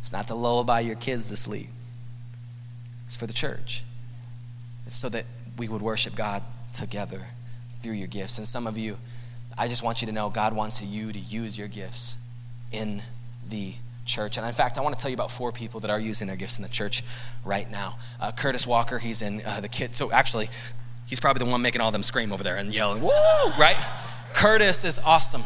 It's 0.00 0.12
not 0.12 0.28
to 0.28 0.34
lullaby 0.34 0.80
your 0.80 0.96
kids 0.96 1.28
to 1.28 1.36
sleep, 1.36 1.68
it's 3.06 3.16
for 3.16 3.26
the 3.26 3.32
church. 3.32 3.84
It's 4.86 4.96
so 4.96 5.08
that 5.10 5.26
we 5.58 5.68
would 5.68 5.82
worship 5.82 6.16
God 6.16 6.42
together 6.72 7.28
through 7.80 7.94
your 7.94 8.08
gifts. 8.08 8.38
And 8.38 8.46
some 8.46 8.66
of 8.66 8.78
you, 8.78 8.96
I 9.56 9.68
just 9.68 9.82
want 9.82 10.02
you 10.02 10.06
to 10.06 10.12
know 10.12 10.30
God 10.30 10.54
wants 10.54 10.82
you 10.82 11.12
to 11.12 11.18
use 11.18 11.58
your 11.58 11.68
gifts 11.68 12.18
in 12.72 13.02
the 13.48 13.74
church. 14.04 14.36
And 14.38 14.46
in 14.46 14.52
fact, 14.52 14.78
I 14.78 14.80
want 14.82 14.96
to 14.96 15.02
tell 15.02 15.10
you 15.10 15.14
about 15.14 15.30
four 15.30 15.52
people 15.52 15.80
that 15.80 15.90
are 15.90 16.00
using 16.00 16.26
their 16.26 16.36
gifts 16.36 16.58
in 16.58 16.62
the 16.62 16.68
church 16.68 17.02
right 17.44 17.70
now. 17.70 17.96
Uh, 18.20 18.32
Curtis 18.32 18.66
Walker, 18.66 18.98
he's 18.98 19.22
in 19.22 19.42
uh, 19.46 19.60
the 19.60 19.68
kid. 19.68 19.94
So 19.94 20.12
actually, 20.12 20.48
he's 21.06 21.20
probably 21.20 21.44
the 21.44 21.50
one 21.50 21.62
making 21.62 21.80
all 21.80 21.90
them 21.90 22.02
scream 22.02 22.32
over 22.32 22.42
there 22.42 22.56
and 22.56 22.74
yelling, 22.74 23.02
woo, 23.02 23.10
right? 23.58 23.76
Curtis 24.34 24.84
is 24.84 24.98
awesome. 25.00 25.42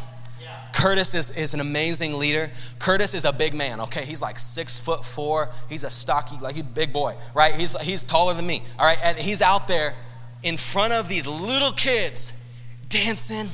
Curtis 0.74 1.14
is, 1.14 1.30
is 1.30 1.54
an 1.54 1.60
amazing 1.60 2.18
leader. 2.18 2.50
Curtis 2.80 3.14
is 3.14 3.24
a 3.24 3.32
big 3.32 3.54
man, 3.54 3.80
okay? 3.82 4.04
He's 4.04 4.20
like 4.20 4.40
six 4.40 4.76
foot 4.76 5.04
four. 5.04 5.50
He's 5.68 5.84
a 5.84 5.90
stocky, 5.90 6.36
like 6.42 6.56
he's 6.56 6.64
a 6.64 6.66
big 6.66 6.92
boy, 6.92 7.14
right? 7.32 7.54
He's, 7.54 7.80
he's 7.80 8.02
taller 8.02 8.34
than 8.34 8.44
me, 8.44 8.62
all 8.76 8.84
right? 8.84 8.98
And 9.04 9.16
he's 9.16 9.40
out 9.40 9.68
there 9.68 9.94
in 10.44 10.56
front 10.56 10.92
of 10.92 11.08
these 11.08 11.26
little 11.26 11.72
kids 11.72 12.40
dancing, 12.88 13.48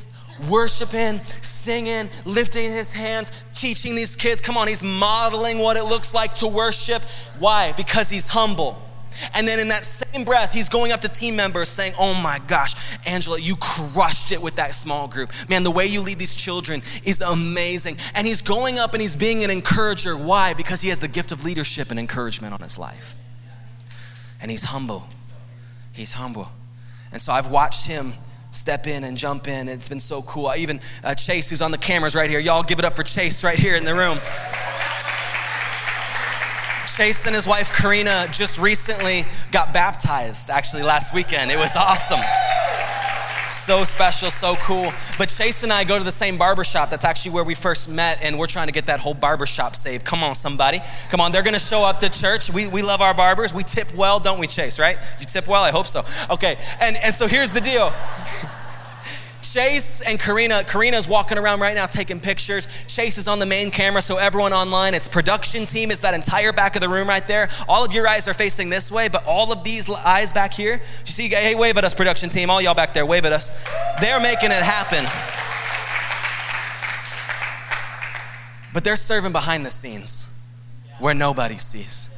worshiping, 0.51 1.23
singing, 1.41 2.11
lifting 2.27 2.71
his 2.71 2.93
hands, 2.93 3.33
teaching 3.55 3.95
these 3.95 4.17
kids. 4.17 4.43
Come 4.43 4.57
on, 4.57 4.69
he's 4.69 4.83
modeling 4.83 5.59
what 5.59 5.77
it 5.77 5.85
looks 5.85 6.13
like 6.13 6.35
to 6.37 6.47
worship. 6.49 7.03
Why? 7.39 7.73
Because 7.73 8.11
he's 8.11 8.29
humble. 8.29 8.83
And 9.35 9.47
then 9.47 9.59
in 9.59 9.69
that 9.69 9.85
same 9.85 10.25
breath, 10.25 10.53
he's 10.53 10.69
going 10.69 10.93
up 10.93 11.01
to 11.01 11.09
team 11.09 11.35
members 11.37 11.69
saying, 11.69 11.95
Oh 11.99 12.15
my 12.21 12.41
gosh, 12.47 12.99
Angela, 13.07 13.41
you 13.41 13.57
crushed 13.57 14.31
it 14.31 14.41
with 14.41 14.57
that 14.57 14.75
small 14.75 15.09
group. 15.09 15.31
Man, 15.49 15.65
the 15.65 15.71
way 15.71 15.87
you 15.87 16.01
lead 16.01 16.19
these 16.19 16.35
children 16.35 16.83
is 17.05 17.21
amazing. 17.21 17.97
And 18.15 18.27
he's 18.27 18.41
going 18.41 18.79
up 18.79 18.95
and 18.95 19.01
he's 19.01 19.17
being 19.17 19.43
an 19.43 19.51
encourager. 19.51 20.17
Why? 20.17 20.55
Because 20.55 20.81
he 20.81 20.91
has 20.91 21.01
the 21.01 21.09
gift 21.09 21.33
of 21.33 21.45
leadership 21.45 21.91
and 21.91 21.99
encouragement 21.99 22.55
on 22.55 22.61
his 22.61 22.79
life. 22.79 23.17
And 24.41 24.51
he's 24.51 24.65
humble. 24.65 25.09
He's 25.93 26.13
humble. 26.13 26.51
And 27.13 27.21
so 27.21 27.33
I've 27.33 27.51
watched 27.51 27.87
him 27.87 28.13
step 28.51 28.87
in 28.87 29.05
and 29.05 29.17
jump 29.17 29.49
in. 29.49 29.69
It's 29.69 29.89
been 29.89 30.01
so 30.01 30.23
cool. 30.23 30.47
I 30.47 30.57
even 30.57 30.81
uh, 31.05 31.15
Chase, 31.15 31.51
who's 31.51 31.63
on 31.63 31.71
the 31.71 31.79
cameras 31.79 32.15
right 32.15 32.31
here. 32.31 32.41
Y'all 32.41 32.63
give 32.63 32.79
it 32.79 32.85
up 32.85 32.95
for 32.95 33.03
Chase 33.03 33.45
right 33.45 33.59
here 33.59 33.77
in 33.77 33.85
the 33.85 33.95
room. 33.95 34.19
Chase 36.97 37.27
and 37.27 37.35
his 37.35 37.47
wife 37.47 37.73
Karina 37.73 38.27
just 38.33 38.59
recently 38.59 39.25
got 39.53 39.73
baptized, 39.73 40.51
actually, 40.51 40.83
last 40.83 41.15
weekend. 41.15 41.51
It 41.51 41.57
was 41.57 41.77
awesome. 41.77 42.21
So 43.71 43.85
special, 43.85 44.33
so 44.33 44.57
cool. 44.57 44.93
But 45.17 45.29
Chase 45.29 45.63
and 45.63 45.73
I 45.73 45.85
go 45.85 45.97
to 45.97 46.03
the 46.03 46.11
same 46.11 46.37
barbershop. 46.37 46.91
That's 46.91 47.05
actually 47.05 47.31
where 47.31 47.45
we 47.45 47.55
first 47.55 47.89
met, 47.89 48.19
and 48.21 48.37
we're 48.37 48.49
trying 48.49 48.67
to 48.67 48.73
get 48.73 48.87
that 48.87 48.99
whole 48.99 49.15
barbershop 49.15 49.77
saved. 49.77 50.05
Come 50.05 50.25
on, 50.25 50.35
somebody. 50.35 50.81
Come 51.09 51.21
on, 51.21 51.31
they're 51.31 51.45
gonna 51.45 51.61
show 51.61 51.85
up 51.85 52.01
to 52.01 52.09
church. 52.09 52.53
We, 52.53 52.67
we 52.67 52.83
love 52.83 53.01
our 53.01 53.15
barbers. 53.15 53.55
We 53.55 53.63
tip 53.63 53.95
well, 53.95 54.19
don't 54.19 54.41
we, 54.41 54.49
Chase, 54.49 54.81
right? 54.81 54.99
You 55.21 55.27
tip 55.27 55.47
well? 55.47 55.63
I 55.63 55.71
hope 55.71 55.87
so. 55.87 56.05
Okay, 56.31 56.57
and, 56.81 56.97
and 56.97 57.15
so 57.15 57.29
here's 57.29 57.53
the 57.53 57.61
deal. 57.61 57.93
Chase 59.51 60.01
and 60.03 60.17
Karina, 60.21 60.63
Karina's 60.63 61.09
walking 61.09 61.37
around 61.37 61.59
right 61.59 61.75
now 61.75 61.87
taking 61.87 62.21
pictures. 62.21 62.69
Chase 62.87 63.19
is 63.19 63.27
on 63.27 63.41
the 63.41 63.47
main 63.47 63.73
camera, 63.73 64.01
so 64.01 64.17
everyone 64.17 64.53
online, 64.53 64.95
its 64.95 65.09
production 65.09 65.67
team 65.67 65.91
is 65.91 65.99
that 66.01 66.15
entire 66.15 66.53
back 66.53 66.77
of 66.77 66.83
the 66.83 66.89
room 66.89 67.09
right 67.09 67.27
there. 67.27 67.49
All 67.69 67.85
of 67.85 67.93
your 67.93 68.07
eyes 68.07 68.29
are 68.29 68.35
facing 68.35 68.71
this 68.71 68.93
way, 68.93 69.09
but 69.09 69.25
all 69.27 69.53
of 69.53 69.65
these 69.65 69.91
eyes 69.91 70.33
back 70.33 70.53
here, 70.53 70.75
you 70.75 70.81
see, 71.13 71.29
hey, 71.29 71.57
wave 71.57 71.77
at 71.77 71.85
us, 71.85 71.95
production 71.95 72.31
team. 72.31 72.49
All 72.49 72.63
y'all 72.63 72.77
back 72.77 72.95
there, 72.95 73.05
wave 73.05 73.25
at 73.25 73.33
us. 73.33 73.51
They're 74.01 74.21
making 74.21 74.53
it 74.53 74.63
happen. 74.63 75.05
But 78.73 78.85
they're 78.85 78.95
serving 78.95 79.33
behind 79.33 79.67
the 79.67 79.71
scenes 79.71 80.33
where 81.01 81.13
nobody 81.13 81.57
sees. 81.57 82.09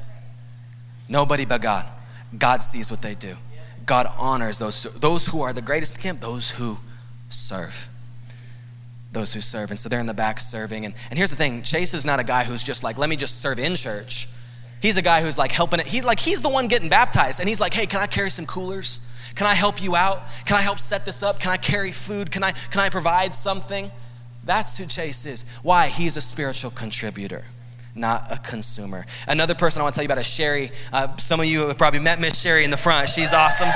Nobody 1.08 1.46
but 1.46 1.62
God. 1.62 1.86
God 2.36 2.60
sees 2.60 2.90
what 2.90 3.00
they 3.00 3.14
do. 3.14 3.36
God 3.86 4.06
honors 4.18 4.58
those, 4.58 4.82
those 5.00 5.26
who 5.26 5.40
are 5.40 5.54
the 5.54 5.62
greatest 5.62 5.96
in 5.96 6.02
camp, 6.02 6.20
those 6.20 6.50
who 6.50 6.76
serve. 7.32 7.88
Those 9.12 9.32
who 9.32 9.40
serve. 9.40 9.70
And 9.70 9.78
so 9.78 9.88
they're 9.88 10.00
in 10.00 10.06
the 10.06 10.14
back 10.14 10.40
serving. 10.40 10.84
And, 10.84 10.94
and 11.10 11.18
here's 11.18 11.30
the 11.30 11.36
thing 11.36 11.62
Chase 11.62 11.94
is 11.94 12.04
not 12.04 12.20
a 12.20 12.24
guy 12.24 12.44
who's 12.44 12.62
just 12.62 12.82
like, 12.82 12.98
let 12.98 13.10
me 13.10 13.16
just 13.16 13.40
serve 13.40 13.58
in 13.58 13.74
church. 13.76 14.28
He's 14.80 14.96
a 14.96 15.02
guy 15.02 15.22
who's 15.22 15.38
like 15.38 15.52
helping 15.52 15.78
it. 15.80 15.86
He's 15.86 16.04
like, 16.04 16.18
he's 16.18 16.42
the 16.42 16.48
one 16.48 16.66
getting 16.66 16.88
baptized. 16.88 17.38
And 17.38 17.48
he's 17.48 17.60
like, 17.60 17.72
hey, 17.72 17.86
can 17.86 18.00
I 18.00 18.06
carry 18.06 18.30
some 18.30 18.46
coolers? 18.46 18.98
Can 19.36 19.46
I 19.46 19.54
help 19.54 19.82
you 19.82 19.94
out? 19.94 20.26
Can 20.44 20.56
I 20.56 20.60
help 20.60 20.78
set 20.78 21.04
this 21.04 21.22
up? 21.22 21.38
Can 21.38 21.52
I 21.52 21.56
carry 21.56 21.92
food? 21.92 22.30
Can 22.32 22.42
I, 22.42 22.50
can 22.50 22.80
I 22.80 22.88
provide 22.88 23.32
something? 23.32 23.90
That's 24.44 24.76
who 24.76 24.86
Chase 24.86 25.24
is. 25.24 25.44
Why? 25.62 25.86
He's 25.86 26.16
a 26.16 26.20
spiritual 26.20 26.70
contributor 26.70 27.44
not 27.94 28.32
a 28.32 28.38
consumer. 28.38 29.04
Another 29.28 29.54
person 29.54 29.80
I 29.80 29.82
want 29.84 29.94
to 29.94 29.98
tell 29.98 30.04
you 30.04 30.08
about 30.08 30.18
is 30.18 30.26
Sherry. 30.26 30.70
Uh, 30.92 31.14
some 31.16 31.40
of 31.40 31.46
you 31.46 31.68
have 31.68 31.78
probably 31.78 32.00
met 32.00 32.20
Miss 32.20 32.40
Sherry 32.40 32.64
in 32.64 32.70
the 32.70 32.76
front. 32.76 33.08
She's 33.08 33.34
awesome. 33.34 33.68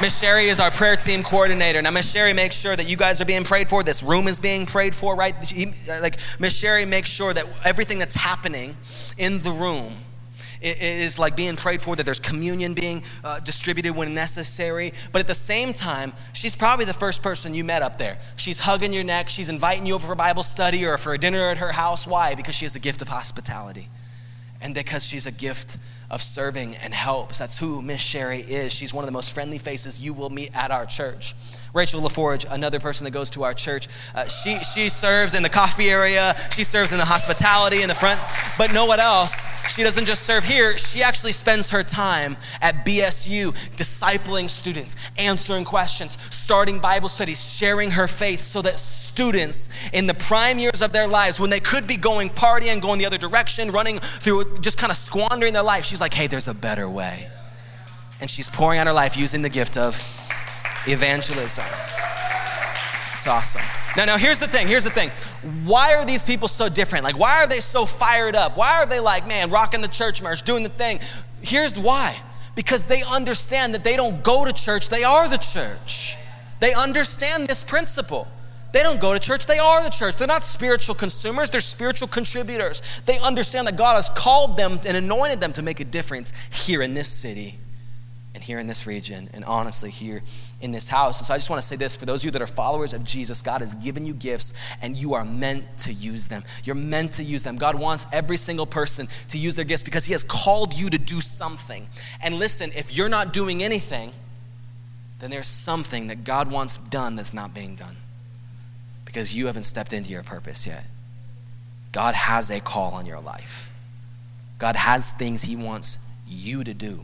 Miss 0.00 0.16
Sherry 0.16 0.46
is 0.46 0.60
our 0.60 0.70
prayer 0.70 0.94
team 0.94 1.24
coordinator. 1.24 1.82
Now, 1.82 1.90
Miss 1.90 2.12
Sherry 2.12 2.32
makes 2.32 2.54
sure 2.54 2.76
that 2.76 2.88
you 2.88 2.96
guys 2.96 3.20
are 3.20 3.24
being 3.24 3.42
prayed 3.42 3.68
for. 3.68 3.82
This 3.82 4.00
room 4.00 4.28
is 4.28 4.38
being 4.38 4.64
prayed 4.64 4.94
for, 4.94 5.16
right? 5.16 5.34
Like, 6.00 6.18
Miss 6.38 6.56
Sherry 6.56 6.84
makes 6.84 7.08
sure 7.10 7.32
that 7.32 7.44
everything 7.64 7.98
that's 7.98 8.14
happening 8.14 8.76
in 9.16 9.40
the 9.40 9.50
room 9.50 9.92
is 10.62 11.18
like 11.18 11.34
being 11.34 11.56
prayed 11.56 11.82
for, 11.82 11.96
that 11.96 12.04
there's 12.04 12.20
communion 12.20 12.74
being 12.74 13.02
uh, 13.24 13.40
distributed 13.40 13.96
when 13.96 14.14
necessary. 14.14 14.92
But 15.10 15.18
at 15.18 15.26
the 15.26 15.34
same 15.34 15.72
time, 15.72 16.12
she's 16.32 16.54
probably 16.54 16.84
the 16.84 16.94
first 16.94 17.20
person 17.20 17.52
you 17.52 17.64
met 17.64 17.82
up 17.82 17.98
there. 17.98 18.18
She's 18.36 18.60
hugging 18.60 18.92
your 18.92 19.04
neck, 19.04 19.28
she's 19.28 19.48
inviting 19.48 19.84
you 19.84 19.96
over 19.96 20.06
for 20.06 20.14
Bible 20.14 20.44
study 20.44 20.86
or 20.86 20.96
for 20.96 21.12
a 21.12 21.18
dinner 21.18 21.48
at 21.48 21.58
her 21.58 21.72
house. 21.72 22.06
Why? 22.06 22.36
Because 22.36 22.54
she 22.54 22.66
has 22.66 22.76
a 22.76 22.80
gift 22.80 23.02
of 23.02 23.08
hospitality 23.08 23.88
and 24.60 24.74
because 24.74 25.04
she's 25.04 25.26
a 25.26 25.32
gift 25.32 25.78
of 26.10 26.22
serving 26.22 26.74
and 26.76 26.94
helps. 26.94 27.38
That's 27.38 27.58
who 27.58 27.82
Miss 27.82 28.00
Sherry 28.00 28.40
is. 28.40 28.72
She's 28.72 28.94
one 28.94 29.04
of 29.04 29.06
the 29.06 29.12
most 29.12 29.34
friendly 29.34 29.58
faces 29.58 30.00
you 30.00 30.14
will 30.14 30.30
meet 30.30 30.50
at 30.54 30.70
our 30.70 30.86
church. 30.86 31.34
Rachel 31.74 32.00
LaForge, 32.00 32.46
another 32.50 32.80
person 32.80 33.04
that 33.04 33.10
goes 33.10 33.30
to 33.30 33.44
our 33.44 33.52
church, 33.52 33.88
uh, 34.14 34.26
she, 34.26 34.56
she 34.58 34.88
serves 34.88 35.34
in 35.34 35.42
the 35.42 35.48
coffee 35.48 35.90
area, 35.90 36.34
she 36.50 36.64
serves 36.64 36.92
in 36.92 36.98
the 36.98 37.04
hospitality 37.04 37.82
in 37.82 37.88
the 37.88 37.94
front. 37.94 38.20
But 38.56 38.72
know 38.72 38.86
what 38.86 39.00
else? 39.00 39.46
She 39.68 39.82
doesn't 39.82 40.06
just 40.06 40.22
serve 40.22 40.44
here, 40.44 40.78
she 40.78 41.02
actually 41.02 41.32
spends 41.32 41.70
her 41.70 41.82
time 41.82 42.36
at 42.62 42.86
BSU 42.86 43.52
discipling 43.76 44.48
students, 44.48 44.96
answering 45.18 45.64
questions, 45.64 46.16
starting 46.30 46.78
Bible 46.78 47.08
studies, 47.08 47.52
sharing 47.52 47.90
her 47.90 48.08
faith 48.08 48.40
so 48.40 48.62
that 48.62 48.78
students 48.78 49.68
in 49.92 50.06
the 50.06 50.14
prime 50.14 50.58
years 50.58 50.80
of 50.80 50.92
their 50.92 51.06
lives, 51.06 51.38
when 51.38 51.50
they 51.50 51.60
could 51.60 51.86
be 51.86 51.96
going 51.96 52.30
partying, 52.30 52.80
going 52.80 52.98
the 52.98 53.06
other 53.06 53.18
direction, 53.18 53.70
running 53.70 53.98
through, 53.98 54.56
just 54.60 54.78
kind 54.78 54.90
of 54.90 54.96
squandering 54.96 55.52
their 55.52 55.62
life, 55.62 55.84
she's 55.84 55.97
like, 56.00 56.14
hey, 56.14 56.26
there's 56.26 56.48
a 56.48 56.54
better 56.54 56.88
way. 56.88 57.28
And 58.20 58.28
she's 58.28 58.48
pouring 58.48 58.78
out 58.78 58.86
her 58.86 58.92
life 58.92 59.16
using 59.16 59.42
the 59.42 59.48
gift 59.48 59.76
of 59.76 59.94
evangelism. 60.86 61.64
It's 63.14 63.26
awesome. 63.26 63.62
Now, 63.96 64.04
now 64.04 64.16
here's 64.16 64.38
the 64.38 64.46
thing. 64.46 64.68
Here's 64.68 64.84
the 64.84 64.90
thing. 64.90 65.10
Why 65.64 65.94
are 65.94 66.04
these 66.04 66.24
people 66.24 66.46
so 66.46 66.68
different? 66.68 67.04
Like, 67.04 67.18
why 67.18 67.42
are 67.42 67.48
they 67.48 67.60
so 67.60 67.84
fired 67.84 68.36
up? 68.36 68.56
Why 68.56 68.78
are 68.78 68.86
they 68.86 69.00
like, 69.00 69.26
man, 69.26 69.50
rocking 69.50 69.80
the 69.80 69.88
church 69.88 70.22
march, 70.22 70.42
doing 70.42 70.62
the 70.62 70.68
thing? 70.68 71.00
Here's 71.42 71.78
why. 71.78 72.16
Because 72.54 72.86
they 72.86 73.02
understand 73.02 73.74
that 73.74 73.84
they 73.84 73.96
don't 73.96 74.22
go 74.22 74.44
to 74.44 74.52
church, 74.52 74.88
they 74.88 75.04
are 75.04 75.28
the 75.28 75.36
church. 75.36 76.16
They 76.60 76.74
understand 76.74 77.48
this 77.48 77.64
principle. 77.64 78.28
They 78.72 78.82
don't 78.82 79.00
go 79.00 79.14
to 79.14 79.18
church, 79.18 79.46
they 79.46 79.58
are 79.58 79.82
the 79.82 79.90
church. 79.90 80.16
They're 80.16 80.28
not 80.28 80.44
spiritual 80.44 80.94
consumers, 80.94 81.50
they're 81.50 81.60
spiritual 81.60 82.08
contributors. 82.08 83.02
They 83.06 83.18
understand 83.18 83.66
that 83.66 83.76
God 83.76 83.96
has 83.96 84.08
called 84.10 84.56
them 84.56 84.78
and 84.86 84.96
anointed 84.96 85.40
them 85.40 85.52
to 85.54 85.62
make 85.62 85.80
a 85.80 85.84
difference 85.84 86.32
here 86.50 86.82
in 86.82 86.94
this 86.94 87.08
city 87.08 87.56
and 88.34 88.44
here 88.44 88.58
in 88.58 88.66
this 88.66 88.86
region, 88.86 89.28
and 89.32 89.42
honestly, 89.44 89.90
here 89.90 90.22
in 90.60 90.70
this 90.70 90.88
house. 90.88 91.18
And 91.18 91.26
so 91.26 91.34
I 91.34 91.38
just 91.38 91.48
want 91.48 91.62
to 91.62 91.66
say 91.66 91.76
this 91.76 91.96
for 91.96 92.04
those 92.04 92.20
of 92.20 92.26
you 92.26 92.30
that 92.32 92.42
are 92.42 92.46
followers 92.46 92.92
of 92.92 93.02
Jesus, 93.02 93.40
God 93.40 93.62
has 93.62 93.74
given 93.76 94.04
you 94.04 94.12
gifts 94.12 94.52
and 94.82 94.96
you 94.96 95.14
are 95.14 95.24
meant 95.24 95.64
to 95.78 95.92
use 95.92 96.28
them. 96.28 96.44
You're 96.62 96.76
meant 96.76 97.12
to 97.12 97.24
use 97.24 97.42
them. 97.42 97.56
God 97.56 97.74
wants 97.74 98.06
every 98.12 98.36
single 98.36 98.66
person 98.66 99.08
to 99.30 99.38
use 99.38 99.56
their 99.56 99.64
gifts 99.64 99.82
because 99.82 100.04
He 100.04 100.12
has 100.12 100.22
called 100.22 100.78
you 100.78 100.90
to 100.90 100.98
do 100.98 101.20
something. 101.20 101.86
And 102.22 102.34
listen, 102.34 102.70
if 102.76 102.96
you're 102.96 103.08
not 103.08 103.32
doing 103.32 103.62
anything, 103.62 104.12
then 105.20 105.30
there's 105.30 105.48
something 105.48 106.08
that 106.08 106.22
God 106.22 106.52
wants 106.52 106.76
done 106.76 107.16
that's 107.16 107.34
not 107.34 107.54
being 107.54 107.74
done 107.74 107.96
because 109.08 109.34
you 109.34 109.46
haven't 109.46 109.62
stepped 109.62 109.94
into 109.94 110.10
your 110.10 110.22
purpose 110.22 110.66
yet. 110.66 110.84
God 111.92 112.14
has 112.14 112.50
a 112.50 112.60
call 112.60 112.92
on 112.92 113.06
your 113.06 113.20
life, 113.20 113.72
God 114.58 114.76
has 114.76 115.12
things 115.12 115.42
He 115.42 115.56
wants 115.56 115.98
you 116.26 116.62
to 116.62 116.74
do. 116.74 117.00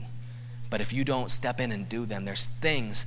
But 0.69 0.83
if 0.83 0.93
you 0.93 1.03
don't 1.03 1.31
step 1.31 1.61
in 1.61 1.73
and 1.73 1.89
do 1.89 2.05
them, 2.05 2.27
there's 2.27 2.47
things 2.47 3.07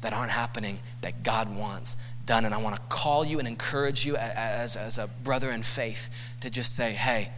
that 0.00 0.14
aren't 0.14 0.30
happening 0.30 0.78
that 1.02 1.22
God 1.22 1.54
wants 1.54 1.96
done. 2.24 2.46
And 2.46 2.54
I 2.54 2.58
want 2.58 2.76
to 2.76 2.80
call 2.88 3.26
you 3.26 3.38
and 3.38 3.46
encourage 3.46 4.06
you 4.06 4.16
as, 4.16 4.76
as 4.76 4.96
a 4.96 5.08
brother 5.24 5.50
in 5.50 5.62
faith 5.62 6.08
to 6.40 6.48
just 6.48 6.74
say, 6.74 6.92
hey, 6.92 7.30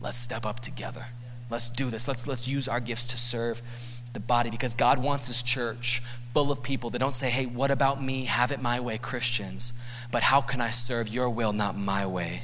let's 0.00 0.18
step 0.18 0.46
up 0.46 0.60
together. 0.60 1.04
Let's 1.50 1.70
do 1.70 1.90
this. 1.90 2.06
Let's, 2.06 2.26
let's 2.28 2.46
use 2.46 2.68
our 2.68 2.78
gifts 2.78 3.04
to 3.06 3.16
serve 3.16 3.62
the 4.12 4.20
body 4.20 4.50
because 4.50 4.74
God 4.74 5.02
wants 5.02 5.26
his 5.26 5.42
church 5.42 6.02
full 6.36 6.52
of 6.52 6.62
people 6.62 6.90
that 6.90 6.98
don't 6.98 7.14
say, 7.14 7.30
hey, 7.30 7.46
what 7.46 7.70
about 7.70 8.02
me? 8.02 8.26
Have 8.26 8.52
it 8.52 8.60
my 8.60 8.78
way, 8.78 8.98
Christians. 8.98 9.72
But 10.12 10.22
how 10.22 10.42
can 10.42 10.60
I 10.60 10.68
serve 10.68 11.08
your 11.08 11.30
will, 11.30 11.54
not 11.54 11.78
my 11.78 12.04
way? 12.04 12.42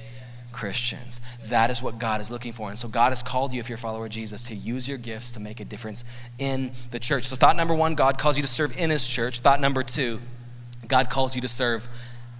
Christians. 0.51 1.21
That 1.49 1.69
is 1.69 1.83
what 1.83 1.99
God 1.99 2.23
is 2.23 2.33
looking 2.33 2.53
for. 2.53 2.71
And 2.71 2.79
so 2.79 2.89
God 2.89 3.11
has 3.11 3.23
called 3.23 3.53
you, 3.53 3.61
if 3.61 3.69
you're 3.69 3.77
a 3.77 3.79
follower 3.79 4.07
of 4.07 4.11
Jesus, 4.11 4.45
to 4.45 4.55
use 4.55 4.89
your 4.89 4.97
gifts 4.97 5.33
to 5.33 5.41
make 5.41 5.61
a 5.61 5.67
difference 5.67 6.07
in 6.39 6.71
the 6.91 6.99
church. 6.99 7.25
So, 7.25 7.37
thought 7.37 7.55
number 7.55 7.75
one, 7.75 7.95
God 7.95 8.19
calls 8.19 8.39
you 8.39 8.43
to 8.43 8.49
serve 8.49 8.75
in 8.79 8.89
his 8.89 9.07
church. 9.07 9.41
Thought 9.41 9.61
number 9.61 9.83
two, 9.83 10.21
God 10.89 11.11
calls 11.11 11.35
you 11.35 11.43
to 11.43 11.49
serve 11.49 11.87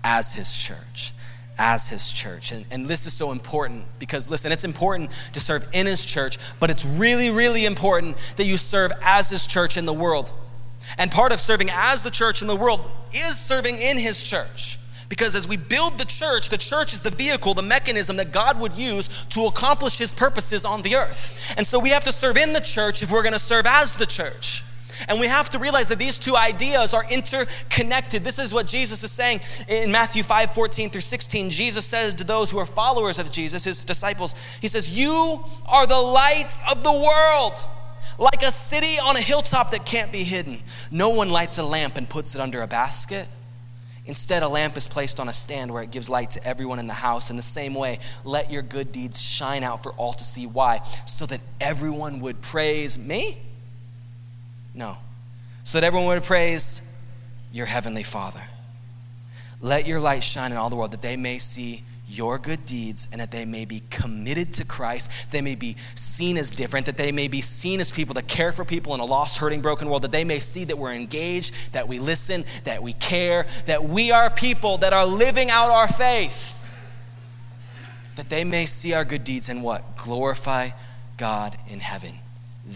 as 0.03 0.35
his 0.35 0.57
church. 0.57 1.13
As 1.59 1.87
his 1.87 2.11
church. 2.11 2.53
And, 2.53 2.65
and 2.71 2.89
this 2.89 3.05
is 3.05 3.13
so 3.13 3.31
important 3.31 3.85
because, 3.99 4.31
listen, 4.31 4.53
it's 4.53 4.65
important 4.65 5.11
to 5.35 5.41
serve 5.41 5.67
in 5.75 5.85
his 5.85 6.03
church, 6.03 6.39
but 6.61 6.71
it's 6.71 6.87
really, 6.87 7.29
really 7.29 7.67
important 7.67 8.17
that 8.39 8.47
you 8.47 8.57
serve 8.57 8.91
as 9.03 9.29
his 9.29 9.47
church 9.47 9.77
in 9.77 9.85
the 9.85 9.93
world. 9.93 10.33
And 10.99 11.11
part 11.11 11.33
of 11.33 11.41
serving 11.41 11.71
as 11.73 12.03
the 12.03 12.11
church 12.11 12.43
in 12.43 12.49
the 12.49 12.57
world 12.57 12.93
is 13.13 13.39
serving 13.39 13.79
in 13.79 13.99
his 13.99 14.23
church. 14.23 14.79
Because 15.09 15.35
as 15.35 15.47
we 15.47 15.59
build 15.59 15.99
the 15.99 16.07
church, 16.07 16.49
the 16.49 16.57
church 16.57 16.95
is 16.95 17.01
the 17.01 17.11
vehicle, 17.11 17.53
the 17.53 17.63
mechanism 17.63 18.17
that 18.17 18.33
God 18.33 18.59
would 18.59 18.73
use 18.73 19.27
to 19.27 19.45
accomplish 19.45 19.99
his 19.99 20.15
purposes 20.15 20.65
on 20.65 20.81
the 20.81 20.97
earth. 20.97 21.55
And 21.59 21.67
so 21.67 21.79
we 21.79 21.91
have 21.91 22.05
to 22.05 22.13
serve 22.13 22.39
in 22.39 22.55
the 22.55 22.61
church 22.63 23.03
if 23.03 23.11
we're 23.11 23.23
going 23.23 23.35
to 23.35 23.39
serve 23.39 23.67
as 23.67 23.95
the 23.95 24.07
church. 24.07 24.65
And 25.09 25.21
we 25.21 25.27
have 25.27 25.51
to 25.51 25.59
realize 25.59 25.89
that 25.89 25.99
these 25.99 26.19
two 26.19 26.37
ideas 26.37 26.95
are 26.95 27.05
interconnected. 27.11 28.25
This 28.25 28.39
is 28.39 28.55
what 28.55 28.67
Jesus 28.67 29.03
is 29.03 29.11
saying 29.11 29.41
in 29.69 29.91
Matthew 29.91 30.23
5 30.23 30.55
14 30.55 30.91
through 30.91 31.01
16. 31.01 31.51
Jesus 31.51 31.85
says 31.85 32.15
to 32.15 32.25
those 32.25 32.51
who 32.51 32.59
are 32.59 32.67
followers 32.67 33.19
of 33.19 33.31
Jesus, 33.31 33.65
his 33.65 33.85
disciples, 33.85 34.35
He 34.61 34.69
says, 34.69 34.89
You 34.89 35.41
are 35.71 35.87
the 35.87 36.01
light 36.01 36.59
of 36.71 36.85
the 36.85 36.93
world, 36.93 37.65
like 38.19 38.43
a 38.43 38.51
city 38.51 38.99
on 39.03 39.17
a 39.17 39.21
hilltop 39.21 39.71
that 39.73 39.85
can't 39.85 40.13
be 40.13 40.25
hidden. 40.25 40.61
No 40.91 41.11
one 41.11 41.31
lights 41.31 41.59
a 41.59 41.63
lamp 41.63 41.97
and 41.97 42.09
puts 42.09 42.35
it 42.35 42.41
under 42.41 42.63
a 42.63 42.67
basket 42.67 43.29
Instead, 44.05 44.43
a 44.43 44.49
lamp 44.49 44.77
is 44.77 44.89
placed 44.89 45.21
on 45.21 45.29
a 45.29 45.33
stand 45.33 45.73
where 45.73 45.83
it 45.83 45.93
gives 45.93 46.11
light 46.11 46.33
to 46.33 46.45
everyone 46.45 46.81
in 46.81 46.89
the 46.89 46.93
house. 46.93 47.31
In 47.31 47.37
the 47.37 47.43
same 47.43 47.75
way, 47.75 48.01
let 48.25 48.51
your 48.51 48.63
good 48.63 48.91
deeds 48.91 49.23
shine 49.23 49.63
out 49.63 49.85
for 49.85 49.93
all 49.93 50.13
to 50.13 50.25
see. 50.25 50.47
Why? 50.47 50.79
So 51.07 51.25
that 51.27 51.41
everyone 51.61 52.21
would 52.21 52.43
praise 52.43 52.99
me? 52.99 53.41
No. 54.75 54.97
So 55.63 55.79
that 55.79 55.87
everyone 55.87 56.09
would 56.09 56.25
praise 56.25 56.97
your 57.53 57.67
heavenly 57.67 58.03
Father. 58.03 58.43
Let 59.61 59.87
your 59.87 60.01
light 60.01 60.25
shine 60.25 60.51
in 60.51 60.59
all 60.59 60.69
the 60.69 60.75
world 60.75 60.91
that 60.91 61.03
they 61.03 61.17
may 61.17 61.39
see 61.39 61.85
your 62.13 62.39
good 62.39 62.65
deeds 62.65 63.09
and 63.11 63.21
that 63.21 63.31
they 63.31 63.45
may 63.45 63.65
be 63.65 63.83
committed 63.91 64.53
to 64.55 64.65
Christ. 64.65 65.31
They 65.31 65.41
may 65.41 65.55
be 65.55 65.77
seen 65.95 66.37
as 66.37 66.51
different, 66.51 66.87
that 66.87 66.97
they 66.97 67.13
may 67.13 67.29
be 67.29 67.41
seen 67.41 67.81
as 67.81 67.91
people 67.91 68.15
that 68.15 68.29
care 68.29 68.53
for 68.53 68.65
people 68.65 68.95
in 68.95 69.01
a 69.01 69.05
lost, 69.05 69.39
hurting, 69.39 69.63
broken 69.63 69.89
world, 69.89 70.03
that 70.03 70.13
they 70.13 70.25
may 70.25 70.39
see 70.39 70.65
that 70.65 70.77
we're 70.77 70.93
engaged, 70.93 71.73
that 71.73 71.89
we 71.89 71.99
listen, 71.99 72.45
that 72.65 72.83
we 72.83 72.93
care, 72.95 73.47
that 73.67 73.83
we 73.83 74.13
are 74.13 74.31
people 74.31 74.79
that 74.79 74.93
are 74.93 75.07
living 75.07 75.49
out 75.51 75.71
our 75.71 75.89
faith. 75.89 76.59
That 78.17 78.29
they 78.29 78.45
may 78.45 78.67
see 78.67 78.93
our 78.93 79.05
good 79.05 79.25
deeds 79.25 79.49
and 79.49 79.63
what? 79.63 79.97
Glorify 79.97 80.71
God 81.17 81.57
in 81.69 81.81
heaven. 81.81 82.13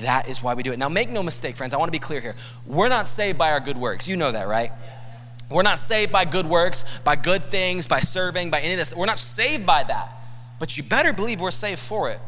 That 0.02 0.28
is 0.28 0.42
why 0.42 0.54
we 0.54 0.62
do 0.62 0.72
it. 0.72 0.78
Now, 0.78 0.88
make 0.88 1.10
no 1.10 1.22
mistake, 1.22 1.56
friends, 1.56 1.74
I 1.74 1.76
want 1.76 1.88
to 1.88 1.92
be 1.92 1.98
clear 1.98 2.20
here. 2.20 2.34
We're 2.66 2.88
not 2.88 3.06
saved 3.06 3.38
by 3.38 3.52
our 3.52 3.60
good 3.60 3.76
works. 3.76 4.08
You 4.08 4.16
know 4.16 4.32
that, 4.32 4.48
right? 4.48 4.72
We're 5.48 5.62
not 5.62 5.78
saved 5.78 6.10
by 6.12 6.24
good 6.24 6.46
works, 6.46 6.84
by 7.04 7.16
good 7.16 7.44
things, 7.44 7.86
by 7.86 8.00
serving, 8.00 8.50
by 8.50 8.60
any 8.60 8.72
of 8.72 8.78
this. 8.78 8.94
We're 8.94 9.06
not 9.06 9.18
saved 9.18 9.64
by 9.64 9.84
that. 9.84 10.14
But 10.58 10.76
you 10.76 10.82
better 10.82 11.12
believe 11.12 11.40
we're 11.40 11.50
saved 11.50 11.78
for 11.78 12.10
it. 12.10 12.18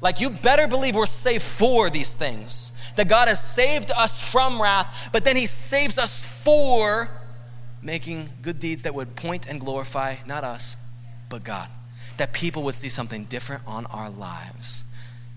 Like, 0.00 0.20
you 0.20 0.30
better 0.30 0.68
believe 0.68 0.94
we're 0.94 1.06
saved 1.06 1.42
for 1.42 1.90
these 1.90 2.16
things. 2.16 2.72
That 2.96 3.08
God 3.08 3.28
has 3.28 3.42
saved 3.42 3.90
us 3.90 4.32
from 4.32 4.60
wrath, 4.60 5.10
but 5.12 5.24
then 5.24 5.36
He 5.36 5.46
saves 5.46 5.98
us 5.98 6.44
for 6.44 7.08
making 7.82 8.28
good 8.42 8.58
deeds 8.58 8.82
that 8.82 8.94
would 8.94 9.16
point 9.16 9.48
and 9.48 9.60
glorify 9.60 10.16
not 10.26 10.44
us, 10.44 10.76
but 11.28 11.44
God. 11.44 11.68
That 12.18 12.32
people 12.32 12.62
would 12.64 12.74
see 12.74 12.88
something 12.88 13.24
different 13.24 13.62
on 13.66 13.86
our 13.86 14.10
lives 14.10 14.84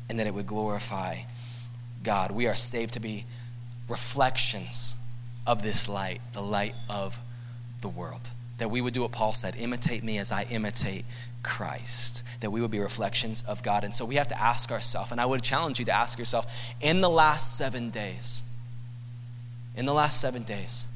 and 0.09 0.19
that 0.19 0.27
it 0.27 0.33
would 0.33 0.47
glorify 0.47 1.17
God. 2.03 2.31
We 2.31 2.47
are 2.47 2.55
saved 2.55 2.93
to 2.95 2.99
be 2.99 3.25
reflections 3.87 4.95
of 5.45 5.63
this 5.63 5.89
light, 5.89 6.21
the 6.33 6.41
light 6.41 6.75
of 6.89 7.19
the 7.81 7.89
world. 7.89 8.31
That 8.57 8.69
we 8.69 8.81
would 8.81 8.93
do 8.93 9.01
what 9.01 9.11
Paul 9.11 9.33
said 9.33 9.55
imitate 9.57 10.03
me 10.03 10.17
as 10.19 10.31
I 10.31 10.43
imitate 10.43 11.05
Christ. 11.43 12.23
That 12.41 12.51
we 12.51 12.61
would 12.61 12.71
be 12.71 12.79
reflections 12.79 13.43
of 13.47 13.63
God. 13.63 13.83
And 13.83 13.93
so 13.93 14.05
we 14.05 14.15
have 14.15 14.27
to 14.27 14.39
ask 14.39 14.71
ourselves, 14.71 15.11
and 15.11 15.19
I 15.19 15.25
would 15.25 15.41
challenge 15.41 15.79
you 15.79 15.85
to 15.85 15.91
ask 15.91 16.19
yourself 16.19 16.73
in 16.81 17.01
the 17.01 17.09
last 17.09 17.57
seven 17.57 17.89
days, 17.89 18.43
in 19.75 19.85
the 19.85 19.93
last 19.93 20.21
seven 20.21 20.43
days, 20.43 20.87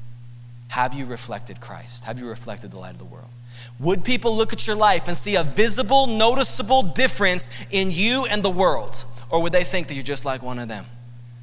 have 0.68 0.94
you 0.94 1.06
reflected 1.06 1.60
Christ? 1.60 2.04
Have 2.04 2.18
you 2.18 2.28
reflected 2.28 2.70
the 2.70 2.78
light 2.78 2.92
of 2.92 2.98
the 2.98 3.04
world? 3.04 3.30
Would 3.78 4.04
people 4.04 4.36
look 4.36 4.52
at 4.52 4.66
your 4.66 4.76
life 4.76 5.08
and 5.08 5.16
see 5.16 5.36
a 5.36 5.42
visible, 5.42 6.06
noticeable 6.06 6.82
difference 6.82 7.50
in 7.70 7.90
you 7.90 8.26
and 8.26 8.42
the 8.42 8.50
world? 8.50 9.04
Or 9.30 9.42
would 9.42 9.52
they 9.52 9.64
think 9.64 9.88
that 9.88 9.94
you're 9.94 10.02
just 10.02 10.24
like 10.24 10.42
one 10.42 10.58
of 10.58 10.68
them? 10.68 10.84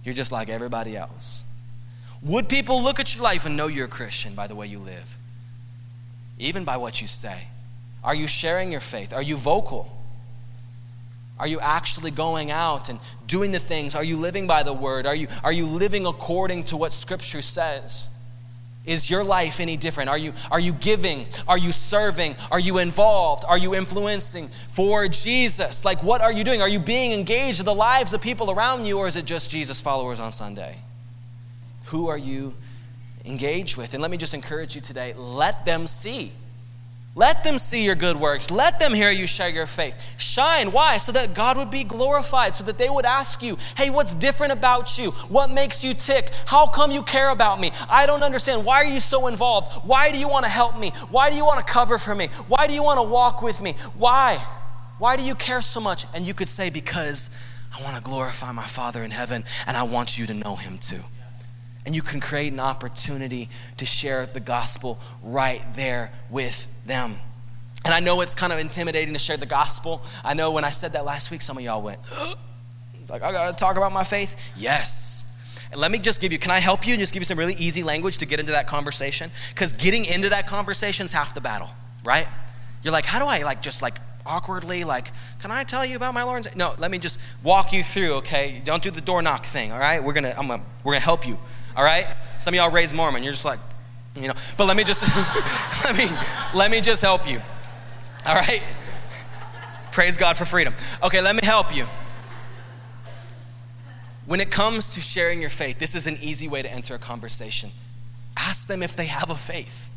You're 0.04 0.16
just 0.16 0.32
like 0.32 0.50
everybody 0.50 0.98
else? 0.98 1.44
Would 2.26 2.48
people 2.48 2.82
look 2.82 3.00
at 3.00 3.16
your 3.16 3.24
life 3.24 3.46
and 3.46 3.58
know 3.58 3.68
you're 3.68 3.86
a 3.86 3.90
Christian 3.90 4.34
by 4.34 4.48
the 4.48 4.56
way 4.56 4.68
you 4.68 4.80
live? 4.80 5.18
Even 6.40 6.64
by 6.64 6.78
what 6.78 7.02
you 7.02 7.08
say? 7.08 7.48
Are 8.04 8.16
you 8.16 8.28
sharing 8.28 8.72
your 8.72 8.82
faith? 8.82 9.14
Are 9.14 9.22
you 9.22 9.36
vocal? 9.36 9.90
Are 11.40 11.48
you 11.48 11.60
actually 11.60 12.12
going 12.12 12.52
out 12.52 12.90
and 12.90 13.00
doing 13.28 13.52
the 13.52 13.60
things? 13.60 13.96
Are 13.96 14.04
you 14.04 14.18
living 14.18 14.48
by 14.48 14.64
the 14.64 14.74
word? 14.74 15.06
Are 15.06 15.16
you, 15.16 15.28
are 15.44 15.52
you 15.52 15.66
living 15.66 16.06
according 16.06 16.64
to 16.66 16.78
what 16.78 16.94
Scripture 16.94 17.42
says? 17.42 18.10
Is 18.86 19.10
your 19.10 19.24
life 19.24 19.60
any 19.60 19.78
different? 19.78 20.10
Are 20.10 20.18
you, 20.18 20.34
are 20.52 20.60
you 20.60 20.74
giving? 20.74 21.26
Are 21.48 21.58
you 21.58 21.72
serving? 21.72 22.36
Are 22.52 22.60
you 22.60 22.80
involved? 22.80 23.46
Are 23.48 23.58
you 23.58 23.76
influencing 23.76 24.50
for 24.72 25.08
Jesus? 25.08 25.86
Like, 25.86 26.04
what 26.04 26.22
are 26.22 26.32
you 26.32 26.44
doing? 26.44 26.62
Are 26.62 26.70
you 26.70 26.80
being 26.80 27.12
engaged 27.12 27.60
in 27.60 27.66
the 27.66 27.74
lives 27.74 28.14
of 28.14 28.22
people 28.22 28.52
around 28.52 28.86
you, 28.86 29.00
or 29.00 29.08
is 29.08 29.16
it 29.16 29.26
just 29.26 29.52
Jesus 29.52 29.80
followers 29.80 30.20
on 30.20 30.32
Sunday? 30.32 30.78
Who 31.86 32.08
are 32.08 32.18
you 32.18 32.54
engaged 33.26 33.78
with? 33.78 33.94
And 33.94 34.02
let 34.02 34.12
me 34.12 34.18
just 34.18 34.34
encourage 34.34 34.76
you 34.76 34.82
today 34.82 35.14
let 35.16 35.66
them 35.66 35.88
see 35.88 36.34
let 37.16 37.44
them 37.44 37.60
see 37.60 37.86
your 37.86 37.94
good 37.94 38.16
works. 38.16 38.50
Let 38.50 38.80
them 38.80 38.92
hear 38.92 39.12
you 39.12 39.28
share 39.28 39.50
your 39.50 39.68
faith. 39.68 39.96
Shine. 40.18 40.72
Why? 40.72 40.98
So 40.98 41.12
that 41.12 41.36
God 41.36 41.58
would 41.58 41.70
be 41.70 41.84
glorified, 41.84 42.56
so 42.56 42.64
that 42.64 42.80
they 42.80 42.90
would 42.90 43.06
ask 43.06 43.44
you, 43.44 43.56
hey, 43.78 43.92
what's 43.92 44.16
different 44.16 44.52
about 44.52 44.98
you? 44.98 45.12
What 45.30 45.52
makes 45.52 45.84
you 45.84 45.94
tick? 45.94 46.32
How 46.48 46.66
come 46.66 46.90
you 46.90 47.04
care 47.04 47.30
about 47.30 47.60
me? 47.60 47.70
I 47.88 48.08
don't 48.08 48.24
understand. 48.24 48.66
Why 48.66 48.78
are 48.78 48.86
you 48.86 49.00
so 49.00 49.28
involved? 49.28 49.72
Why 49.86 50.12
do 50.12 50.18
you 50.18 50.28
want 50.28 50.46
to 50.46 50.52
help 50.52 50.80
me? 50.80 50.90
Why 51.12 51.30
do 51.30 51.36
you 51.36 51.46
want 51.46 51.66
to 51.66 51.72
cover 51.72 52.00
for 52.00 52.16
me? 52.16 52.30
Why 52.48 52.66
do 52.66 52.74
you 52.74 52.82
want 52.82 53.00
to 53.00 53.08
walk 53.08 53.44
with 53.44 53.62
me? 53.62 53.76
Why? 53.96 54.44
Why 54.98 55.16
do 55.16 55.24
you 55.24 55.36
care 55.36 55.62
so 55.62 55.80
much? 55.80 56.06
And 56.16 56.26
you 56.26 56.34
could 56.34 56.50
say, 56.50 56.72
because 56.72 57.30
I 57.78 57.84
want 57.84 57.96
to 57.96 58.02
glorify 58.02 58.52
my 58.52 58.66
Father 58.66 59.04
in 59.04 59.12
heaven 59.12 59.44
and 59.68 59.78
I 59.78 59.84
want 59.84 60.18
you 60.18 60.26
to 60.26 60.34
know 60.34 60.56
him 60.56 60.80
too. 60.80 61.02
And 61.86 61.96
you 61.96 62.02
can 62.02 62.20
create 62.20 62.54
an 62.54 62.60
opportunity 62.60 63.50
to 63.78 63.86
share 63.86 64.26
the 64.26 64.40
gospel 64.40 65.00
right 65.22 65.64
there 65.76 66.12
with 66.30 66.68
them. 66.86 67.16
And 67.86 67.94
I 67.94 68.00
know 68.00 68.22
it's 68.22 68.36
kind 68.36 68.54
of 68.54 68.60
intimidating 68.60 69.14
to 69.14 69.20
share 69.20 69.36
the 69.36 69.46
gospel. 69.46 70.02
I 70.24 70.34
know 70.34 70.52
when 70.52 70.64
I 70.64 70.70
said 70.70 70.94
that 70.94 71.04
last 71.04 71.32
week, 71.32 71.42
some 71.42 71.58
of 71.58 71.64
y'all 71.64 71.82
went, 71.82 72.00
like, 73.10 73.22
I 73.22 73.32
gotta 73.32 73.56
talk 73.56 73.76
about 73.76 73.92
my 73.92 74.04
faith? 74.04 74.54
Yes. 74.56 75.30
And 75.72 75.82
let 75.82 75.92
me 75.92 75.98
just 75.98 76.22
give 76.22 76.32
you, 76.32 76.40
can 76.40 76.52
I 76.52 76.60
help 76.60 76.88
you 76.88 76.94
and 76.94 77.00
just 77.00 77.14
give 77.14 77.22
you 77.22 77.26
some 77.26 77.38
really 77.38 77.56
easy 77.56 77.84
language 77.84 78.20
to 78.20 78.26
get 78.26 78.40
into 78.40 78.52
that 78.54 78.68
conversation? 78.68 79.32
Because 79.50 79.74
getting 79.74 80.06
into 80.06 80.30
that 80.30 80.48
conversation 80.48 81.06
is 81.06 81.12
half 81.12 81.34
the 81.34 81.42
battle, 81.42 81.70
right? 82.06 82.28
You're 82.84 82.94
like, 82.94 83.06
how 83.06 83.20
do 83.20 83.26
I 83.26 83.44
like 83.44 83.62
just 83.62 83.82
like 83.82 83.96
awkwardly, 84.26 84.84
like, 84.84 85.08
can 85.42 85.52
I 85.52 85.64
tell 85.64 85.86
you 85.86 85.96
about 85.96 86.14
my 86.14 86.24
Lord's? 86.24 86.56
No, 86.56 86.74
let 86.78 86.92
me 86.92 87.00
just 87.00 87.20
walk 87.44 87.74
you 87.74 87.84
through, 87.84 88.14
okay? 88.18 88.62
Don't 88.64 88.84
do 88.84 88.92
the 88.92 89.02
door 89.02 89.22
knock 89.22 89.46
thing, 89.46 89.72
all 89.72 89.80
right? 89.80 90.02
We're 90.02 90.14
gonna, 90.14 90.34
I'm 90.38 90.48
gonna, 90.48 90.64
we're 90.84 90.94
gonna 90.94 91.02
help 91.02 91.28
you, 91.28 91.38
all 91.76 91.84
right? 91.84 92.06
Some 92.38 92.54
of 92.54 92.58
y'all 92.58 92.72
raised 92.72 92.96
Mormon, 92.96 93.24
you're 93.24 93.34
just 93.34 93.46
like, 93.46 93.60
you 94.16 94.28
know. 94.28 94.34
But 94.58 94.66
let 94.66 94.78
me 94.78 94.84
just 94.84 95.04
let 95.86 95.98
me 95.98 96.08
let 96.54 96.72
me 96.72 96.82
just 96.82 97.02
help 97.02 97.30
you. 97.30 97.42
All 98.28 98.36
right? 98.36 98.62
Praise 99.92 100.18
god 100.18 100.38
for 100.38 100.46
freedom. 100.46 100.76
Okay 101.04 101.22
let 101.22 101.36
me 101.36 101.42
help 101.44 101.76
you. 101.76 101.86
When 104.26 104.40
it 104.40 104.52
comes 104.52 104.94
to 104.94 105.00
sharing 105.00 105.42
your 105.42 105.50
faith 105.50 105.80
this 105.80 105.96
is 105.96 106.08
an 106.08 106.18
easy 106.22 106.48
way 106.48 106.62
to 106.62 106.72
enter 106.72 106.96
a 106.96 107.00
conversation. 107.00 107.72
Ask 108.38 108.68
them 108.68 108.84
if 108.84 108.96
they 108.96 109.06
have 109.06 109.30
a 109.30 109.36
faith. 109.36 109.90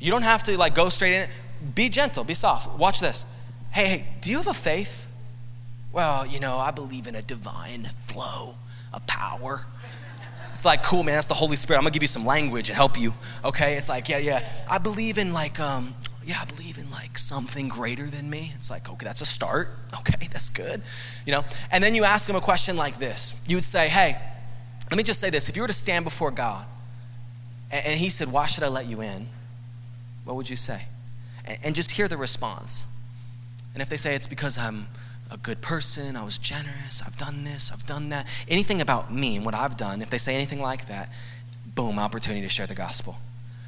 You 0.00 0.10
don't 0.10 0.24
have 0.24 0.42
to 0.44 0.56
like 0.56 0.74
go 0.74 0.88
straight 0.88 1.14
in. 1.14 1.28
Be 1.74 1.88
gentle. 1.88 2.24
Be 2.24 2.34
soft. 2.34 2.78
Watch 2.78 3.00
this. 3.00 3.24
Hey 3.70 3.86
hey 3.86 4.06
do 4.20 4.30
you 4.30 4.36
have 4.36 4.48
a 4.48 4.54
faith? 4.54 5.08
Well 5.92 6.26
you 6.26 6.40
know 6.40 6.58
i 6.58 6.70
believe 6.70 7.06
in 7.06 7.14
a 7.14 7.22
divine 7.22 7.84
flow 8.00 8.54
a 8.92 9.00
power 9.00 9.66
it's 10.52 10.64
like, 10.64 10.82
cool, 10.82 11.02
man, 11.02 11.14
that's 11.14 11.26
the 11.26 11.34
Holy 11.34 11.56
Spirit. 11.56 11.78
I'm 11.78 11.84
gonna 11.84 11.92
give 11.92 12.02
you 12.02 12.08
some 12.08 12.26
language 12.26 12.68
and 12.68 12.76
help 12.76 12.98
you. 12.98 13.14
Okay? 13.44 13.76
It's 13.76 13.88
like, 13.88 14.08
yeah, 14.08 14.18
yeah. 14.18 14.48
I 14.70 14.78
believe 14.78 15.18
in 15.18 15.32
like, 15.32 15.58
um, 15.60 15.94
yeah, 16.24 16.36
I 16.40 16.44
believe 16.44 16.78
in 16.78 16.90
like 16.90 17.18
something 17.18 17.68
greater 17.68 18.06
than 18.06 18.28
me. 18.28 18.52
It's 18.54 18.70
like, 18.70 18.90
okay, 18.90 19.04
that's 19.04 19.20
a 19.20 19.26
start. 19.26 19.70
Okay, 20.00 20.26
that's 20.32 20.48
good. 20.48 20.82
You 21.26 21.32
know? 21.32 21.44
And 21.70 21.84
then 21.84 21.94
you 21.94 22.02
ask 22.02 22.26
them 22.26 22.34
a 22.34 22.40
question 22.40 22.76
like 22.76 22.98
this. 22.98 23.36
You 23.46 23.58
would 23.58 23.64
say, 23.64 23.88
hey, 23.88 24.16
let 24.90 24.96
me 24.96 25.02
just 25.02 25.20
say 25.20 25.28
this. 25.28 25.50
If 25.50 25.54
you 25.54 25.62
were 25.62 25.68
to 25.68 25.74
stand 25.74 26.04
before 26.04 26.30
God 26.30 26.66
and, 27.70 27.98
he 27.98 28.08
said, 28.08 28.32
why 28.32 28.46
should 28.46 28.64
I 28.64 28.68
let 28.68 28.86
you 28.86 29.02
in? 29.02 29.28
What 30.24 30.36
would 30.36 30.48
you 30.48 30.56
say? 30.56 30.82
and 31.64 31.74
just 31.74 31.90
hear 31.90 32.08
the 32.08 32.16
response. 32.16 32.86
And 33.74 33.82
if 33.82 33.88
they 33.88 33.96
say 33.96 34.14
it's 34.14 34.28
because 34.28 34.58
I'm 34.58 34.86
a 35.32 35.38
good 35.38 35.60
person, 35.62 36.14
I 36.14 36.24
was 36.24 36.38
generous, 36.38 37.02
I've 37.04 37.16
done 37.16 37.44
this, 37.44 37.72
I've 37.72 37.86
done 37.86 38.10
that. 38.10 38.28
Anything 38.48 38.80
about 38.80 39.12
me 39.12 39.36
and 39.36 39.44
what 39.44 39.54
I've 39.54 39.76
done, 39.76 40.02
if 40.02 40.10
they 40.10 40.18
say 40.18 40.34
anything 40.34 40.60
like 40.60 40.86
that, 40.86 41.12
boom, 41.74 41.98
opportunity 41.98 42.42
to 42.42 42.48
share 42.48 42.66
the 42.66 42.74
gospel. 42.74 43.16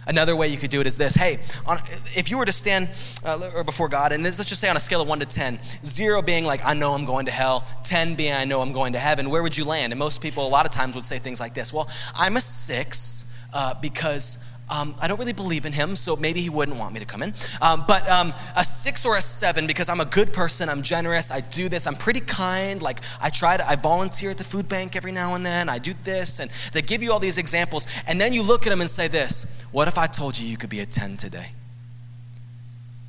Another 0.06 0.36
way 0.36 0.48
you 0.48 0.58
could 0.58 0.68
do 0.68 0.82
it 0.82 0.86
is 0.86 0.98
this 0.98 1.14
hey, 1.14 1.38
on, 1.66 1.78
if 2.14 2.30
you 2.30 2.36
were 2.36 2.44
to 2.44 2.52
stand 2.52 2.90
uh, 3.24 3.62
before 3.62 3.88
God, 3.88 4.12
and 4.12 4.24
this, 4.24 4.38
let's 4.38 4.50
just 4.50 4.60
say 4.60 4.68
on 4.68 4.76
a 4.76 4.80
scale 4.80 5.00
of 5.00 5.08
1 5.08 5.20
to 5.20 5.26
10, 5.26 5.58
0 5.82 6.20
being 6.20 6.44
like, 6.44 6.60
I 6.64 6.74
know 6.74 6.90
I'm 6.90 7.06
going 7.06 7.24
to 7.26 7.32
hell, 7.32 7.66
10 7.84 8.14
being, 8.14 8.34
I 8.34 8.44
know 8.44 8.60
I'm 8.60 8.72
going 8.72 8.92
to 8.92 8.98
heaven, 8.98 9.30
where 9.30 9.42
would 9.42 9.56
you 9.56 9.64
land? 9.64 9.92
And 9.94 9.98
most 9.98 10.20
people, 10.20 10.46
a 10.46 10.48
lot 10.48 10.66
of 10.66 10.72
times, 10.72 10.94
would 10.94 11.06
say 11.06 11.18
things 11.18 11.40
like 11.40 11.54
this 11.54 11.72
Well, 11.72 11.88
I'm 12.14 12.36
a 12.36 12.40
6 12.40 13.48
uh, 13.54 13.74
because 13.80 14.38
um, 14.70 14.94
I 15.00 15.08
don't 15.08 15.18
really 15.18 15.34
believe 15.34 15.66
in 15.66 15.72
him, 15.72 15.94
so 15.94 16.16
maybe 16.16 16.40
he 16.40 16.48
wouldn't 16.48 16.78
want 16.78 16.94
me 16.94 17.00
to 17.00 17.06
come 17.06 17.22
in. 17.22 17.34
Um, 17.60 17.84
but 17.86 18.08
um, 18.08 18.32
a 18.56 18.64
six 18.64 19.04
or 19.04 19.16
a 19.16 19.20
seven 19.20 19.66
because 19.66 19.90
I'm 19.90 20.00
a 20.00 20.06
good 20.06 20.32
person, 20.32 20.70
I'm 20.70 20.80
generous, 20.80 21.30
I 21.30 21.40
do 21.40 21.68
this, 21.68 21.86
I'm 21.86 21.96
pretty 21.96 22.20
kind. 22.20 22.80
Like 22.80 23.00
I 23.20 23.28
try 23.28 23.58
to, 23.58 23.68
I 23.68 23.76
volunteer 23.76 24.30
at 24.30 24.38
the 24.38 24.44
food 24.44 24.68
bank 24.68 24.96
every 24.96 25.12
now 25.12 25.34
and 25.34 25.44
then, 25.44 25.68
I 25.68 25.78
do 25.78 25.92
this, 26.02 26.40
and 26.40 26.50
they 26.72 26.80
give 26.80 27.02
you 27.02 27.12
all 27.12 27.18
these 27.20 27.36
examples. 27.36 27.86
And 28.06 28.18
then 28.18 28.32
you 28.32 28.42
look 28.42 28.66
at 28.66 28.70
them 28.70 28.80
and 28.80 28.88
say 28.88 29.06
this 29.06 29.64
What 29.70 29.86
if 29.86 29.98
I 29.98 30.06
told 30.06 30.38
you 30.38 30.48
you 30.48 30.56
could 30.56 30.70
be 30.70 30.80
a 30.80 30.86
10 30.86 31.18
today? 31.18 31.48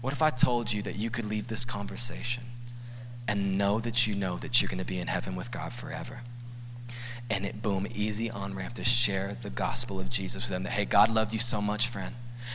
What 0.02 0.14
if 0.14 0.22
I 0.22 0.30
told 0.30 0.72
you 0.72 0.82
that 0.84 0.98
you 0.98 1.10
could 1.10 1.26
leave 1.26 1.48
this 1.48 1.64
conversation 1.66 2.44
and 3.28 3.58
know 3.58 3.80
that 3.80 4.06
you 4.06 4.14
know 4.14 4.38
that 4.38 4.62
you're 4.62 4.70
going 4.70 4.80
to 4.80 4.86
be 4.86 5.00
in 5.00 5.08
heaven 5.08 5.36
with 5.36 5.52
God 5.52 5.74
forever? 5.74 6.20
And 7.30 7.46
it 7.46 7.62
boom 7.62 7.88
easy 7.94 8.30
on 8.30 8.56
ramp 8.56 8.74
to 8.76 8.84
share 8.84 9.36
the 9.42 9.50
gospel 9.50 10.00
of 10.00 10.10
jesus 10.10 10.44
with 10.44 10.50
them. 10.50 10.64
That 10.64 10.72
hey 10.72 10.86
god 10.86 11.14
loved 11.14 11.34
you 11.34 11.40
so 11.40 11.62
much 11.62 11.88
friend 11.88 12.14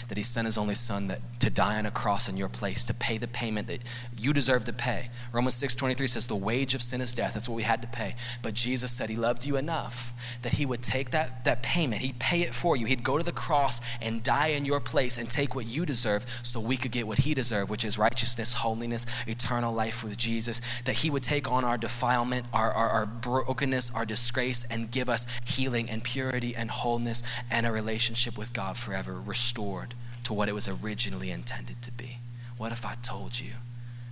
that 0.09 0.17
he 0.17 0.23
sent 0.23 0.47
his 0.47 0.59
only 0.59 0.75
son 0.75 1.09
that, 1.09 1.21
to 1.41 1.51
die 1.51 1.79
on 1.79 1.87
a 1.87 1.91
cross 1.91 2.29
in 2.29 2.37
your 2.37 2.49
place 2.49 2.85
to 2.85 2.95
pay 2.95 3.19
the 3.19 3.29
payment 3.29 3.67
that 3.67 3.83
you 4.19 4.33
deserve 4.33 4.65
to 4.65 4.73
pay. 4.73 5.09
Romans 5.33 5.55
6 5.55 5.75
23 5.75 6.07
says 6.07 6.27
the 6.27 6.37
wage 6.37 6.75
of 6.75 6.83
sin 6.83 7.01
is 7.01 7.15
death. 7.15 7.35
That's 7.35 7.49
what 7.49 7.57
we 7.57 7.63
had 7.63 7.83
to 7.83 7.89
pay. 7.89 8.15
But 8.43 8.55
jesus 8.55 8.93
said 8.93 9.09
he 9.09 9.17
loved 9.17 9.45
you 9.45 9.57
enough 9.57 10.13
that 10.43 10.53
he 10.53 10.67
would 10.67 10.83
take 10.83 11.11
that, 11.11 11.45
that 11.45 11.63
payment. 11.63 12.03
He'd 12.03 12.19
pay 12.19 12.41
it 12.41 12.55
for 12.55 12.77
you. 12.77 12.87
He'd 12.87 13.03
go 13.03 13.19
to 13.19 13.25
the 13.25 13.33
cross 13.33 13.81
and 14.03 14.23
die 14.23 14.49
in 14.49 14.65
your 14.65 14.81
place 14.81 15.19
and 15.19 15.29
take 15.29 15.55
what 15.55 15.67
you 15.67 15.87
deserve 15.87 16.27
so 16.43 16.61
we 16.61 16.77
could 16.77 16.93
get 16.93 17.07
what 17.07 17.19
he 17.19 17.35
deserved 17.35 17.71
which 17.71 17.85
is 17.85 17.99
righteousness 17.99 18.53
holiness 18.53 19.07
eternal 19.27 19.73
life 19.73 20.05
with 20.05 20.17
jesus. 20.17 20.61
That 20.85 20.95
he 20.95 21.11
would 21.11 21.23
take 21.23 21.51
on 21.51 21.65
our 21.65 21.79
defilement 21.79 22.47
our, 22.53 22.73
our, 22.73 22.89
our 22.91 23.07
brokenness 23.07 23.95
our 23.95 24.05
disgrace 24.05 24.65
and 24.65 24.91
give 24.91 25.09
us 25.09 25.27
healing 25.47 25.89
and 25.91 26.03
purity 26.03 26.55
and 26.57 26.71
wholeness 26.71 27.23
and 27.51 27.67
a 27.67 27.73
relationship 27.73 28.37
with 28.37 28.53
god 28.53 28.77
forever 28.77 29.21
restored 29.21 29.90
to 30.31 30.35
what 30.35 30.49
it 30.49 30.55
was 30.55 30.69
originally 30.69 31.33
intended 31.33 31.83
to 31.83 31.91
be. 31.91 32.19
What 32.57 32.71
if 32.71 32.87
I 32.87 32.95
told 33.03 33.41
you 33.41 33.51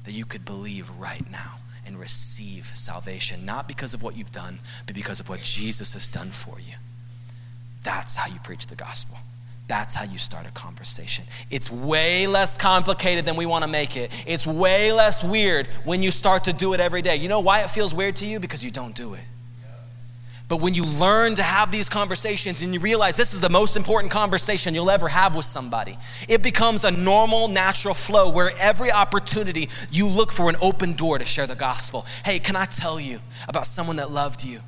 that 0.02 0.10
you 0.10 0.24
could 0.24 0.44
believe 0.44 0.90
right 0.98 1.22
now 1.30 1.52
and 1.86 1.96
receive 1.96 2.66
salvation, 2.74 3.46
not 3.46 3.68
because 3.68 3.94
of 3.94 4.02
what 4.02 4.16
you've 4.16 4.32
done, 4.32 4.58
but 4.84 4.96
because 4.96 5.20
of 5.20 5.28
what 5.28 5.40
Jesus 5.42 5.92
has 5.92 6.08
done 6.08 6.32
for 6.32 6.58
you? 6.58 6.74
That's 7.84 8.16
how 8.16 8.26
you 8.26 8.40
preach 8.40 8.66
the 8.66 8.74
gospel. 8.74 9.16
That's 9.68 9.94
how 9.94 10.06
you 10.06 10.18
start 10.18 10.44
a 10.44 10.50
conversation. 10.50 11.24
It's 11.52 11.70
way 11.70 12.26
less 12.26 12.58
complicated 12.58 13.24
than 13.24 13.36
we 13.36 13.46
want 13.46 13.62
to 13.62 13.70
make 13.70 13.96
it. 13.96 14.10
It's 14.26 14.44
way 14.44 14.90
less 14.90 15.22
weird 15.22 15.68
when 15.84 16.02
you 16.02 16.10
start 16.10 16.42
to 16.44 16.52
do 16.52 16.72
it 16.74 16.80
every 16.80 17.00
day. 17.00 17.14
You 17.14 17.28
know 17.28 17.38
why 17.38 17.60
it 17.60 17.70
feels 17.70 17.94
weird 17.94 18.16
to 18.16 18.26
you? 18.26 18.40
Because 18.40 18.64
you 18.64 18.72
don't 18.72 18.96
do 18.96 19.14
it. 19.14 19.22
But 20.48 20.62
when 20.62 20.72
you 20.72 20.86
learn 20.86 21.34
to 21.34 21.42
have 21.42 21.70
these 21.70 21.90
conversations 21.90 22.62
and 22.62 22.72
you 22.72 22.80
realize 22.80 23.18
this 23.18 23.34
is 23.34 23.40
the 23.40 23.50
most 23.50 23.76
important 23.76 24.10
conversation 24.10 24.74
you'll 24.74 24.90
ever 24.90 25.06
have 25.06 25.36
with 25.36 25.44
somebody, 25.44 25.98
it 26.26 26.42
becomes 26.42 26.84
a 26.84 26.90
normal, 26.90 27.48
natural 27.48 27.92
flow 27.92 28.32
where 28.32 28.52
every 28.58 28.90
opportunity 28.90 29.68
you 29.90 30.08
look 30.08 30.32
for 30.32 30.48
an 30.48 30.56
open 30.62 30.94
door 30.94 31.18
to 31.18 31.24
share 31.26 31.46
the 31.46 31.54
gospel. 31.54 32.06
Hey, 32.24 32.38
can 32.38 32.56
I 32.56 32.64
tell 32.64 32.98
you 32.98 33.20
about 33.46 33.66
someone 33.66 33.96
that 33.96 34.10
loved 34.10 34.42
you? 34.42 34.60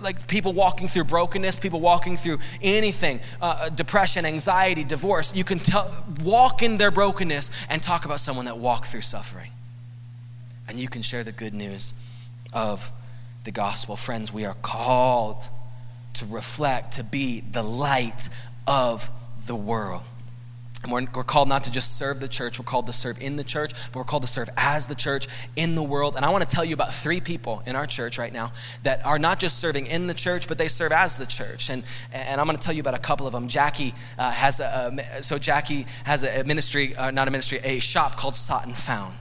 Like 0.00 0.26
people 0.26 0.52
walking 0.52 0.88
through 0.88 1.04
brokenness, 1.04 1.60
people 1.60 1.78
walking 1.78 2.16
through 2.16 2.40
anything, 2.60 3.20
uh, 3.40 3.58
uh, 3.62 3.68
depression, 3.68 4.26
anxiety, 4.26 4.82
divorce. 4.82 5.36
You 5.36 5.44
can 5.44 5.60
walk 6.24 6.64
in 6.64 6.78
their 6.78 6.90
brokenness 6.90 7.52
and 7.70 7.80
talk 7.80 8.06
about 8.06 8.18
someone 8.18 8.46
that 8.46 8.58
walked 8.58 8.86
through 8.86 9.02
suffering. 9.02 9.52
And 10.68 10.80
you 10.80 10.88
can 10.88 11.02
share 11.02 11.22
the 11.22 11.30
good 11.30 11.54
news 11.54 11.94
of 12.52 12.90
the 13.46 13.52
gospel. 13.52 13.96
Friends, 13.96 14.34
we 14.34 14.44
are 14.44 14.56
called 14.60 15.48
to 16.14 16.26
reflect, 16.26 16.92
to 16.92 17.04
be 17.04 17.40
the 17.40 17.62
light 17.62 18.28
of 18.66 19.10
the 19.46 19.56
world. 19.56 20.02
And 20.82 20.92
we're, 20.92 21.06
we're, 21.14 21.24
called 21.24 21.48
not 21.48 21.62
to 21.62 21.70
just 21.70 21.96
serve 21.96 22.20
the 22.20 22.28
church, 22.28 22.58
we're 22.58 22.64
called 22.64 22.86
to 22.86 22.92
serve 22.92 23.20
in 23.22 23.36
the 23.36 23.44
church, 23.44 23.72
but 23.92 23.96
we're 23.96 24.04
called 24.04 24.22
to 24.22 24.28
serve 24.28 24.48
as 24.56 24.88
the 24.88 24.94
church 24.94 25.26
in 25.56 25.74
the 25.74 25.82
world. 25.82 26.16
And 26.16 26.24
I 26.24 26.30
want 26.30 26.48
to 26.48 26.54
tell 26.54 26.64
you 26.64 26.74
about 26.74 26.92
three 26.92 27.20
people 27.20 27.62
in 27.66 27.76
our 27.76 27.86
church 27.86 28.18
right 28.18 28.32
now 28.32 28.52
that 28.82 29.04
are 29.06 29.18
not 29.18 29.38
just 29.38 29.58
serving 29.58 29.86
in 29.86 30.06
the 30.06 30.14
church, 30.14 30.48
but 30.48 30.58
they 30.58 30.68
serve 30.68 30.92
as 30.92 31.16
the 31.16 31.26
church. 31.26 31.70
And, 31.70 31.82
and 32.12 32.40
I'm 32.40 32.46
going 32.46 32.58
to 32.58 32.64
tell 32.64 32.74
you 32.74 32.80
about 32.80 32.94
a 32.94 32.98
couple 32.98 33.26
of 33.26 33.32
them. 33.32 33.46
Jackie 33.48 33.94
uh, 34.18 34.30
has 34.32 34.60
a, 34.60 35.22
so 35.22 35.38
Jackie 35.38 35.86
has 36.04 36.24
a 36.24 36.44
ministry, 36.44 36.94
uh, 36.96 37.10
not 37.10 37.26
a 37.28 37.30
ministry, 37.30 37.58
a 37.62 37.78
shop 37.78 38.16
called 38.16 38.36
Sought 38.36 38.66
and 38.66 38.76
Found. 38.76 39.14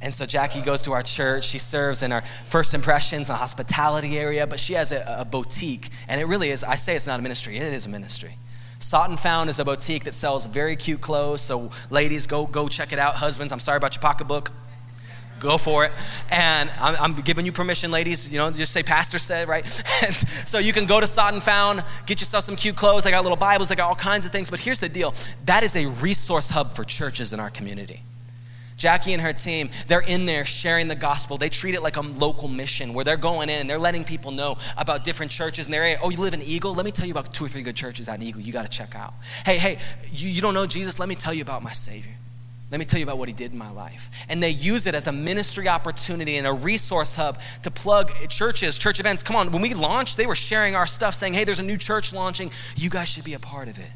And 0.00 0.14
so 0.14 0.26
Jackie 0.26 0.60
goes 0.60 0.82
to 0.82 0.92
our 0.92 1.02
church. 1.02 1.44
She 1.44 1.58
serves 1.58 2.02
in 2.02 2.12
our 2.12 2.20
first 2.20 2.72
impressions 2.72 3.30
and 3.30 3.38
hospitality 3.38 4.16
area, 4.18 4.46
but 4.46 4.60
she 4.60 4.74
has 4.74 4.92
a, 4.92 5.04
a 5.18 5.24
boutique. 5.24 5.88
And 6.06 6.20
it 6.20 6.24
really 6.24 6.50
is, 6.50 6.62
I 6.62 6.76
say 6.76 6.94
it's 6.94 7.06
not 7.06 7.18
a 7.18 7.22
ministry, 7.22 7.56
it 7.56 7.72
is 7.72 7.86
a 7.86 7.88
ministry. 7.88 8.36
Sought 8.78 9.10
and 9.10 9.18
Found 9.18 9.50
is 9.50 9.58
a 9.58 9.64
boutique 9.64 10.04
that 10.04 10.14
sells 10.14 10.46
very 10.46 10.76
cute 10.76 11.00
clothes. 11.00 11.40
So, 11.40 11.70
ladies, 11.90 12.28
go 12.28 12.46
go 12.46 12.68
check 12.68 12.92
it 12.92 12.98
out. 12.98 13.16
Husbands, 13.16 13.52
I'm 13.52 13.58
sorry 13.58 13.76
about 13.76 13.96
your 13.96 14.02
pocketbook. 14.02 14.52
Go 15.40 15.56
for 15.56 15.84
it. 15.84 15.92
And 16.32 16.70
I'm, 16.80 16.96
I'm 17.00 17.22
giving 17.22 17.46
you 17.46 17.52
permission, 17.52 17.90
ladies. 17.90 18.28
You 18.28 18.38
know, 18.38 18.50
just 18.50 18.72
say 18.72 18.82
Pastor 18.82 19.18
said, 19.18 19.48
right? 19.48 19.64
So 20.48 20.58
you 20.58 20.72
can 20.72 20.86
go 20.86 20.98
to 21.00 21.06
Sought 21.06 21.34
and 21.34 21.42
Found, 21.42 21.84
get 22.06 22.20
yourself 22.20 22.42
some 22.42 22.56
cute 22.56 22.74
clothes. 22.74 23.04
They 23.04 23.10
got 23.10 23.22
little 23.22 23.36
Bibles, 23.36 23.68
they 23.68 23.74
got 23.74 23.88
all 23.88 23.94
kinds 23.94 24.24
of 24.24 24.32
things. 24.32 24.48
But 24.48 24.60
here's 24.60 24.80
the 24.80 24.88
deal 24.88 25.14
that 25.44 25.62
is 25.62 25.76
a 25.76 25.86
resource 25.86 26.48
hub 26.48 26.74
for 26.74 26.84
churches 26.84 27.32
in 27.32 27.40
our 27.40 27.50
community. 27.50 28.02
Jackie 28.78 29.12
and 29.12 29.20
her 29.20 29.32
team, 29.32 29.68
they're 29.88 30.00
in 30.00 30.24
there 30.24 30.44
sharing 30.44 30.88
the 30.88 30.94
gospel. 30.94 31.36
They 31.36 31.48
treat 31.48 31.74
it 31.74 31.82
like 31.82 31.96
a 31.96 32.00
local 32.00 32.48
mission 32.48 32.94
where 32.94 33.04
they're 33.04 33.16
going 33.16 33.50
in 33.50 33.60
and 33.60 33.68
they're 33.68 33.78
letting 33.78 34.04
people 34.04 34.30
know 34.30 34.56
about 34.78 35.04
different 35.04 35.32
churches 35.32 35.66
in 35.66 35.72
their 35.72 35.82
area. 35.82 35.98
Oh, 36.02 36.10
you 36.10 36.18
live 36.18 36.32
in 36.32 36.42
Eagle? 36.42 36.74
Let 36.74 36.86
me 36.86 36.92
tell 36.92 37.06
you 37.06 37.12
about 37.12 37.34
two 37.34 37.44
or 37.44 37.48
three 37.48 37.62
good 37.62 37.76
churches 37.76 38.08
out 38.08 38.16
in 38.16 38.22
Eagle 38.22 38.40
you 38.40 38.52
got 38.52 38.62
to 38.62 38.70
check 38.70 38.94
out. 38.94 39.12
Hey, 39.44 39.58
hey, 39.58 39.78
you, 40.12 40.28
you 40.28 40.40
don't 40.40 40.54
know 40.54 40.66
Jesus? 40.66 40.98
Let 40.98 41.08
me 41.08 41.16
tell 41.16 41.34
you 41.34 41.42
about 41.42 41.62
my 41.62 41.72
Savior. 41.72 42.14
Let 42.70 42.78
me 42.78 42.84
tell 42.84 43.00
you 43.00 43.04
about 43.04 43.18
what 43.18 43.28
he 43.28 43.34
did 43.34 43.52
in 43.52 43.58
my 43.58 43.70
life. 43.70 44.10
And 44.28 44.42
they 44.42 44.50
use 44.50 44.86
it 44.86 44.94
as 44.94 45.06
a 45.06 45.12
ministry 45.12 45.68
opportunity 45.68 46.36
and 46.36 46.46
a 46.46 46.52
resource 46.52 47.16
hub 47.16 47.38
to 47.62 47.70
plug 47.70 48.12
churches, 48.28 48.76
church 48.78 49.00
events. 49.00 49.22
Come 49.22 49.36
on, 49.36 49.50
when 49.50 49.62
we 49.62 49.74
launched, 49.74 50.18
they 50.18 50.26
were 50.26 50.34
sharing 50.34 50.76
our 50.76 50.86
stuff, 50.86 51.14
saying, 51.14 51.32
hey, 51.32 51.44
there's 51.44 51.60
a 51.60 51.64
new 51.64 51.78
church 51.78 52.12
launching. 52.12 52.50
You 52.76 52.90
guys 52.90 53.08
should 53.08 53.24
be 53.24 53.34
a 53.34 53.38
part 53.38 53.68
of 53.68 53.78
it. 53.78 53.90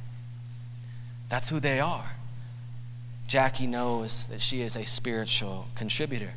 That's 1.29 1.51
who 1.51 1.61
they 1.61 1.81
are. 1.81 2.11
Jackie 3.33 3.67
knows 3.67 4.27
that 4.27 4.43
she 4.43 4.61
is 4.61 4.77
a 4.77 4.85
spiritual 4.85 5.67
contributor. 5.75 6.35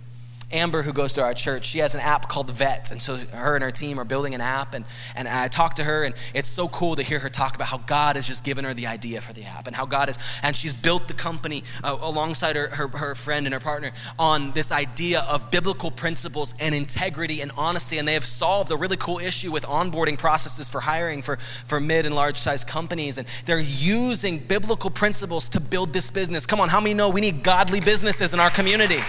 Amber, 0.55 0.81
who 0.81 0.93
goes 0.93 1.13
to 1.13 1.21
our 1.21 1.33
church, 1.33 1.65
she 1.65 1.79
has 1.79 1.95
an 1.95 2.01
app 2.01 2.29
called 2.29 2.49
Vet. 2.49 2.91
And 2.91 3.01
so 3.01 3.17
her 3.17 3.55
and 3.55 3.63
her 3.63 3.71
team 3.71 3.99
are 3.99 4.05
building 4.05 4.33
an 4.33 4.41
app. 4.41 4.73
And, 4.73 4.85
and 5.15 5.27
I 5.27 5.47
talked 5.47 5.77
to 5.77 5.83
her, 5.83 6.03
and 6.03 6.15
it's 6.33 6.47
so 6.47 6.67
cool 6.69 6.95
to 6.95 7.03
hear 7.03 7.19
her 7.19 7.29
talk 7.29 7.55
about 7.55 7.67
how 7.67 7.77
God 7.79 8.15
has 8.15 8.27
just 8.27 8.43
given 8.43 8.65
her 8.65 8.73
the 8.73 8.87
idea 8.87 9.21
for 9.21 9.33
the 9.33 9.43
app 9.43 9.67
and 9.67 9.75
how 9.75 9.85
God 9.85 10.09
is, 10.09 10.17
and 10.43 10.55
she's 10.55 10.73
built 10.73 11.07
the 11.07 11.13
company 11.13 11.63
uh, 11.83 11.97
alongside 12.01 12.55
her, 12.55 12.69
her, 12.69 12.87
her 12.87 13.15
friend 13.15 13.45
and 13.45 13.53
her 13.53 13.59
partner 13.59 13.91
on 14.17 14.51
this 14.51 14.71
idea 14.71 15.21
of 15.29 15.51
biblical 15.51 15.91
principles 15.91 16.55
and 16.59 16.73
integrity 16.73 17.41
and 17.41 17.51
honesty. 17.57 17.97
And 17.97 18.07
they 18.07 18.13
have 18.13 18.25
solved 18.25 18.71
a 18.71 18.75
really 18.75 18.97
cool 18.97 19.19
issue 19.19 19.51
with 19.51 19.63
onboarding 19.63 20.17
processes 20.17 20.69
for 20.69 20.79
hiring 20.79 21.21
for, 21.21 21.35
for 21.37 21.79
mid 21.79 22.05
and 22.05 22.15
large 22.15 22.37
sized 22.37 22.67
companies. 22.67 23.17
And 23.17 23.27
they're 23.45 23.59
using 23.59 24.39
biblical 24.39 24.89
principles 24.89 25.49
to 25.49 25.59
build 25.59 25.93
this 25.93 26.11
business. 26.11 26.45
Come 26.45 26.59
on, 26.59 26.69
how 26.69 26.79
many 26.79 26.93
know 26.93 27.09
we 27.09 27.21
need 27.21 27.43
godly 27.43 27.81
businesses 27.81 28.33
in 28.33 28.39
our 28.39 28.49
community? 28.49 28.99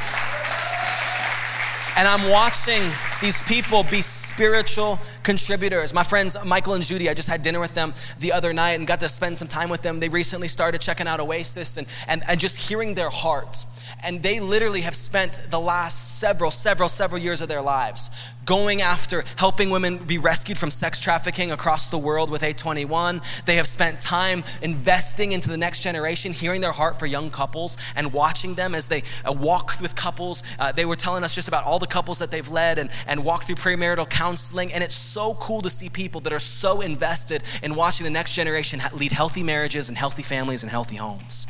And 1.97 2.07
I'm 2.07 2.30
watching 2.30 2.82
these 3.22 3.42
people 3.44 3.82
be 3.84 4.03
spiritual 4.03 4.99
contributors. 5.22 5.94
My 5.94 6.03
friends 6.03 6.36
Michael 6.44 6.74
and 6.74 6.84
Judy, 6.84 7.09
I 7.09 7.14
just 7.14 7.28
had 7.28 7.42
dinner 7.42 7.59
with 7.59 7.72
them 7.72 7.94
the 8.20 8.32
other 8.32 8.53
night 8.53 8.72
and 8.72 8.86
got 8.86 9.01
to 9.01 9.09
spend 9.09 9.38
some 9.38 9.49
time 9.49 9.70
with 9.70 9.80
them. 9.80 9.99
They 9.99 10.11
recently 10.11 10.49
started 10.49 10.82
checking 10.82 11.07
out 11.07 11.20
Oasis 11.20 11.78
and, 11.78 11.86
and, 12.07 12.22
and 12.28 12.38
just 12.38 12.68
hearing 12.68 12.94
their 12.94 13.09
hearts. 13.09 13.64
And 14.05 14.22
they 14.22 14.41
literally 14.41 14.82
have 14.82 14.95
spent 14.95 15.49
the 15.51 15.61
last 15.61 16.18
several, 16.18 16.51
several, 16.51 16.89
several 16.89 17.20
years 17.20 17.41
of 17.41 17.49
their 17.49 17.62
lives 17.62 18.11
going 18.47 18.80
after 18.80 19.24
helping 19.37 19.70
women 19.70 19.99
be 19.99 20.16
rescued 20.16 20.57
from 20.57 20.70
sex 20.70 21.01
trafficking 21.01 21.51
across 21.51 21.91
the 21.91 21.99
world 21.99 22.30
with 22.30 22.43
A21. 22.43 23.45
They 23.45 23.57
have 23.57 23.66
spent 23.66 24.01
time 24.01 24.45
investing 24.62 25.32
into 25.32 25.51
the 25.51 25.57
next 25.57 25.80
generation, 25.80 26.32
hearing 26.32 26.61
their 26.61 26.72
heart 26.72 26.99
for 26.99 27.07
young 27.07 27.30
couples 27.30 27.76
and 27.97 28.12
watching 28.12 28.55
them 28.55 28.74
as 28.74 28.87
they 28.87 29.03
uh, 29.24 29.32
walk 29.32 29.74
with 29.82 29.97
couples. 29.97 30.45
Uh, 30.59 30.72
they 30.72 30.84
were 30.84 30.97
telling 30.97 31.24
us 31.24 31.34
just 31.34 31.49
about 31.49 31.64
all 31.64 31.78
the 31.78 31.87
couples 31.87 32.20
that 32.20 32.30
they've 32.30 32.49
led 32.49 32.78
and, 32.78 32.89
and 33.09 33.22
walk 33.22 33.45
through 33.45 33.57
premarital 33.57 34.09
counseling. 34.09 34.72
And 34.72 34.82
it's 34.82 34.95
so 34.95 35.34
cool 35.34 35.61
to 35.62 35.70
see 35.70 35.89
people 35.89 36.20
that 36.22 36.32
are 36.32 36.39
so 36.39 36.80
invested 36.80 37.43
in 37.62 37.74
watching 37.74 38.05
the 38.05 38.11
next 38.11 38.34
generation 38.34 38.80
lead 38.95 39.12
healthy 39.12 39.43
marriages 39.43 39.89
and 39.89 39.99
healthy 39.99 40.22
families 40.22 40.62
and 40.62 40.70
healthy 40.70 40.97
homes. 40.97 41.49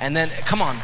And 0.00 0.16
then, 0.16 0.28
come 0.44 0.60
on 0.60 0.76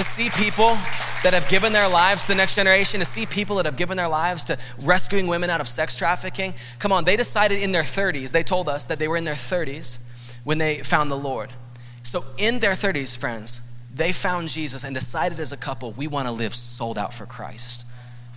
to 0.00 0.04
see 0.04 0.30
people 0.30 0.78
that 1.22 1.34
have 1.34 1.46
given 1.46 1.74
their 1.74 1.86
lives 1.86 2.22
to 2.22 2.28
the 2.28 2.34
next 2.34 2.54
generation, 2.54 3.00
to 3.00 3.04
see 3.06 3.26
people 3.26 3.56
that 3.56 3.66
have 3.66 3.76
given 3.76 3.98
their 3.98 4.08
lives 4.08 4.44
to 4.44 4.56
rescuing 4.80 5.26
women 5.26 5.50
out 5.50 5.60
of 5.60 5.68
sex 5.68 5.94
trafficking. 5.94 6.54
Come 6.78 6.90
on, 6.90 7.04
they 7.04 7.16
decided 7.16 7.62
in 7.62 7.70
their 7.70 7.82
30s, 7.82 8.32
they 8.32 8.42
told 8.42 8.66
us 8.66 8.86
that 8.86 8.98
they 8.98 9.08
were 9.08 9.18
in 9.18 9.24
their 9.24 9.34
30s 9.34 9.98
when 10.44 10.56
they 10.56 10.78
found 10.78 11.10
the 11.10 11.18
Lord. 11.18 11.52
So, 12.00 12.24
in 12.38 12.60
their 12.60 12.72
30s, 12.72 13.18
friends, 13.18 13.60
they 13.94 14.10
found 14.12 14.48
Jesus 14.48 14.84
and 14.84 14.94
decided 14.94 15.38
as 15.38 15.52
a 15.52 15.56
couple, 15.58 15.92
we 15.92 16.06
want 16.06 16.26
to 16.26 16.32
live 16.32 16.54
sold 16.54 16.96
out 16.96 17.12
for 17.12 17.26
Christ. 17.26 17.84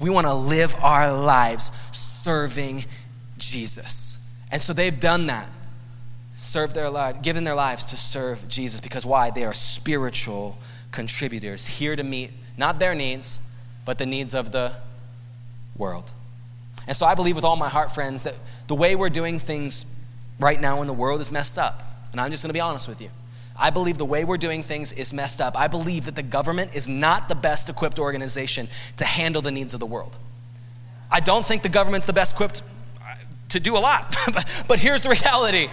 We 0.01 0.09
want 0.09 0.27
to 0.27 0.33
live 0.33 0.75
our 0.81 1.13
lives 1.13 1.71
serving 1.93 2.83
Jesus. 3.37 4.37
And 4.51 4.61
so 4.61 4.73
they've 4.73 4.99
done 4.99 5.27
that. 5.27 5.47
Served 6.33 6.75
their 6.75 6.89
life, 6.89 7.21
given 7.21 7.45
their 7.45 7.55
lives 7.55 7.85
to 7.85 7.95
serve 7.95 8.45
Jesus 8.49 8.81
because 8.81 9.05
why? 9.05 9.29
They 9.29 9.45
are 9.45 9.53
spiritual 9.53 10.57
contributors 10.93 11.67
here 11.67 11.95
to 11.97 12.03
meet 12.03 12.31
not 12.55 12.79
their 12.79 12.95
needs, 12.95 13.41
but 13.83 13.97
the 13.97 14.05
needs 14.05 14.33
of 14.33 14.51
the 14.51 14.71
world. 15.75 16.13
And 16.87 16.95
so 16.95 17.05
I 17.05 17.15
believe 17.15 17.35
with 17.35 17.43
all 17.43 17.55
my 17.55 17.67
heart, 17.67 17.91
friends, 17.91 18.23
that 18.23 18.39
the 18.67 18.75
way 18.75 18.95
we're 18.95 19.09
doing 19.09 19.39
things 19.39 19.85
right 20.39 20.59
now 20.59 20.81
in 20.81 20.87
the 20.87 20.93
world 20.93 21.19
is 21.19 21.31
messed 21.31 21.57
up. 21.57 21.83
And 22.11 22.21
I'm 22.21 22.31
just 22.31 22.43
going 22.43 22.49
to 22.49 22.53
be 22.53 22.61
honest 22.61 22.87
with 22.87 23.01
you. 23.01 23.09
I 23.57 23.69
believe 23.69 23.97
the 23.97 24.05
way 24.05 24.23
we're 24.23 24.37
doing 24.37 24.63
things 24.63 24.93
is 24.93 25.13
messed 25.13 25.39
up. 25.41 25.57
I 25.57 25.67
believe 25.67 26.05
that 26.05 26.15
the 26.15 26.23
government 26.23 26.75
is 26.75 26.89
not 26.89 27.29
the 27.29 27.35
best 27.35 27.69
equipped 27.69 27.99
organization 27.99 28.67
to 28.97 29.05
handle 29.05 29.41
the 29.41 29.51
needs 29.51 29.73
of 29.73 29.79
the 29.79 29.85
world. 29.85 30.17
I 31.11 31.19
don't 31.19 31.45
think 31.45 31.61
the 31.61 31.69
government's 31.69 32.05
the 32.05 32.13
best 32.13 32.33
equipped 32.33 32.63
uh, 32.99 33.15
to 33.49 33.59
do 33.59 33.77
a 33.77 33.79
lot. 33.79 34.15
but 34.67 34.79
here's 34.79 35.03
the 35.03 35.09
reality 35.09 35.69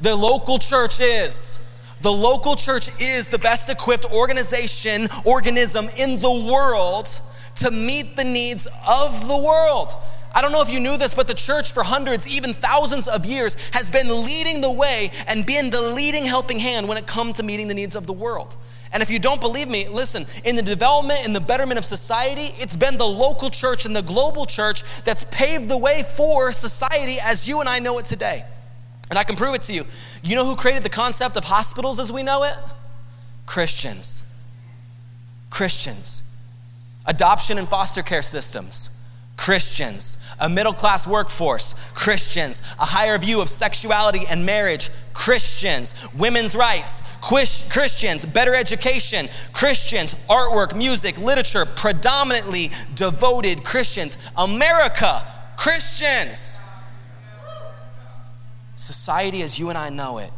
the 0.00 0.16
local 0.16 0.58
church 0.58 1.00
is. 1.00 1.64
The 2.00 2.12
local 2.12 2.54
church 2.54 2.90
is 3.00 3.26
the 3.26 3.38
best 3.38 3.68
equipped 3.70 4.04
organization, 4.12 5.08
organism 5.24 5.88
in 5.96 6.20
the 6.20 6.30
world 6.30 7.08
to 7.56 7.70
meet 7.70 8.14
the 8.14 8.24
needs 8.24 8.68
of 8.86 9.26
the 9.26 9.36
world. 9.36 9.92
I 10.32 10.40
don't 10.40 10.52
know 10.52 10.62
if 10.62 10.70
you 10.70 10.78
knew 10.78 10.96
this, 10.96 11.14
but 11.14 11.26
the 11.26 11.34
church 11.34 11.72
for 11.72 11.82
hundreds, 11.82 12.28
even 12.28 12.52
thousands 12.52 13.08
of 13.08 13.26
years 13.26 13.56
has 13.72 13.90
been 13.90 14.08
leading 14.24 14.60
the 14.60 14.70
way 14.70 15.10
and 15.26 15.44
been 15.44 15.70
the 15.70 15.82
leading 15.82 16.24
helping 16.24 16.58
hand 16.60 16.86
when 16.86 16.98
it 16.98 17.06
comes 17.06 17.34
to 17.34 17.42
meeting 17.42 17.66
the 17.66 17.74
needs 17.74 17.96
of 17.96 18.06
the 18.06 18.12
world. 18.12 18.56
And 18.92 19.02
if 19.02 19.10
you 19.10 19.18
don't 19.18 19.40
believe 19.40 19.68
me, 19.68 19.88
listen, 19.88 20.26
in 20.44 20.54
the 20.54 20.62
development 20.62 21.20
and 21.24 21.34
the 21.34 21.40
betterment 21.40 21.78
of 21.78 21.84
society, 21.84 22.50
it's 22.62 22.76
been 22.76 22.96
the 22.96 23.06
local 23.06 23.50
church 23.50 23.84
and 23.84 23.94
the 23.96 24.02
global 24.02 24.46
church 24.46 25.02
that's 25.02 25.24
paved 25.24 25.68
the 25.68 25.76
way 25.76 26.04
for 26.16 26.52
society 26.52 27.16
as 27.22 27.48
you 27.48 27.60
and 27.60 27.68
I 27.68 27.80
know 27.80 27.98
it 27.98 28.04
today. 28.04 28.44
And 29.10 29.18
I 29.18 29.24
can 29.24 29.36
prove 29.36 29.54
it 29.54 29.62
to 29.62 29.72
you. 29.72 29.84
You 30.22 30.36
know 30.36 30.44
who 30.44 30.54
created 30.54 30.82
the 30.82 30.90
concept 30.90 31.36
of 31.36 31.44
hospitals 31.44 31.98
as 31.98 32.12
we 32.12 32.22
know 32.22 32.42
it? 32.42 32.54
Christians. 33.46 34.22
Christians. 35.50 36.22
Adoption 37.06 37.56
and 37.56 37.66
foster 37.66 38.02
care 38.02 38.22
systems. 38.22 38.90
Christians. 39.38 40.18
A 40.40 40.48
middle 40.48 40.74
class 40.74 41.06
workforce. 41.06 41.74
Christians. 41.94 42.60
A 42.78 42.84
higher 42.84 43.16
view 43.16 43.40
of 43.40 43.48
sexuality 43.48 44.24
and 44.28 44.44
marriage. 44.44 44.90
Christians. 45.14 45.94
Women's 46.18 46.54
rights. 46.54 47.02
Christians. 47.22 48.26
Better 48.26 48.54
education. 48.54 49.28
Christians. 49.54 50.14
Artwork, 50.28 50.76
music, 50.76 51.16
literature. 51.16 51.64
Predominantly 51.64 52.70
devoted 52.94 53.64
Christians. 53.64 54.18
America. 54.36 55.26
Christians. 55.56 56.60
Society 58.78 59.42
as 59.42 59.58
you 59.58 59.70
and 59.70 59.76
I 59.76 59.90
know 59.90 60.18
it, 60.18 60.30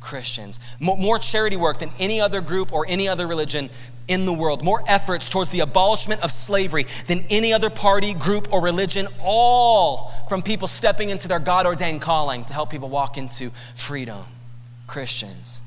Christians. 0.00 0.58
More 0.80 1.20
charity 1.20 1.56
work 1.56 1.78
than 1.78 1.90
any 2.00 2.20
other 2.20 2.40
group 2.40 2.72
or 2.72 2.84
any 2.88 3.06
other 3.08 3.28
religion 3.28 3.70
in 4.08 4.26
the 4.26 4.32
world. 4.32 4.64
More 4.64 4.82
efforts 4.88 5.30
towards 5.30 5.50
the 5.50 5.60
abolishment 5.60 6.22
of 6.24 6.32
slavery 6.32 6.86
than 7.06 7.24
any 7.30 7.52
other 7.52 7.70
party, 7.70 8.12
group, 8.12 8.52
or 8.52 8.60
religion, 8.60 9.06
all 9.22 10.12
from 10.28 10.42
people 10.42 10.66
stepping 10.66 11.10
into 11.10 11.28
their 11.28 11.38
God 11.38 11.64
ordained 11.64 12.02
calling 12.02 12.44
to 12.46 12.52
help 12.52 12.70
people 12.70 12.88
walk 12.88 13.16
into 13.18 13.50
freedom. 13.76 14.24
Christians. 14.88 15.62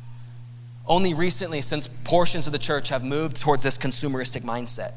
Only 0.86 1.14
recently, 1.14 1.62
since 1.62 1.88
portions 1.88 2.48
of 2.48 2.54
the 2.54 2.60
church 2.60 2.90
have 2.90 3.04
moved 3.04 3.38
towards 3.38 3.64
this 3.64 3.78
consumeristic 3.78 4.42
mindset 4.42 4.92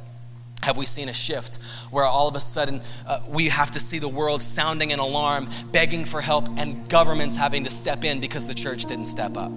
have 0.62 0.76
we 0.76 0.86
seen 0.86 1.08
a 1.08 1.12
shift 1.12 1.56
where 1.90 2.04
all 2.04 2.28
of 2.28 2.36
a 2.36 2.40
sudden 2.40 2.80
uh, 3.06 3.20
we 3.28 3.48
have 3.48 3.70
to 3.72 3.80
see 3.80 3.98
the 3.98 4.08
world 4.08 4.42
sounding 4.42 4.92
an 4.92 4.98
alarm, 4.98 5.48
begging 5.72 6.04
for 6.04 6.20
help, 6.20 6.48
and 6.58 6.88
governments 6.88 7.36
having 7.36 7.64
to 7.64 7.70
step 7.70 8.04
in 8.04 8.20
because 8.20 8.46
the 8.46 8.54
church 8.54 8.84
didn't 8.84 9.06
step 9.06 9.36
up? 9.36 9.52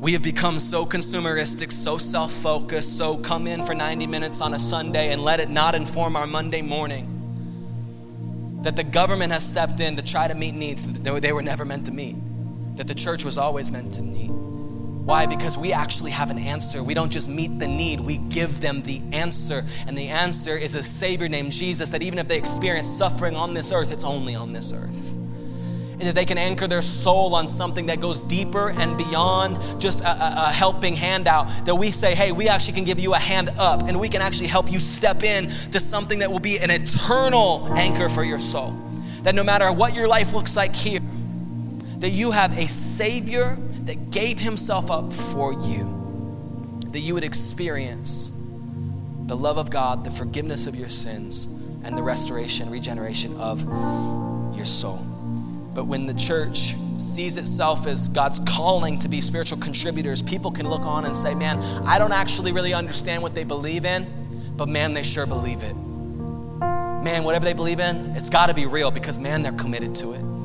We 0.00 0.14
have 0.14 0.22
become 0.22 0.58
so 0.58 0.86
consumeristic, 0.86 1.70
so 1.70 1.98
self 1.98 2.32
focused, 2.32 2.96
so 2.96 3.18
come 3.18 3.46
in 3.46 3.62
for 3.64 3.74
90 3.74 4.06
minutes 4.06 4.40
on 4.40 4.54
a 4.54 4.58
Sunday 4.58 5.12
and 5.12 5.22
let 5.22 5.40
it 5.40 5.50
not 5.50 5.74
inform 5.74 6.16
our 6.16 6.26
Monday 6.26 6.62
morning. 6.62 7.18
That 8.62 8.76
the 8.76 8.84
government 8.84 9.30
has 9.32 9.46
stepped 9.46 9.78
in 9.80 9.96
to 9.96 10.02
try 10.02 10.26
to 10.26 10.34
meet 10.34 10.54
needs 10.54 11.00
that 11.00 11.20
they 11.20 11.32
were 11.32 11.42
never 11.42 11.66
meant 11.66 11.84
to 11.86 11.92
meet, 11.92 12.16
that 12.76 12.86
the 12.86 12.94
church 12.94 13.26
was 13.26 13.36
always 13.36 13.70
meant 13.70 13.92
to 13.94 14.02
meet. 14.02 14.30
Why? 15.04 15.26
Because 15.26 15.56
we 15.56 15.72
actually 15.72 16.10
have 16.10 16.30
an 16.30 16.38
answer. 16.38 16.82
We 16.82 16.94
don't 16.94 17.10
just 17.10 17.28
meet 17.28 17.58
the 17.58 17.66
need, 17.66 18.00
we 18.00 18.18
give 18.18 18.60
them 18.60 18.82
the 18.82 19.02
answer. 19.12 19.62
And 19.86 19.96
the 19.96 20.08
answer 20.08 20.56
is 20.56 20.74
a 20.74 20.82
Savior 20.82 21.28
named 21.28 21.52
Jesus 21.52 21.88
that 21.90 22.02
even 22.02 22.18
if 22.18 22.28
they 22.28 22.38
experience 22.38 22.88
suffering 22.88 23.34
on 23.34 23.54
this 23.54 23.72
earth, 23.72 23.92
it's 23.92 24.04
only 24.04 24.34
on 24.34 24.52
this 24.52 24.72
earth 24.72 25.16
and 26.00 26.08
that 26.08 26.14
they 26.14 26.24
can 26.24 26.38
anchor 26.38 26.66
their 26.66 26.80
soul 26.80 27.34
on 27.34 27.46
something 27.46 27.84
that 27.86 28.00
goes 28.00 28.22
deeper 28.22 28.70
and 28.70 28.96
beyond 28.96 29.58
just 29.78 30.00
a, 30.00 30.08
a, 30.08 30.48
a, 30.48 30.52
helping 30.52 30.96
handout. 30.96 31.46
That 31.66 31.74
we 31.74 31.90
say, 31.90 32.14
hey, 32.14 32.32
we 32.32 32.48
actually 32.48 32.72
can 32.72 32.84
give 32.84 32.98
you 32.98 33.12
a 33.12 33.18
hand 33.18 33.50
up 33.58 33.86
and 33.86 34.00
we 34.00 34.08
can 34.08 34.22
actually 34.22 34.46
help 34.46 34.72
you 34.72 34.78
step 34.78 35.22
in 35.22 35.48
to 35.72 35.78
something 35.78 36.20
that 36.20 36.32
will 36.32 36.40
be 36.40 36.58
an 36.58 36.70
eternal 36.70 37.68
anchor 37.76 38.08
for 38.08 38.24
your 38.24 38.40
soul. 38.40 38.70
That 39.24 39.34
no 39.34 39.44
matter 39.44 39.70
what 39.72 39.94
your 39.94 40.06
life 40.06 40.32
looks 40.32 40.56
like 40.56 40.74
here, 40.74 41.00
that 41.98 42.10
you 42.10 42.30
have 42.30 42.56
a 42.56 42.66
Savior 42.66 43.58
that 43.90 44.10
gave 44.10 44.38
Himself 44.38 44.88
up 44.88 45.12
for 45.12 45.52
you, 45.52 46.78
that 46.92 47.00
you 47.00 47.12
would 47.12 47.24
experience 47.24 48.30
the 49.26 49.36
love 49.36 49.58
of 49.58 49.68
God, 49.68 50.04
the 50.04 50.10
forgiveness 50.10 50.68
of 50.68 50.76
your 50.76 50.88
sins, 50.88 51.46
and 51.82 51.98
the 51.98 52.02
restoration, 52.04 52.70
regeneration 52.70 53.36
of 53.40 53.64
your 54.56 54.64
soul. 54.64 54.98
But 55.74 55.88
when 55.88 56.06
the 56.06 56.14
church 56.14 56.76
sees 56.98 57.36
itself 57.36 57.88
as 57.88 58.08
God's 58.08 58.38
calling 58.46 58.96
to 58.98 59.08
be 59.08 59.20
spiritual 59.20 59.58
contributors, 59.58 60.22
people 60.22 60.52
can 60.52 60.70
look 60.70 60.82
on 60.82 61.04
and 61.04 61.16
say, 61.16 61.34
man, 61.34 61.60
I 61.84 61.98
don't 61.98 62.12
actually 62.12 62.52
really 62.52 62.72
understand 62.72 63.24
what 63.24 63.34
they 63.34 63.42
believe 63.42 63.84
in, 63.84 64.06
but 64.56 64.68
man, 64.68 64.94
they 64.94 65.02
sure 65.02 65.26
believe 65.26 65.64
it. 65.64 65.74
Man, 65.74 67.24
whatever 67.24 67.44
they 67.44 67.54
believe 67.54 67.80
in, 67.80 68.14
it's 68.14 68.30
got 68.30 68.46
to 68.46 68.54
be 68.54 68.66
real 68.66 68.92
because, 68.92 69.18
man, 69.18 69.42
they're 69.42 69.50
committed 69.50 69.96
to 69.96 70.12
it. 70.12 70.39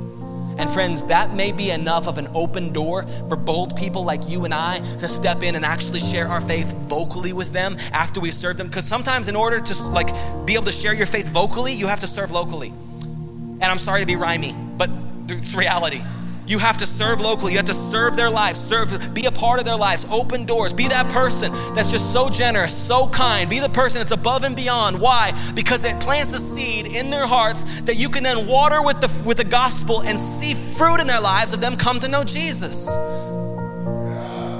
And 0.57 0.69
friends, 0.69 1.03
that 1.03 1.33
may 1.33 1.51
be 1.51 1.71
enough 1.71 2.07
of 2.07 2.17
an 2.17 2.29
open 2.33 2.71
door 2.71 3.05
for 3.27 3.35
bold 3.35 3.75
people 3.75 4.03
like 4.03 4.29
you 4.29 4.45
and 4.45 4.53
I 4.53 4.79
to 4.99 5.07
step 5.07 5.43
in 5.43 5.55
and 5.55 5.65
actually 5.65 5.99
share 5.99 6.27
our 6.27 6.41
faith 6.41 6.73
vocally 6.87 7.33
with 7.33 7.51
them 7.51 7.75
after 7.91 8.21
we 8.21 8.31
serve 8.31 8.57
them. 8.57 8.67
Because 8.67 8.85
sometimes, 8.85 9.27
in 9.27 9.35
order 9.35 9.59
to 9.59 9.83
like 9.89 10.07
be 10.45 10.53
able 10.53 10.65
to 10.65 10.71
share 10.71 10.93
your 10.93 11.07
faith 11.07 11.27
vocally, 11.29 11.73
you 11.73 11.87
have 11.87 11.99
to 12.01 12.07
serve 12.07 12.31
locally. 12.31 12.69
And 12.69 13.63
I'm 13.63 13.77
sorry 13.77 14.01
to 14.01 14.07
be 14.07 14.15
rhymey, 14.15 14.55
but 14.77 14.89
it's 15.27 15.55
reality. 15.55 16.01
You 16.47 16.59
have 16.59 16.77
to 16.77 16.85
serve 16.85 17.21
locally. 17.21 17.53
You 17.53 17.57
have 17.57 17.65
to 17.65 17.73
serve 17.73 18.15
their 18.15 18.29
lives, 18.29 18.59
serve, 18.59 19.13
be 19.13 19.25
a 19.25 19.31
part 19.31 19.59
of 19.59 19.65
their 19.65 19.75
lives, 19.75 20.05
open 20.11 20.45
doors. 20.45 20.73
Be 20.73 20.87
that 20.87 21.11
person 21.11 21.51
that's 21.73 21.91
just 21.91 22.13
so 22.13 22.29
generous, 22.29 22.75
so 22.75 23.07
kind. 23.09 23.49
Be 23.49 23.59
the 23.59 23.69
person 23.69 23.99
that's 23.99 24.11
above 24.11 24.43
and 24.43 24.55
beyond. 24.55 24.99
Why? 24.99 25.31
Because 25.55 25.85
it 25.85 25.99
plants 25.99 26.33
a 26.33 26.39
seed 26.39 26.85
in 26.85 27.09
their 27.09 27.25
hearts 27.25 27.81
that 27.81 27.95
you 27.95 28.09
can 28.09 28.23
then 28.23 28.47
water 28.47 28.81
with 28.81 29.01
the 29.01 29.11
with 29.25 29.37
the 29.37 29.43
gospel 29.43 30.01
and 30.01 30.19
see 30.19 30.53
fruit 30.53 31.01
in 31.01 31.07
their 31.07 31.21
lives 31.21 31.53
of 31.53 31.61
them 31.61 31.75
come 31.75 31.99
to 31.99 32.07
know 32.07 32.23
Jesus. 32.23 32.93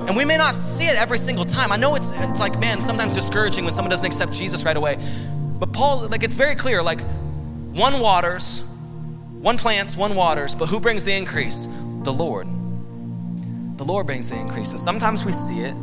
And 0.07 0.15
we 0.15 0.23
may 0.25 0.38
not 0.38 0.55
see 0.55 0.86
it 0.86 0.99
every 0.99 1.17
single 1.17 1.45
time. 1.45 1.71
I 1.71 1.77
know 1.77 1.95
it's 1.95 2.11
it's 2.15 2.39
like, 2.39 2.59
man, 2.59 2.81
sometimes 2.81 3.13
discouraging 3.13 3.63
when 3.63 3.73
someone 3.73 3.89
doesn't 3.89 4.05
accept 4.05 4.33
Jesus 4.33 4.63
right 4.65 4.77
away. 4.77 4.97
But 5.59 5.71
Paul, 5.71 6.07
like 6.09 6.23
it's 6.23 6.36
very 6.36 6.55
clear, 6.55 6.81
like 6.81 7.01
one 7.73 7.99
waters, 7.99 8.63
one 9.46 9.60
plants, 9.60 9.96
one 9.96 10.16
waters, 10.16 10.56
but 10.56 10.68
who 10.68 10.80
brings 10.80 11.04
the 11.04 11.16
increase? 11.16 11.68
The 12.02 12.12
Lord. 12.12 12.48
The 13.78 13.84
Lord 13.84 14.08
brings 14.08 14.32
the 14.32 14.39
increase. 14.39 14.72
And 14.72 14.80
sometimes 14.80 15.24
we 15.24 15.32
see 15.32 15.60
it, 15.60 15.76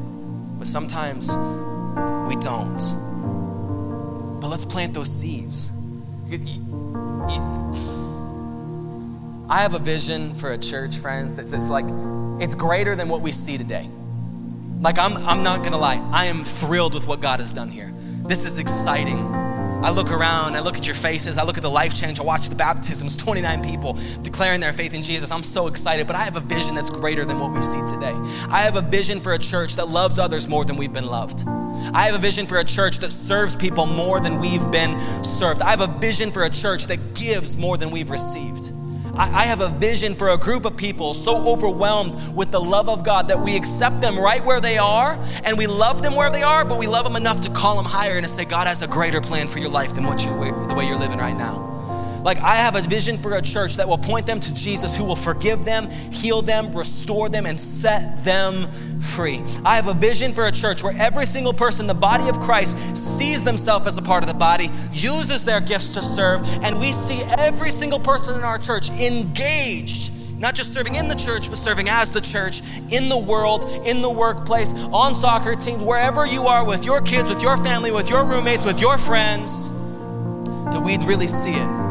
but 0.58 0.66
sometimes 0.66 1.28
we 2.26 2.34
don't. 2.40 2.82
But 4.40 4.48
let's 4.48 4.64
plant 4.64 4.94
those 4.94 5.12
seeds. 5.12 5.70
I 9.48 9.60
have 9.60 9.74
a 9.74 9.78
vision 9.78 10.34
for 10.34 10.50
a 10.50 10.58
church, 10.58 10.98
friends, 10.98 11.36
that's 11.36 11.68
like, 11.68 11.86
it's 12.42 12.56
greater 12.56 12.96
than 12.96 13.08
what 13.08 13.20
we 13.20 13.30
see 13.30 13.58
today. 13.58 13.88
Like, 14.80 14.98
I'm, 14.98 15.16
I'm 15.18 15.44
not 15.44 15.62
gonna 15.62 15.78
lie, 15.78 16.04
I 16.12 16.26
am 16.26 16.42
thrilled 16.42 16.94
with 16.94 17.06
what 17.06 17.20
God 17.20 17.38
has 17.38 17.52
done 17.52 17.68
here. 17.68 17.94
This 18.26 18.44
is 18.44 18.58
exciting. 18.58 19.41
I 19.82 19.90
look 19.90 20.12
around, 20.12 20.54
I 20.54 20.60
look 20.60 20.76
at 20.76 20.86
your 20.86 20.94
faces, 20.94 21.38
I 21.38 21.44
look 21.44 21.56
at 21.56 21.62
the 21.62 21.70
life 21.70 21.92
change, 21.92 22.20
I 22.20 22.22
watch 22.22 22.48
the 22.48 22.54
baptisms, 22.54 23.16
29 23.22 23.62
people 23.62 23.98
declaring 24.22 24.60
their 24.60 24.72
faith 24.72 24.94
in 24.94 25.02
Jesus. 25.02 25.32
I'm 25.32 25.42
so 25.42 25.66
excited, 25.66 26.06
but 26.06 26.14
I 26.14 26.20
have 26.20 26.36
a 26.36 26.40
vision 26.40 26.74
that's 26.74 26.90
greater 26.90 27.24
than 27.24 27.40
what 27.40 27.52
we 27.52 27.60
see 27.62 27.80
today. 27.88 28.14
I 28.48 28.60
have 28.60 28.76
a 28.76 28.80
vision 28.82 29.18
for 29.18 29.32
a 29.32 29.38
church 29.38 29.74
that 29.76 29.88
loves 29.88 30.18
others 30.18 30.48
more 30.48 30.64
than 30.64 30.76
we've 30.76 30.92
been 30.92 31.06
loved. 31.06 31.44
I 31.94 32.04
have 32.04 32.14
a 32.14 32.18
vision 32.18 32.46
for 32.46 32.58
a 32.58 32.64
church 32.64 32.98
that 32.98 33.12
serves 33.12 33.56
people 33.56 33.86
more 33.86 34.20
than 34.20 34.40
we've 34.40 34.70
been 34.70 34.98
served. 35.24 35.62
I 35.62 35.70
have 35.70 35.80
a 35.80 35.98
vision 35.98 36.30
for 36.30 36.44
a 36.44 36.50
church 36.50 36.86
that 36.86 37.14
gives 37.14 37.56
more 37.56 37.76
than 37.76 37.90
we've 37.90 38.10
received. 38.10 38.72
I, 39.14 39.44
have 39.44 39.60
a 39.60 39.68
vision 39.68 40.14
for 40.14 40.30
a 40.30 40.38
group 40.38 40.64
of 40.64 40.76
people 40.76 41.12
so 41.12 41.36
overwhelmed 41.46 42.16
with 42.34 42.50
the 42.50 42.60
love 42.60 42.88
of 42.88 43.04
God 43.04 43.28
that 43.28 43.38
we 43.38 43.56
accept 43.56 44.00
them 44.00 44.18
right 44.18 44.42
where 44.44 44.60
they 44.60 44.78
are 44.78 45.18
and 45.44 45.58
we 45.58 45.66
love 45.66 46.02
them 46.02 46.14
where 46.14 46.30
they 46.30 46.42
are, 46.42 46.64
but 46.64 46.78
we 46.78 46.86
love 46.86 47.04
them 47.04 47.16
enough 47.16 47.40
to 47.42 47.50
call 47.50 47.76
them 47.76 47.84
higher 47.84 48.14
and 48.14 48.22
to 48.22 48.28
say, 48.28 48.44
God 48.44 48.66
has 48.66 48.82
a 48.82 48.88
greater 48.88 49.20
plan 49.20 49.48
for 49.48 49.58
your 49.58 49.70
life 49.70 49.94
than 49.94 50.06
what 50.06 50.24
you, 50.24 50.30
the 50.68 50.74
way 50.74 50.86
you're 50.86 50.98
living 50.98 51.18
right 51.18 51.36
now. 51.36 51.71
Like, 52.22 52.38
I 52.38 52.54
have 52.54 52.76
a 52.76 52.82
vision 52.82 53.18
for 53.18 53.34
a 53.34 53.42
church 53.42 53.76
that 53.76 53.88
will 53.88 53.98
point 53.98 54.26
them 54.26 54.38
to 54.40 54.54
Jesus 54.54 54.96
who 54.96 55.04
will 55.04 55.16
forgive 55.16 55.64
them, 55.64 55.90
heal 55.90 56.40
them, 56.40 56.72
restore 56.72 57.28
them, 57.28 57.46
and 57.46 57.58
set 57.58 58.24
them 58.24 58.70
free. 59.00 59.42
I 59.64 59.74
have 59.74 59.88
a 59.88 59.94
vision 59.94 60.32
for 60.32 60.46
a 60.46 60.52
church 60.52 60.84
where 60.84 60.94
every 60.96 61.26
single 61.26 61.52
person, 61.52 61.86
the 61.86 61.94
body 61.94 62.28
of 62.28 62.38
Christ, 62.40 62.96
sees 62.96 63.42
themselves 63.42 63.86
as 63.86 63.98
a 63.98 64.02
part 64.02 64.22
of 64.22 64.28
the 64.28 64.36
body, 64.36 64.70
uses 64.92 65.44
their 65.44 65.60
gifts 65.60 65.90
to 65.90 66.02
serve, 66.02 66.42
and 66.62 66.78
we 66.78 66.92
see 66.92 67.22
every 67.38 67.70
single 67.70 67.98
person 67.98 68.36
in 68.36 68.44
our 68.44 68.58
church 68.58 68.90
engaged 68.90 70.12
not 70.38 70.56
just 70.56 70.74
serving 70.74 70.96
in 70.96 71.06
the 71.06 71.14
church, 71.14 71.48
but 71.48 71.56
serving 71.56 71.88
as 71.88 72.10
the 72.10 72.20
church, 72.20 72.62
in 72.90 73.08
the 73.08 73.16
world, 73.16 73.64
in 73.86 74.02
the 74.02 74.10
workplace, 74.10 74.74
on 74.86 75.14
soccer 75.14 75.54
teams, 75.54 75.80
wherever 75.80 76.26
you 76.26 76.42
are 76.48 76.66
with 76.66 76.84
your 76.84 77.00
kids, 77.00 77.30
with 77.30 77.40
your 77.40 77.56
family, 77.58 77.92
with 77.92 78.10
your 78.10 78.24
roommates, 78.24 78.66
with 78.66 78.80
your 78.80 78.98
friends, 78.98 79.70
that 80.72 80.82
we'd 80.84 81.04
really 81.04 81.28
see 81.28 81.52
it 81.52 81.81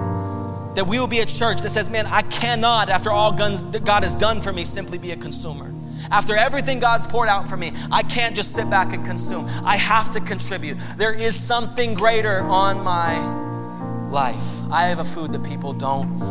that 0.75 0.85
we 0.87 0.99
will 0.99 1.07
be 1.07 1.19
a 1.19 1.25
church 1.25 1.61
that 1.61 1.69
says, 1.69 1.89
man, 1.89 2.05
I 2.07 2.21
cannot, 2.23 2.89
after 2.89 3.11
all 3.11 3.31
guns 3.31 3.63
God 3.63 4.03
has 4.03 4.15
done 4.15 4.41
for 4.41 4.53
me, 4.53 4.63
simply 4.63 4.97
be 4.97 5.11
a 5.11 5.17
consumer. 5.17 5.73
After 6.11 6.35
everything 6.35 6.79
God's 6.79 7.07
poured 7.07 7.29
out 7.29 7.47
for 7.47 7.55
me, 7.57 7.71
I 7.91 8.03
can't 8.03 8.35
just 8.35 8.53
sit 8.53 8.69
back 8.69 8.93
and 8.93 9.05
consume. 9.05 9.45
I 9.63 9.77
have 9.77 10.11
to 10.11 10.19
contribute. 10.19 10.77
There 10.97 11.13
is 11.13 11.35
something 11.35 11.93
greater 11.93 12.41
on 12.41 12.83
my 12.83 13.17
life. 14.09 14.63
I 14.71 14.83
have 14.83 14.99
a 14.99 15.05
food 15.05 15.31
that 15.33 15.43
people 15.43 15.73
don't 15.73 16.21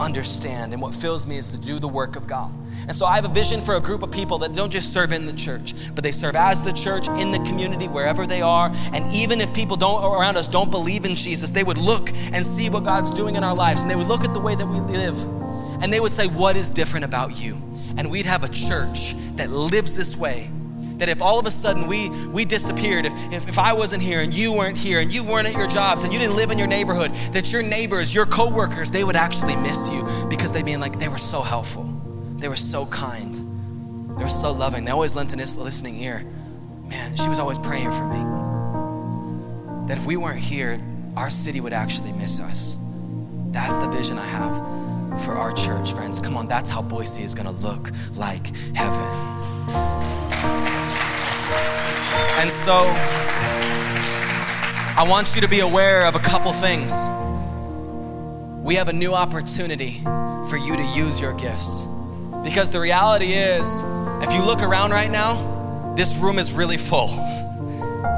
understand, 0.00 0.72
and 0.72 0.82
what 0.82 0.94
fills 0.94 1.26
me 1.26 1.36
is 1.38 1.50
to 1.52 1.58
do 1.58 1.78
the 1.78 1.88
work 1.88 2.16
of 2.16 2.26
God. 2.26 2.52
And 2.88 2.94
so 2.94 3.06
I 3.06 3.14
have 3.14 3.24
a 3.24 3.28
vision 3.28 3.60
for 3.60 3.76
a 3.76 3.80
group 3.80 4.02
of 4.02 4.10
people 4.10 4.38
that 4.38 4.52
don't 4.52 4.72
just 4.72 4.92
serve 4.92 5.12
in 5.12 5.26
the 5.26 5.32
church, 5.32 5.74
but 5.94 6.02
they 6.02 6.12
serve 6.12 6.36
as 6.36 6.62
the 6.62 6.72
church 6.72 7.08
in 7.08 7.30
the 7.30 7.38
community 7.38 7.88
wherever 7.88 8.26
they 8.26 8.42
are. 8.42 8.72
And 8.92 9.12
even 9.12 9.40
if 9.40 9.54
people 9.54 9.76
don't 9.76 10.04
around 10.04 10.36
us 10.36 10.48
don't 10.48 10.70
believe 10.70 11.04
in 11.04 11.14
Jesus, 11.14 11.50
they 11.50 11.64
would 11.64 11.78
look 11.78 12.10
and 12.32 12.44
see 12.44 12.70
what 12.70 12.84
God's 12.84 13.10
doing 13.10 13.36
in 13.36 13.44
our 13.44 13.54
lives, 13.54 13.82
and 13.82 13.90
they 13.90 13.96
would 13.96 14.08
look 14.08 14.24
at 14.24 14.34
the 14.34 14.40
way 14.40 14.54
that 14.54 14.66
we 14.66 14.80
live, 14.80 15.20
and 15.82 15.92
they 15.92 16.00
would 16.00 16.12
say, 16.12 16.26
"What 16.26 16.56
is 16.56 16.72
different 16.72 17.04
about 17.04 17.36
you?" 17.36 17.60
And 17.96 18.10
we'd 18.10 18.26
have 18.26 18.44
a 18.44 18.48
church 18.48 19.14
that 19.36 19.50
lives 19.50 19.96
this 19.96 20.16
way 20.16 20.50
that 20.98 21.08
if 21.08 21.20
all 21.20 21.38
of 21.38 21.46
a 21.46 21.50
sudden 21.50 21.88
we 21.88 22.10
we 22.28 22.44
disappeared 22.44 23.06
if, 23.06 23.12
if, 23.32 23.48
if 23.48 23.58
i 23.58 23.72
wasn't 23.72 24.00
here 24.00 24.20
and 24.20 24.32
you 24.32 24.52
weren't 24.52 24.78
here 24.78 25.00
and 25.00 25.12
you 25.12 25.24
weren't 25.24 25.48
at 25.48 25.54
your 25.54 25.66
jobs 25.66 26.04
and 26.04 26.12
you 26.12 26.18
didn't 26.20 26.36
live 26.36 26.52
in 26.52 26.58
your 26.58 26.68
neighborhood 26.68 27.12
that 27.32 27.50
your 27.50 27.60
neighbors 27.60 28.14
your 28.14 28.24
coworkers 28.24 28.88
they 28.92 29.02
would 29.02 29.16
actually 29.16 29.56
miss 29.56 29.90
you 29.90 30.06
because 30.30 30.52
they 30.52 30.62
being 30.62 30.78
like 30.78 31.00
they 31.00 31.08
were 31.08 31.18
so 31.18 31.40
helpful 31.40 32.11
they 32.42 32.48
were 32.48 32.56
so 32.56 32.86
kind. 32.86 33.36
They 34.16 34.22
were 34.24 34.28
so 34.28 34.52
loving. 34.52 34.84
They 34.84 34.90
always 34.90 35.14
lent 35.14 35.32
a 35.32 35.36
listening 35.36 36.00
ear. 36.00 36.26
Man, 36.88 37.14
she 37.14 37.28
was 37.28 37.38
always 37.38 37.56
praying 37.56 37.92
for 37.92 38.04
me. 38.04 38.18
That 39.86 39.96
if 39.96 40.06
we 40.06 40.16
weren't 40.16 40.40
here, 40.40 40.80
our 41.16 41.30
city 41.30 41.60
would 41.60 41.72
actually 41.72 42.12
miss 42.12 42.40
us. 42.40 42.78
That's 43.52 43.76
the 43.78 43.88
vision 43.88 44.18
I 44.18 44.26
have 44.26 45.22
for 45.24 45.34
our 45.34 45.52
church, 45.52 45.92
friends. 45.92 46.20
Come 46.20 46.36
on, 46.36 46.48
that's 46.48 46.68
how 46.68 46.82
Boise 46.82 47.22
is 47.22 47.32
going 47.32 47.46
to 47.46 47.62
look 47.62 47.90
like 48.16 48.48
heaven. 48.74 49.06
And 52.40 52.50
so, 52.50 52.86
I 54.98 55.06
want 55.08 55.36
you 55.36 55.40
to 55.42 55.48
be 55.48 55.60
aware 55.60 56.06
of 56.06 56.16
a 56.16 56.20
couple 56.20 56.52
things. 56.52 56.92
We 58.60 58.74
have 58.74 58.88
a 58.88 58.92
new 58.92 59.14
opportunity 59.14 60.00
for 60.50 60.56
you 60.56 60.76
to 60.76 60.84
use 60.96 61.20
your 61.20 61.34
gifts. 61.34 61.86
Because 62.42 62.70
the 62.70 62.80
reality 62.80 63.32
is, 63.32 63.82
if 64.22 64.32
you 64.34 64.44
look 64.44 64.62
around 64.62 64.90
right 64.90 65.10
now, 65.10 65.94
this 65.96 66.18
room 66.18 66.38
is 66.38 66.52
really 66.52 66.76
full. 66.76 67.08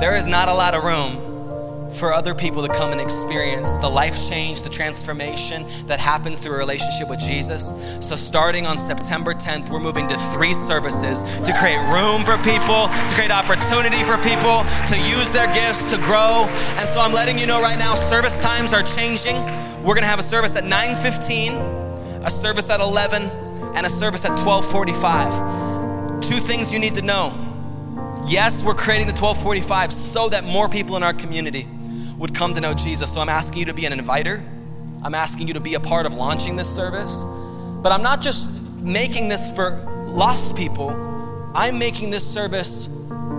There 0.00 0.14
is 0.14 0.26
not 0.26 0.48
a 0.48 0.54
lot 0.54 0.74
of 0.74 0.82
room 0.84 1.90
for 1.94 2.12
other 2.12 2.34
people 2.34 2.66
to 2.66 2.72
come 2.72 2.90
and 2.92 3.00
experience 3.00 3.78
the 3.78 3.88
life 3.88 4.28
change, 4.28 4.62
the 4.62 4.68
transformation 4.68 5.64
that 5.86 6.00
happens 6.00 6.40
through 6.40 6.54
a 6.54 6.58
relationship 6.58 7.08
with 7.08 7.20
Jesus. 7.20 7.72
So, 8.00 8.16
starting 8.16 8.66
on 8.66 8.78
September 8.78 9.32
10th, 9.32 9.70
we're 9.70 9.80
moving 9.80 10.08
to 10.08 10.16
three 10.34 10.54
services 10.54 11.22
to 11.22 11.54
create 11.58 11.78
room 11.92 12.22
for 12.22 12.36
people, 12.38 12.88
to 12.88 13.14
create 13.14 13.30
opportunity 13.30 14.02
for 14.02 14.16
people, 14.18 14.64
to 14.88 14.96
use 14.98 15.30
their 15.30 15.46
gifts, 15.54 15.90
to 15.92 15.98
grow. 15.98 16.46
And 16.78 16.88
so, 16.88 17.00
I'm 17.00 17.12
letting 17.12 17.38
you 17.38 17.46
know 17.46 17.62
right 17.62 17.78
now, 17.78 17.94
service 17.94 18.38
times 18.38 18.72
are 18.72 18.82
changing. 18.82 19.36
We're 19.84 19.94
gonna 19.94 20.06
have 20.06 20.18
a 20.18 20.22
service 20.22 20.56
at 20.56 20.64
9:15, 20.64 21.52
a 22.24 22.30
service 22.30 22.70
at 22.70 22.80
11, 22.80 23.30
and 23.74 23.86
a 23.86 23.90
service 23.90 24.24
at 24.24 24.36
12:45. 24.38 26.20
Two 26.20 26.38
things 26.38 26.72
you 26.72 26.78
need 26.78 26.94
to 26.94 27.02
know. 27.02 27.32
Yes, 28.26 28.62
we're 28.64 28.74
creating 28.74 29.06
the 29.06 29.12
1245 29.12 29.92
so 29.92 30.28
that 30.28 30.44
more 30.44 30.68
people 30.68 30.96
in 30.96 31.02
our 31.02 31.12
community 31.12 31.68
would 32.16 32.34
come 32.34 32.54
to 32.54 32.60
know 32.60 32.72
Jesus. 32.72 33.12
So 33.12 33.20
I'm 33.20 33.28
asking 33.28 33.58
you 33.58 33.64
to 33.66 33.74
be 33.74 33.86
an 33.86 33.92
inviter. 33.92 34.42
I'm 35.02 35.14
asking 35.14 35.48
you 35.48 35.54
to 35.54 35.60
be 35.60 35.74
a 35.74 35.80
part 35.80 36.06
of 36.06 36.14
launching 36.14 36.56
this 36.56 36.74
service. 36.74 37.24
But 37.82 37.92
I'm 37.92 38.02
not 38.02 38.22
just 38.22 38.48
making 38.80 39.28
this 39.28 39.50
for 39.50 39.76
lost 40.06 40.56
people, 40.56 40.90
I'm 41.54 41.78
making 41.78 42.10
this 42.10 42.26
service 42.26 42.84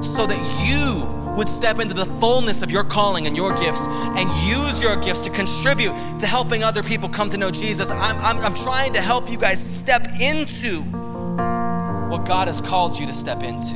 so 0.01 0.25
that 0.25 0.37
you 0.67 1.14
would 1.35 1.49
step 1.49 1.79
into 1.79 1.93
the 1.93 2.05
fullness 2.05 2.61
of 2.61 2.71
your 2.71 2.83
calling 2.83 3.27
and 3.27 3.35
your 3.35 3.53
gifts 3.53 3.87
and 3.87 4.29
use 4.47 4.81
your 4.81 4.95
gifts 4.97 5.21
to 5.21 5.29
contribute 5.29 5.93
to 6.19 6.27
helping 6.27 6.63
other 6.63 6.81
people 6.81 7.09
come 7.09 7.29
to 7.29 7.37
know 7.37 7.51
Jesus. 7.51 7.91
I'm, 7.91 8.17
I'm, 8.17 8.37
I'm 8.39 8.55
trying 8.55 8.93
to 8.93 9.01
help 9.01 9.29
you 9.29 9.37
guys 9.37 9.59
step 9.59 10.07
into 10.19 10.81
what 12.09 12.25
God 12.25 12.47
has 12.47 12.61
called 12.61 12.97
you 12.97 13.05
to 13.07 13.13
step 13.13 13.43
into, 13.43 13.75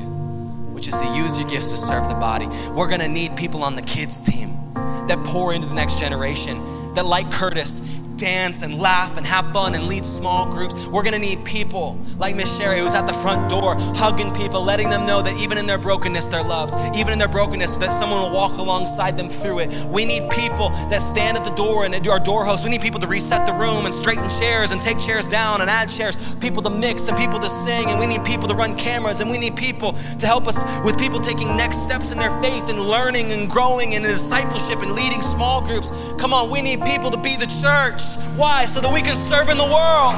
which 0.72 0.88
is 0.88 0.96
to 0.96 1.08
use 1.16 1.38
your 1.38 1.48
gifts 1.50 1.72
to 1.72 1.78
serve 1.78 2.08
the 2.08 2.16
body. 2.16 2.48
We're 2.74 2.88
gonna 2.90 3.08
need 3.08 3.36
people 3.36 3.64
on 3.64 3.76
the 3.76 3.82
kids' 3.82 4.22
team 4.22 4.58
that 4.74 5.22
pour 5.26 5.54
into 5.54 5.68
the 5.68 5.74
next 5.74 6.00
generation, 6.00 6.94
that, 6.94 7.06
like 7.06 7.32
Curtis, 7.32 7.99
dance 8.20 8.62
and 8.62 8.78
laugh 8.80 9.18
and 9.18 9.26
have 9.26 9.52
fun 9.54 9.74
and 9.74 9.88
lead 9.88 10.06
small 10.06 10.46
groups. 10.46 10.76
We're 10.88 11.04
gonna 11.04 11.20
need 11.20 11.44
people 11.46 11.98
like 12.18 12.36
Miss 12.36 12.56
Sherry, 12.60 12.80
who's 12.80 12.94
at 12.94 13.08
the 13.08 13.14
front 13.14 13.50
door 13.50 13.76
hugging 13.96 14.34
people, 14.34 14.64
letting 14.64 14.90
them 14.90 15.06
know 15.06 15.22
that 15.22 15.36
even 15.38 15.58
in 15.58 15.66
their 15.66 15.78
brokenness, 15.78 16.28
they're 16.28 16.44
loved. 16.44 16.76
Even 16.96 17.14
in 17.14 17.20
their 17.20 17.30
brokenness, 17.30 17.78
that 17.78 17.94
someone 17.94 18.22
will 18.22 18.32
walk 18.32 18.58
alongside 18.58 19.18
them 19.18 19.30
through 19.30 19.60
it. 19.60 19.74
We 19.86 20.06
need 20.06 20.30
people 20.30 20.70
that 20.90 21.02
stand 21.02 21.38
at 21.38 21.46
the 21.46 21.52
door 21.52 21.86
and 21.86 22.04
do 22.04 22.12
our 22.12 22.20
door 22.20 22.46
hosts. 22.46 22.66
We 22.66 22.72
need 22.72 22.82
people 22.82 23.00
to 23.00 23.08
reset 23.08 23.46
the 23.46 23.54
room 23.54 23.86
and 23.86 23.94
straighten 23.94 24.30
chairs 24.30 24.72
and 24.72 24.82
take 24.82 25.00
chairs 25.00 25.28
down 25.28 25.62
and 25.62 25.70
add 25.70 25.90
chairs, 25.90 26.18
people 26.36 26.62
to 26.64 26.70
mix 26.70 27.08
and 27.08 27.18
people 27.18 27.40
to 27.40 27.50
sing, 27.50 27.90
and 27.90 28.00
we 28.00 28.06
need 28.06 28.24
people 28.26 28.48
to 28.48 28.54
run 28.56 28.76
cameras, 28.76 29.22
and 29.22 29.30
we 29.32 29.38
need 29.38 29.56
people 29.56 29.94
to 29.94 30.26
help 30.26 30.48
us 30.48 30.62
with 30.84 30.98
people 30.98 31.20
taking 31.20 31.56
next 31.56 31.78
steps 31.84 32.12
in 32.12 32.20
their 32.20 32.38
faith 32.42 32.70
and 32.70 32.80
learning 32.82 33.32
and 33.32 33.50
growing 33.50 33.96
and 33.96 34.04
discipleship 34.04 34.82
and 34.82 34.92
leading 34.94 35.22
small 35.22 35.62
groups. 35.62 35.92
Come 36.18 36.34
on, 36.34 36.50
we 36.50 36.62
need 36.62 36.82
people 36.84 37.10
to 37.10 37.20
be 37.20 37.36
the 37.36 37.48
church. 37.48 38.09
Why? 38.36 38.66
So 38.66 38.80
that 38.82 38.94
we 38.94 39.02
can 39.02 39.16
serve 39.16 39.50
in 39.50 39.58
the 39.58 39.64
world. 39.64 40.16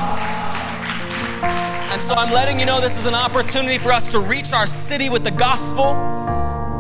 And 1.91 2.01
so 2.01 2.13
I'm 2.13 2.31
letting 2.31 2.59
you 2.59 2.65
know 2.65 2.79
this 2.79 2.97
is 2.97 3.05
an 3.05 3.15
opportunity 3.15 3.77
for 3.77 3.91
us 3.91 4.11
to 4.13 4.19
reach 4.19 4.53
our 4.53 4.65
city 4.65 5.09
with 5.09 5.25
the 5.25 5.31
gospel, 5.31 5.93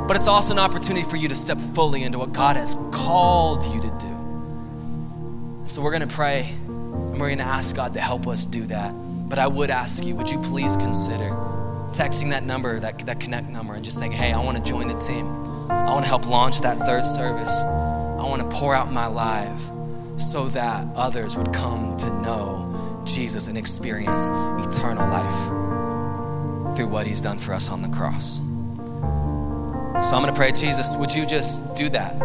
but 0.07 0.15
it's 0.15 0.27
also 0.27 0.53
an 0.53 0.59
opportunity 0.59 1.07
for 1.09 1.17
you 1.17 1.27
to 1.27 1.35
step 1.35 1.57
fully 1.57 2.03
into 2.03 2.17
what 2.17 2.31
God 2.31 2.55
has 2.55 2.75
called 2.93 3.65
you 3.65 3.81
to 3.81 3.89
do. 3.99 5.65
So 5.67 5.81
we're 5.81 5.91
going 5.91 6.07
to 6.07 6.15
pray 6.15 6.49
and 6.67 7.11
we're 7.13 7.27
going 7.27 7.39
to 7.39 7.43
ask 7.43 7.75
God 7.75 7.91
to 7.93 7.99
help 7.99 8.25
us 8.25 8.47
do 8.47 8.61
that. 8.67 8.91
But 9.27 9.37
I 9.37 9.47
would 9.47 9.69
ask 9.69 10.05
you, 10.05 10.15
would 10.15 10.29
you 10.29 10.39
please 10.39 10.77
consider 10.77 11.29
texting 11.91 12.29
that 12.29 12.43
number, 12.43 12.79
that, 12.79 12.99
that 12.99 13.19
connect 13.19 13.49
number, 13.49 13.73
and 13.73 13.83
just 13.83 13.97
saying, 13.97 14.13
hey, 14.13 14.31
I 14.31 14.41
want 14.41 14.57
to 14.57 14.63
join 14.63 14.87
the 14.87 14.97
team. 14.97 15.27
I 15.69 15.93
want 15.93 16.05
to 16.05 16.09
help 16.09 16.25
launch 16.25 16.61
that 16.61 16.77
third 16.77 17.05
service. 17.05 17.63
I 17.63 18.23
want 18.23 18.41
to 18.41 18.57
pour 18.57 18.73
out 18.73 18.91
my 18.91 19.07
life 19.07 19.71
so 20.21 20.47
that 20.49 20.87
others 20.95 21.35
would 21.35 21.51
come 21.53 21.95
to 21.97 22.07
know 22.21 23.01
Jesus 23.05 23.47
and 23.47 23.57
experience 23.57 24.29
eternal 24.29 25.07
life 25.09 26.75
through 26.75 26.87
what 26.87 27.07
he's 27.07 27.21
done 27.21 27.39
for 27.39 27.53
us 27.53 27.69
on 27.69 27.81
the 27.81 27.89
cross. 27.89 28.37
So 30.07 30.15
I'm 30.15 30.21
going 30.21 30.27
to 30.27 30.33
pray, 30.33 30.51
Jesus, 30.51 30.95
would 30.95 31.13
you 31.13 31.25
just 31.25 31.75
do 31.75 31.89
that? 31.89 32.15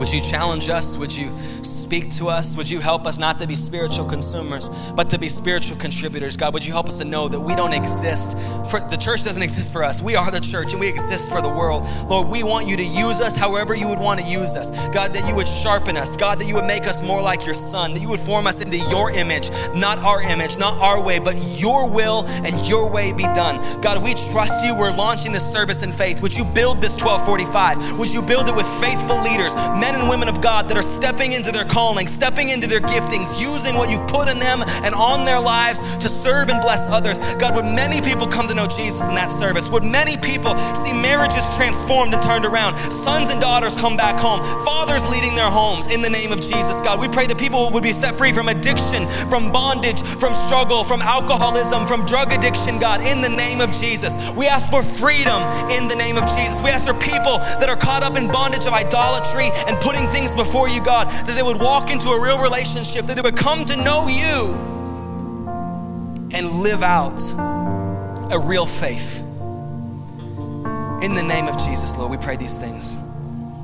Would 0.00 0.10
you 0.10 0.22
challenge 0.22 0.70
us? 0.70 0.96
Would 0.96 1.14
you 1.14 1.30
speak 1.62 2.08
to 2.12 2.30
us? 2.30 2.56
Would 2.56 2.70
you 2.70 2.80
help 2.80 3.06
us 3.06 3.18
not 3.18 3.38
to 3.38 3.46
be 3.46 3.54
spiritual 3.54 4.06
consumers, 4.06 4.70
but 4.96 5.10
to 5.10 5.18
be 5.18 5.28
spiritual 5.28 5.76
contributors? 5.76 6.38
God, 6.38 6.54
would 6.54 6.64
you 6.64 6.72
help 6.72 6.88
us 6.88 6.96
to 7.00 7.04
know 7.04 7.28
that 7.28 7.38
we 7.38 7.54
don't 7.54 7.74
exist 7.74 8.34
for 8.70 8.78
the 8.78 8.96
church 8.96 9.24
doesn't 9.24 9.42
exist 9.42 9.72
for 9.72 9.82
us. 9.82 10.00
We 10.00 10.14
are 10.14 10.30
the 10.30 10.40
church 10.40 10.72
and 10.72 10.80
we 10.80 10.88
exist 10.88 11.30
for 11.30 11.42
the 11.42 11.48
world. 11.48 11.86
Lord, 12.08 12.28
we 12.28 12.42
want 12.42 12.68
you 12.68 12.76
to 12.76 12.84
use 12.84 13.20
us 13.20 13.36
however 13.36 13.74
you 13.74 13.88
would 13.88 13.98
want 13.98 14.20
to 14.20 14.26
use 14.26 14.54
us. 14.54 14.70
God, 14.88 15.12
that 15.12 15.28
you 15.28 15.34
would 15.34 15.48
sharpen 15.48 15.96
us. 15.96 16.16
God, 16.16 16.40
that 16.40 16.46
you 16.46 16.54
would 16.54 16.64
make 16.64 16.86
us 16.86 17.02
more 17.02 17.20
like 17.20 17.44
your 17.44 17.54
son, 17.54 17.94
that 17.94 18.00
you 18.00 18.08
would 18.08 18.20
form 18.20 18.46
us 18.46 18.62
into 18.62 18.78
your 18.88 19.10
image, 19.10 19.50
not 19.74 19.98
our 19.98 20.22
image, 20.22 20.56
not 20.56 20.74
our 20.78 21.02
way, 21.02 21.18
but 21.18 21.34
your 21.60 21.86
will 21.86 22.24
and 22.44 22.58
your 22.68 22.88
way 22.88 23.12
be 23.12 23.24
done. 23.34 23.60
God, 23.80 24.02
we 24.02 24.14
trust 24.32 24.64
you. 24.64 24.74
We're 24.74 24.94
launching 24.94 25.32
this 25.32 25.50
service 25.50 25.82
in 25.82 25.90
faith. 25.90 26.22
Would 26.22 26.34
you 26.34 26.44
build 26.44 26.80
this 26.80 26.94
1245? 26.94 27.98
Would 27.98 28.10
you 28.10 28.22
build 28.22 28.48
it 28.48 28.54
with 28.54 28.66
faithful 28.80 29.20
leaders, 29.22 29.54
men 29.56 29.89
and 29.94 30.08
women 30.08 30.28
of 30.28 30.40
God 30.40 30.68
that 30.68 30.76
are 30.76 30.82
stepping 30.82 31.32
into 31.32 31.50
their 31.52 31.64
calling, 31.64 32.06
stepping 32.06 32.50
into 32.50 32.66
their 32.66 32.80
giftings, 32.80 33.40
using 33.40 33.76
what 33.76 33.90
you've 33.90 34.06
put 34.06 34.28
in 34.30 34.38
them 34.38 34.62
and 34.84 34.94
on 34.94 35.24
their 35.24 35.40
lives 35.40 35.80
to 35.96 36.08
serve 36.08 36.48
and 36.48 36.60
bless 36.60 36.86
others? 36.88 37.18
God, 37.34 37.54
would 37.56 37.64
many 37.64 38.00
people 38.00 38.26
come 38.26 38.46
to 38.48 38.54
know 38.54 38.66
Jesus 38.66 39.08
in 39.08 39.14
that 39.14 39.30
service? 39.30 39.70
Would 39.70 39.84
many 39.84 40.16
people 40.16 40.56
see 40.74 40.92
marriages 40.92 41.48
transformed 41.56 42.14
and 42.14 42.22
turned 42.22 42.44
around? 42.44 42.76
Sons 42.76 43.30
and 43.30 43.40
daughters 43.40 43.76
come 43.76 43.96
back 43.96 44.18
home, 44.18 44.42
fathers 44.64 45.08
leading 45.10 45.34
their 45.34 45.50
homes 45.50 45.88
in 45.88 46.02
the 46.02 46.10
name 46.10 46.32
of 46.32 46.40
Jesus, 46.40 46.80
God. 46.80 47.00
We 47.00 47.08
pray 47.08 47.26
that 47.26 47.38
people 47.38 47.70
would 47.70 47.82
be 47.82 47.92
set 47.92 48.16
free 48.18 48.32
from 48.32 48.48
addiction, 48.48 49.08
from 49.28 49.50
bondage, 49.50 50.02
from 50.02 50.34
struggle, 50.34 50.84
from 50.84 51.02
alcoholism, 51.02 51.86
from 51.86 52.04
drug 52.04 52.32
addiction, 52.32 52.78
God, 52.78 53.00
in 53.00 53.20
the 53.20 53.28
name 53.28 53.60
of 53.60 53.72
Jesus. 53.72 54.30
We 54.34 54.46
ask 54.46 54.70
for 54.70 54.82
freedom 54.82 55.42
in 55.70 55.88
the 55.88 55.96
name 55.96 56.16
of 56.16 56.26
Jesus. 56.26 56.62
We 56.62 56.70
ask 56.70 56.86
for 56.86 56.94
people 56.94 57.38
that 57.58 57.68
are 57.68 57.76
caught 57.76 58.02
up 58.02 58.16
in 58.16 58.28
bondage 58.28 58.66
of 58.66 58.72
idolatry 58.72 59.50
and 59.66 59.79
putting 59.80 60.06
things 60.08 60.34
before 60.34 60.68
you, 60.68 60.82
God, 60.82 61.08
that 61.08 61.34
they 61.34 61.42
would 61.42 61.60
walk 61.60 61.90
into 61.90 62.08
a 62.10 62.20
real 62.20 62.38
relationship, 62.38 63.06
that 63.06 63.16
they 63.16 63.22
would 63.22 63.36
come 63.36 63.64
to 63.64 63.76
know 63.76 64.08
you 64.08 64.54
and 66.32 66.60
live 66.60 66.82
out 66.82 67.20
a 68.32 68.38
real 68.38 68.66
faith. 68.66 69.20
In 71.02 71.14
the 71.14 71.24
name 71.26 71.46
of 71.46 71.56
Jesus, 71.58 71.96
Lord, 71.96 72.10
we 72.10 72.16
pray 72.18 72.36
these 72.36 72.60
things. 72.60 72.96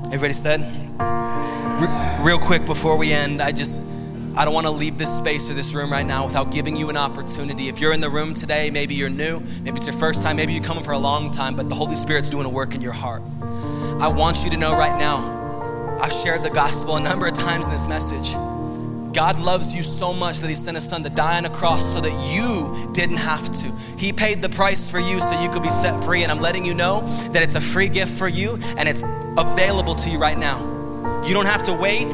Everybody 0.07 0.33
said? 0.33 0.61
Re- 0.99 2.25
real 2.25 2.39
quick 2.39 2.65
before 2.65 2.97
we 2.97 3.13
end, 3.13 3.41
I 3.41 3.51
just 3.51 3.81
I 4.37 4.45
don't 4.45 4.53
want 4.53 4.67
to 4.67 4.71
leave 4.71 4.99
this 4.99 5.15
space 5.15 5.49
or 5.49 5.55
this 5.55 5.73
room 5.73 5.91
right 5.91 6.05
now 6.05 6.23
without 6.25 6.51
giving 6.51 6.75
you 6.75 6.89
an 6.89 6.97
opportunity. 6.97 7.69
If 7.69 7.79
you're 7.79 7.93
in 7.93 8.01
the 8.01 8.09
room 8.09 8.35
today, 8.35 8.69
maybe 8.71 8.93
you're 8.93 9.09
new, 9.09 9.39
maybe 9.63 9.77
it's 9.77 9.87
your 9.87 9.95
first 9.95 10.21
time, 10.21 10.35
maybe 10.35 10.53
you're 10.53 10.63
coming 10.63 10.83
for 10.83 10.91
a 10.91 10.97
long 10.97 11.31
time, 11.31 11.55
but 11.55 11.69
the 11.69 11.75
Holy 11.75 11.95
Spirit's 11.95 12.29
doing 12.29 12.45
a 12.45 12.49
work 12.49 12.75
in 12.75 12.81
your 12.81 12.93
heart. 12.93 13.23
I 13.99 14.07
want 14.07 14.43
you 14.43 14.51
to 14.51 14.57
know 14.57 14.77
right 14.77 14.95
now, 14.99 15.36
I've 15.99 16.13
shared 16.13 16.43
the 16.43 16.49
gospel 16.49 16.97
a 16.97 17.01
number 17.01 17.27
of 17.27 17.33
times 17.33 17.65
in 17.65 17.71
this 17.71 17.87
message. 17.87 18.33
God 19.13 19.39
loves 19.39 19.75
you 19.75 19.81
so 19.81 20.13
much 20.13 20.39
that 20.39 20.47
He 20.47 20.53
sent 20.53 20.75
His 20.75 20.87
Son 20.87 21.01
to 21.03 21.09
die 21.09 21.37
on 21.37 21.45
a 21.45 21.49
cross 21.49 21.93
so 21.93 21.99
that 21.99 22.11
you 22.31 22.91
didn't 22.93 23.17
have 23.17 23.49
to. 23.51 23.71
He 23.97 24.13
paid 24.13 24.41
the 24.41 24.49
price 24.49 24.91
for 24.91 24.99
you 24.99 25.19
so 25.19 25.41
you 25.41 25.49
could 25.49 25.63
be 25.63 25.69
set 25.69 26.03
free. 26.03 26.21
And 26.21 26.31
I'm 26.31 26.39
letting 26.39 26.63
you 26.63 26.75
know 26.75 27.01
that 27.31 27.41
it's 27.41 27.55
a 27.55 27.61
free 27.61 27.89
gift 27.89 28.11
for 28.11 28.27
you 28.27 28.59
and 28.77 28.87
it's 28.87 29.03
available 29.37 29.95
to 29.95 30.09
you 30.09 30.19
right 30.19 30.37
now. 30.37 30.59
You 31.25 31.33
don't 31.33 31.47
have 31.47 31.63
to 31.63 31.73
wait. 31.73 32.13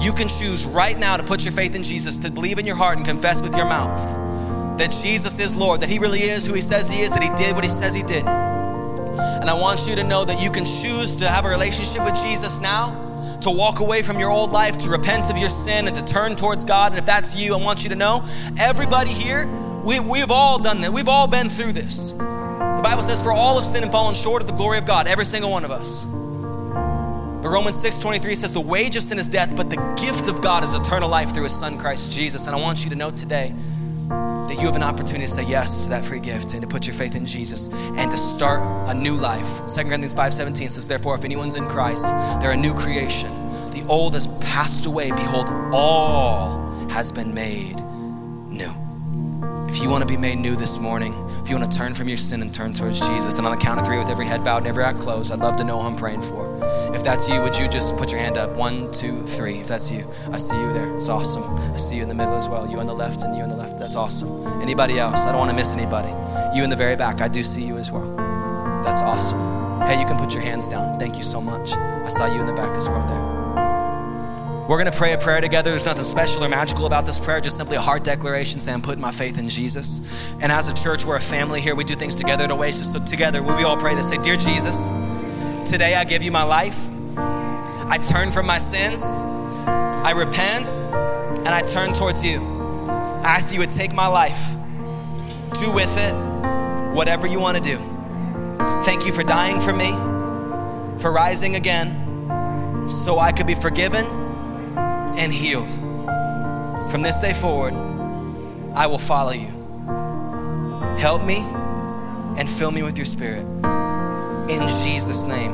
You 0.00 0.12
can 0.12 0.28
choose 0.28 0.66
right 0.66 0.96
now 0.96 1.16
to 1.16 1.24
put 1.24 1.44
your 1.44 1.52
faith 1.52 1.74
in 1.74 1.82
Jesus, 1.82 2.18
to 2.18 2.30
believe 2.30 2.58
in 2.58 2.66
your 2.66 2.76
heart 2.76 2.96
and 2.96 3.06
confess 3.06 3.42
with 3.42 3.56
your 3.56 3.66
mouth 3.66 4.78
that 4.78 4.90
Jesus 4.90 5.38
is 5.38 5.56
Lord, 5.56 5.80
that 5.80 5.88
He 5.88 5.98
really 5.98 6.22
is 6.22 6.46
who 6.46 6.54
He 6.54 6.60
says 6.60 6.90
He 6.90 7.02
is, 7.02 7.10
that 7.10 7.22
He 7.22 7.30
did 7.30 7.54
what 7.54 7.64
He 7.64 7.70
says 7.70 7.94
He 7.94 8.02
did. 8.02 8.24
And 9.44 9.50
I 9.50 9.52
want 9.52 9.86
you 9.86 9.94
to 9.96 10.02
know 10.02 10.24
that 10.24 10.40
you 10.40 10.50
can 10.50 10.64
choose 10.64 11.14
to 11.16 11.28
have 11.28 11.44
a 11.44 11.50
relationship 11.50 12.02
with 12.02 12.14
Jesus 12.14 12.62
now, 12.62 13.38
to 13.42 13.50
walk 13.50 13.80
away 13.80 14.00
from 14.00 14.18
your 14.18 14.30
old 14.30 14.52
life, 14.52 14.78
to 14.78 14.88
repent 14.88 15.28
of 15.28 15.36
your 15.36 15.50
sin, 15.50 15.86
and 15.86 15.94
to 15.94 16.02
turn 16.02 16.34
towards 16.34 16.64
God. 16.64 16.92
And 16.92 16.98
if 16.98 17.04
that's 17.04 17.36
you, 17.36 17.52
I 17.52 17.58
want 17.58 17.82
you 17.82 17.90
to 17.90 17.94
know 17.94 18.24
everybody 18.58 19.10
here, 19.10 19.46
we, 19.84 20.00
we've 20.00 20.30
all 20.30 20.58
done 20.58 20.80
that. 20.80 20.90
We've 20.90 21.10
all 21.10 21.26
been 21.26 21.50
through 21.50 21.72
this. 21.72 22.12
The 22.12 22.80
Bible 22.82 23.02
says, 23.02 23.22
For 23.22 23.32
all 23.32 23.56
have 23.56 23.66
sinned 23.66 23.84
and 23.84 23.92
fallen 23.92 24.14
short 24.14 24.40
of 24.40 24.48
the 24.48 24.54
glory 24.54 24.78
of 24.78 24.86
God, 24.86 25.06
every 25.06 25.26
single 25.26 25.50
one 25.50 25.66
of 25.66 25.70
us. 25.70 26.04
But 26.06 27.50
Romans 27.50 27.78
6 27.78 27.98
23 27.98 28.34
says, 28.34 28.54
The 28.54 28.60
wage 28.62 28.96
of 28.96 29.02
sin 29.02 29.18
is 29.18 29.28
death, 29.28 29.54
but 29.54 29.68
the 29.68 29.76
gift 30.02 30.26
of 30.26 30.40
God 30.40 30.64
is 30.64 30.72
eternal 30.72 31.10
life 31.10 31.34
through 31.34 31.44
his 31.44 31.54
Son, 31.54 31.76
Christ 31.76 32.12
Jesus. 32.12 32.46
And 32.46 32.56
I 32.56 32.58
want 32.58 32.82
you 32.82 32.88
to 32.88 32.96
know 32.96 33.10
today 33.10 33.54
that 34.48 34.56
you 34.60 34.66
have 34.66 34.76
an 34.76 34.82
opportunity 34.82 35.26
to 35.26 35.32
say 35.32 35.44
yes 35.44 35.84
to 35.84 35.90
that 35.90 36.04
free 36.04 36.20
gift 36.20 36.52
and 36.52 36.62
to 36.62 36.68
put 36.68 36.86
your 36.86 36.94
faith 36.94 37.16
in 37.16 37.26
Jesus 37.26 37.68
and 37.72 38.10
to 38.10 38.16
start 38.16 38.60
a 38.88 38.94
new 38.94 39.14
life. 39.14 39.66
2 39.66 39.82
Corinthians 39.84 40.14
5 40.14 40.34
17 40.34 40.68
says, 40.68 40.88
Therefore, 40.88 41.14
if 41.14 41.24
anyone's 41.24 41.56
in 41.56 41.66
Christ, 41.68 42.04
they're 42.40 42.52
a 42.52 42.56
new 42.56 42.74
creation. 42.74 43.30
The 43.70 43.84
old 43.88 44.14
has 44.14 44.26
passed 44.40 44.86
away. 44.86 45.10
Behold, 45.10 45.48
all 45.72 46.88
has 46.90 47.10
been 47.10 47.34
made. 47.34 47.82
If 49.74 49.82
you 49.82 49.90
want 49.90 50.02
to 50.02 50.06
be 50.06 50.16
made 50.16 50.38
new 50.38 50.54
this 50.54 50.78
morning, 50.78 51.12
if 51.42 51.50
you 51.50 51.56
want 51.58 51.70
to 51.70 51.76
turn 51.76 51.94
from 51.94 52.06
your 52.06 52.16
sin 52.16 52.40
and 52.42 52.54
turn 52.54 52.72
towards 52.72 53.00
Jesus, 53.00 53.34
then 53.34 53.44
on 53.44 53.50
the 53.50 53.60
count 53.60 53.80
of 53.80 53.84
three, 53.84 53.98
with 53.98 54.08
every 54.08 54.24
head 54.24 54.44
bowed 54.44 54.58
and 54.58 54.68
every 54.68 54.84
eye 54.84 54.92
closed, 54.92 55.32
I'd 55.32 55.40
love 55.40 55.56
to 55.56 55.64
know 55.64 55.82
who 55.82 55.88
I'm 55.88 55.96
praying 55.96 56.22
for. 56.22 56.46
If 56.94 57.02
that's 57.02 57.28
you, 57.28 57.42
would 57.42 57.58
you 57.58 57.66
just 57.66 57.96
put 57.96 58.12
your 58.12 58.20
hand 58.20 58.38
up? 58.38 58.50
One, 58.50 58.92
two, 58.92 59.20
three. 59.22 59.58
If 59.58 59.66
that's 59.66 59.90
you, 59.90 60.08
I 60.30 60.36
see 60.36 60.56
you 60.56 60.72
there. 60.72 60.94
It's 60.94 61.08
awesome. 61.08 61.42
I 61.42 61.76
see 61.76 61.96
you 61.96 62.02
in 62.02 62.08
the 62.08 62.14
middle 62.14 62.36
as 62.36 62.48
well. 62.48 62.70
You 62.70 62.78
on 62.78 62.86
the 62.86 62.94
left 62.94 63.24
and 63.24 63.36
you 63.36 63.42
on 63.42 63.48
the 63.48 63.56
left. 63.56 63.76
That's 63.76 63.96
awesome. 63.96 64.46
Anybody 64.62 65.00
else? 65.00 65.26
I 65.26 65.32
don't 65.32 65.40
want 65.40 65.50
to 65.50 65.56
miss 65.56 65.72
anybody. 65.72 66.10
You 66.56 66.62
in 66.62 66.70
the 66.70 66.76
very 66.76 66.94
back. 66.94 67.20
I 67.20 67.26
do 67.26 67.42
see 67.42 67.64
you 67.64 67.76
as 67.76 67.90
well. 67.90 68.14
That's 68.84 69.02
awesome. 69.02 69.80
Hey, 69.88 69.98
you 69.98 70.06
can 70.06 70.16
put 70.16 70.34
your 70.34 70.44
hands 70.44 70.68
down. 70.68 71.00
Thank 71.00 71.16
you 71.16 71.24
so 71.24 71.40
much. 71.40 71.72
I 71.72 72.06
saw 72.06 72.32
you 72.32 72.38
in 72.40 72.46
the 72.46 72.54
back 72.54 72.76
as 72.76 72.88
well 72.88 73.04
there. 73.08 73.33
We're 74.66 74.78
going 74.78 74.90
to 74.90 74.96
pray 74.96 75.12
a 75.12 75.18
prayer 75.18 75.42
together. 75.42 75.70
There's 75.70 75.84
nothing 75.84 76.04
special 76.04 76.42
or 76.42 76.48
magical 76.48 76.86
about 76.86 77.04
this 77.04 77.20
prayer, 77.20 77.38
just 77.38 77.58
simply 77.58 77.76
a 77.76 77.82
heart 77.82 78.02
declaration 78.02 78.60
saying, 78.60 78.76
I'm 78.76 78.82
putting 78.82 79.02
my 79.02 79.10
faith 79.10 79.38
in 79.38 79.46
Jesus. 79.46 80.32
And 80.40 80.50
as 80.50 80.68
a 80.68 80.72
church, 80.72 81.04
we're 81.04 81.16
a 81.16 81.20
family 81.20 81.60
here. 81.60 81.74
We 81.74 81.84
do 81.84 81.92
things 81.92 82.16
together 82.16 82.44
at 82.44 82.50
Oasis. 82.50 82.90
So 82.90 83.04
together, 83.04 83.42
we 83.42 83.64
all 83.64 83.76
pray 83.76 83.94
this? 83.94 84.08
Say, 84.08 84.16
Dear 84.16 84.36
Jesus, 84.36 84.88
today 85.70 85.96
I 85.96 86.04
give 86.04 86.22
you 86.22 86.32
my 86.32 86.44
life. 86.44 86.88
I 87.18 87.98
turn 88.02 88.30
from 88.30 88.46
my 88.46 88.56
sins. 88.56 89.04
I 89.04 90.12
repent 90.12 90.70
and 90.80 91.48
I 91.48 91.60
turn 91.60 91.92
towards 91.92 92.24
you. 92.24 92.40
I 92.88 93.34
ask 93.36 93.52
you 93.52 93.60
would 93.60 93.70
take 93.70 93.92
my 93.92 94.06
life, 94.06 94.54
do 95.60 95.70
with 95.72 95.94
it 95.98 96.14
whatever 96.94 97.26
you 97.26 97.38
want 97.38 97.58
to 97.58 97.62
do. 97.62 97.76
Thank 98.82 99.04
you 99.04 99.12
for 99.12 99.22
dying 99.24 99.60
for 99.60 99.74
me, 99.74 99.92
for 101.02 101.12
rising 101.12 101.56
again, 101.56 102.88
so 102.88 103.18
I 103.18 103.30
could 103.30 103.46
be 103.46 103.54
forgiven 103.54 104.23
and 105.16 105.32
healed. 105.32 105.70
From 106.90 107.02
this 107.02 107.20
day 107.20 107.32
forward, 107.32 107.74
I 108.74 108.86
will 108.86 108.98
follow 108.98 109.32
you. 109.32 109.48
Help 110.98 111.24
me 111.24 111.38
and 112.38 112.48
fill 112.48 112.70
me 112.70 112.82
with 112.82 112.98
your 112.98 113.04
spirit. 113.04 113.44
In 114.48 114.68
Jesus' 114.68 115.24
name. 115.24 115.52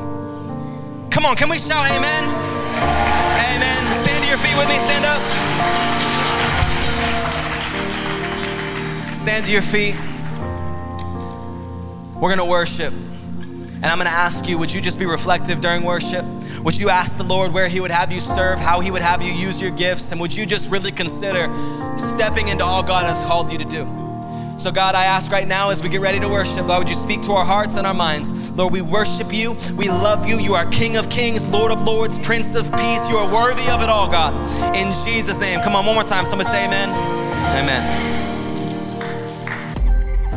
Come 1.09 1.25
on, 1.25 1.35
can 1.35 1.49
we 1.49 1.57
shout 1.57 1.89
amen? 1.89 2.23
Amen. 2.23 3.91
Stand 3.93 4.23
to 4.23 4.29
your 4.29 4.37
feet 4.37 4.55
with 4.57 4.67
me, 4.69 4.77
stand 4.79 5.05
up. 5.05 5.21
Stand 9.13 9.45
to 9.45 9.51
your 9.51 9.61
feet. 9.61 9.95
We're 12.19 12.29
gonna 12.29 12.45
worship. 12.45 12.93
And 12.93 13.85
I'm 13.85 13.97
gonna 13.97 14.09
ask 14.09 14.47
you, 14.47 14.57
would 14.57 14.71
you 14.71 14.79
just 14.81 14.99
be 14.99 15.05
reflective 15.05 15.59
during 15.59 15.83
worship? 15.83 16.23
Would 16.63 16.77
you 16.77 16.89
ask 16.89 17.17
the 17.17 17.23
Lord 17.23 17.53
where 17.53 17.67
He 17.67 17.79
would 17.79 17.91
have 17.91 18.11
you 18.11 18.19
serve, 18.19 18.59
how 18.59 18.79
He 18.79 18.91
would 18.91 19.01
have 19.01 19.21
you 19.21 19.33
use 19.33 19.61
your 19.61 19.71
gifts, 19.71 20.11
and 20.11 20.21
would 20.21 20.35
you 20.35 20.45
just 20.45 20.69
really 20.69 20.91
consider 20.91 21.49
stepping 21.97 22.49
into 22.49 22.63
all 22.63 22.83
God 22.83 23.05
has 23.05 23.23
called 23.23 23.51
you 23.51 23.57
to 23.57 23.65
do? 23.65 23.85
So, 24.61 24.71
God, 24.71 24.93
I 24.93 25.05
ask 25.05 25.31
right 25.31 25.47
now 25.47 25.71
as 25.71 25.81
we 25.81 25.89
get 25.89 26.01
ready 26.01 26.19
to 26.19 26.29
worship, 26.29 26.67
Lord, 26.67 26.79
would 26.81 26.89
you 26.89 26.95
speak 26.95 27.23
to 27.23 27.31
our 27.31 27.43
hearts 27.43 27.77
and 27.77 27.87
our 27.87 27.95
minds? 27.95 28.51
Lord, 28.51 28.71
we 28.71 28.81
worship 28.81 29.33
you. 29.33 29.55
We 29.75 29.89
love 29.89 30.27
you. 30.27 30.37
You 30.37 30.53
are 30.53 30.67
King 30.67 30.97
of 30.97 31.09
kings, 31.09 31.47
Lord 31.47 31.71
of 31.71 31.81
lords, 31.81 32.19
Prince 32.19 32.53
of 32.53 32.69
peace. 32.77 33.09
You 33.09 33.17
are 33.17 33.33
worthy 33.33 33.67
of 33.71 33.81
it 33.81 33.89
all, 33.89 34.07
God. 34.07 34.35
In 34.75 34.91
Jesus' 35.03 35.39
name. 35.39 35.61
Come 35.61 35.75
on, 35.75 35.83
one 35.87 35.95
more 35.95 36.03
time. 36.03 36.25
Somebody 36.27 36.49
say 36.49 36.65
amen. 36.65 36.89
Amen. 37.57 38.11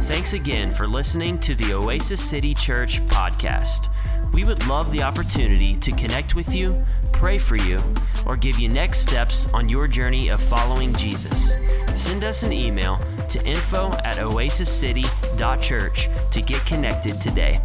Thanks 0.05 0.33
again 0.33 0.71
for 0.71 0.87
listening 0.87 1.39
to 1.41 1.55
the 1.55 1.75
Oasis 1.75 2.23
City 2.23 2.55
Church 2.55 3.03
podcast. 3.09 3.94
We 4.35 4.43
would 4.43 4.67
love 4.67 4.91
the 4.91 5.05
opportunity 5.05 5.77
to 5.77 5.93
connect 5.93 6.35
with 6.35 6.57
you, 6.57 6.85
pray 7.13 7.39
for 7.39 7.55
you, 7.55 7.81
or 8.27 8.37
give 8.37 8.59
you 8.59 8.69
next 8.69 8.99
steps 8.99 9.47
on 9.55 9.69
your 9.69 9.87
journey 9.87 10.29
of 10.29 10.43
following 10.43 10.93
Jesus. 10.95 11.55
Send 11.95 12.25
us 12.25 12.43
an 12.43 12.53
email 12.53 12.99
to 13.29 13.41
info 13.47 13.93
at 14.03 14.17
oasiscity.church 14.17 16.09
to 16.33 16.43
get 16.43 16.67
connected 16.67 17.21
today. 17.21 17.61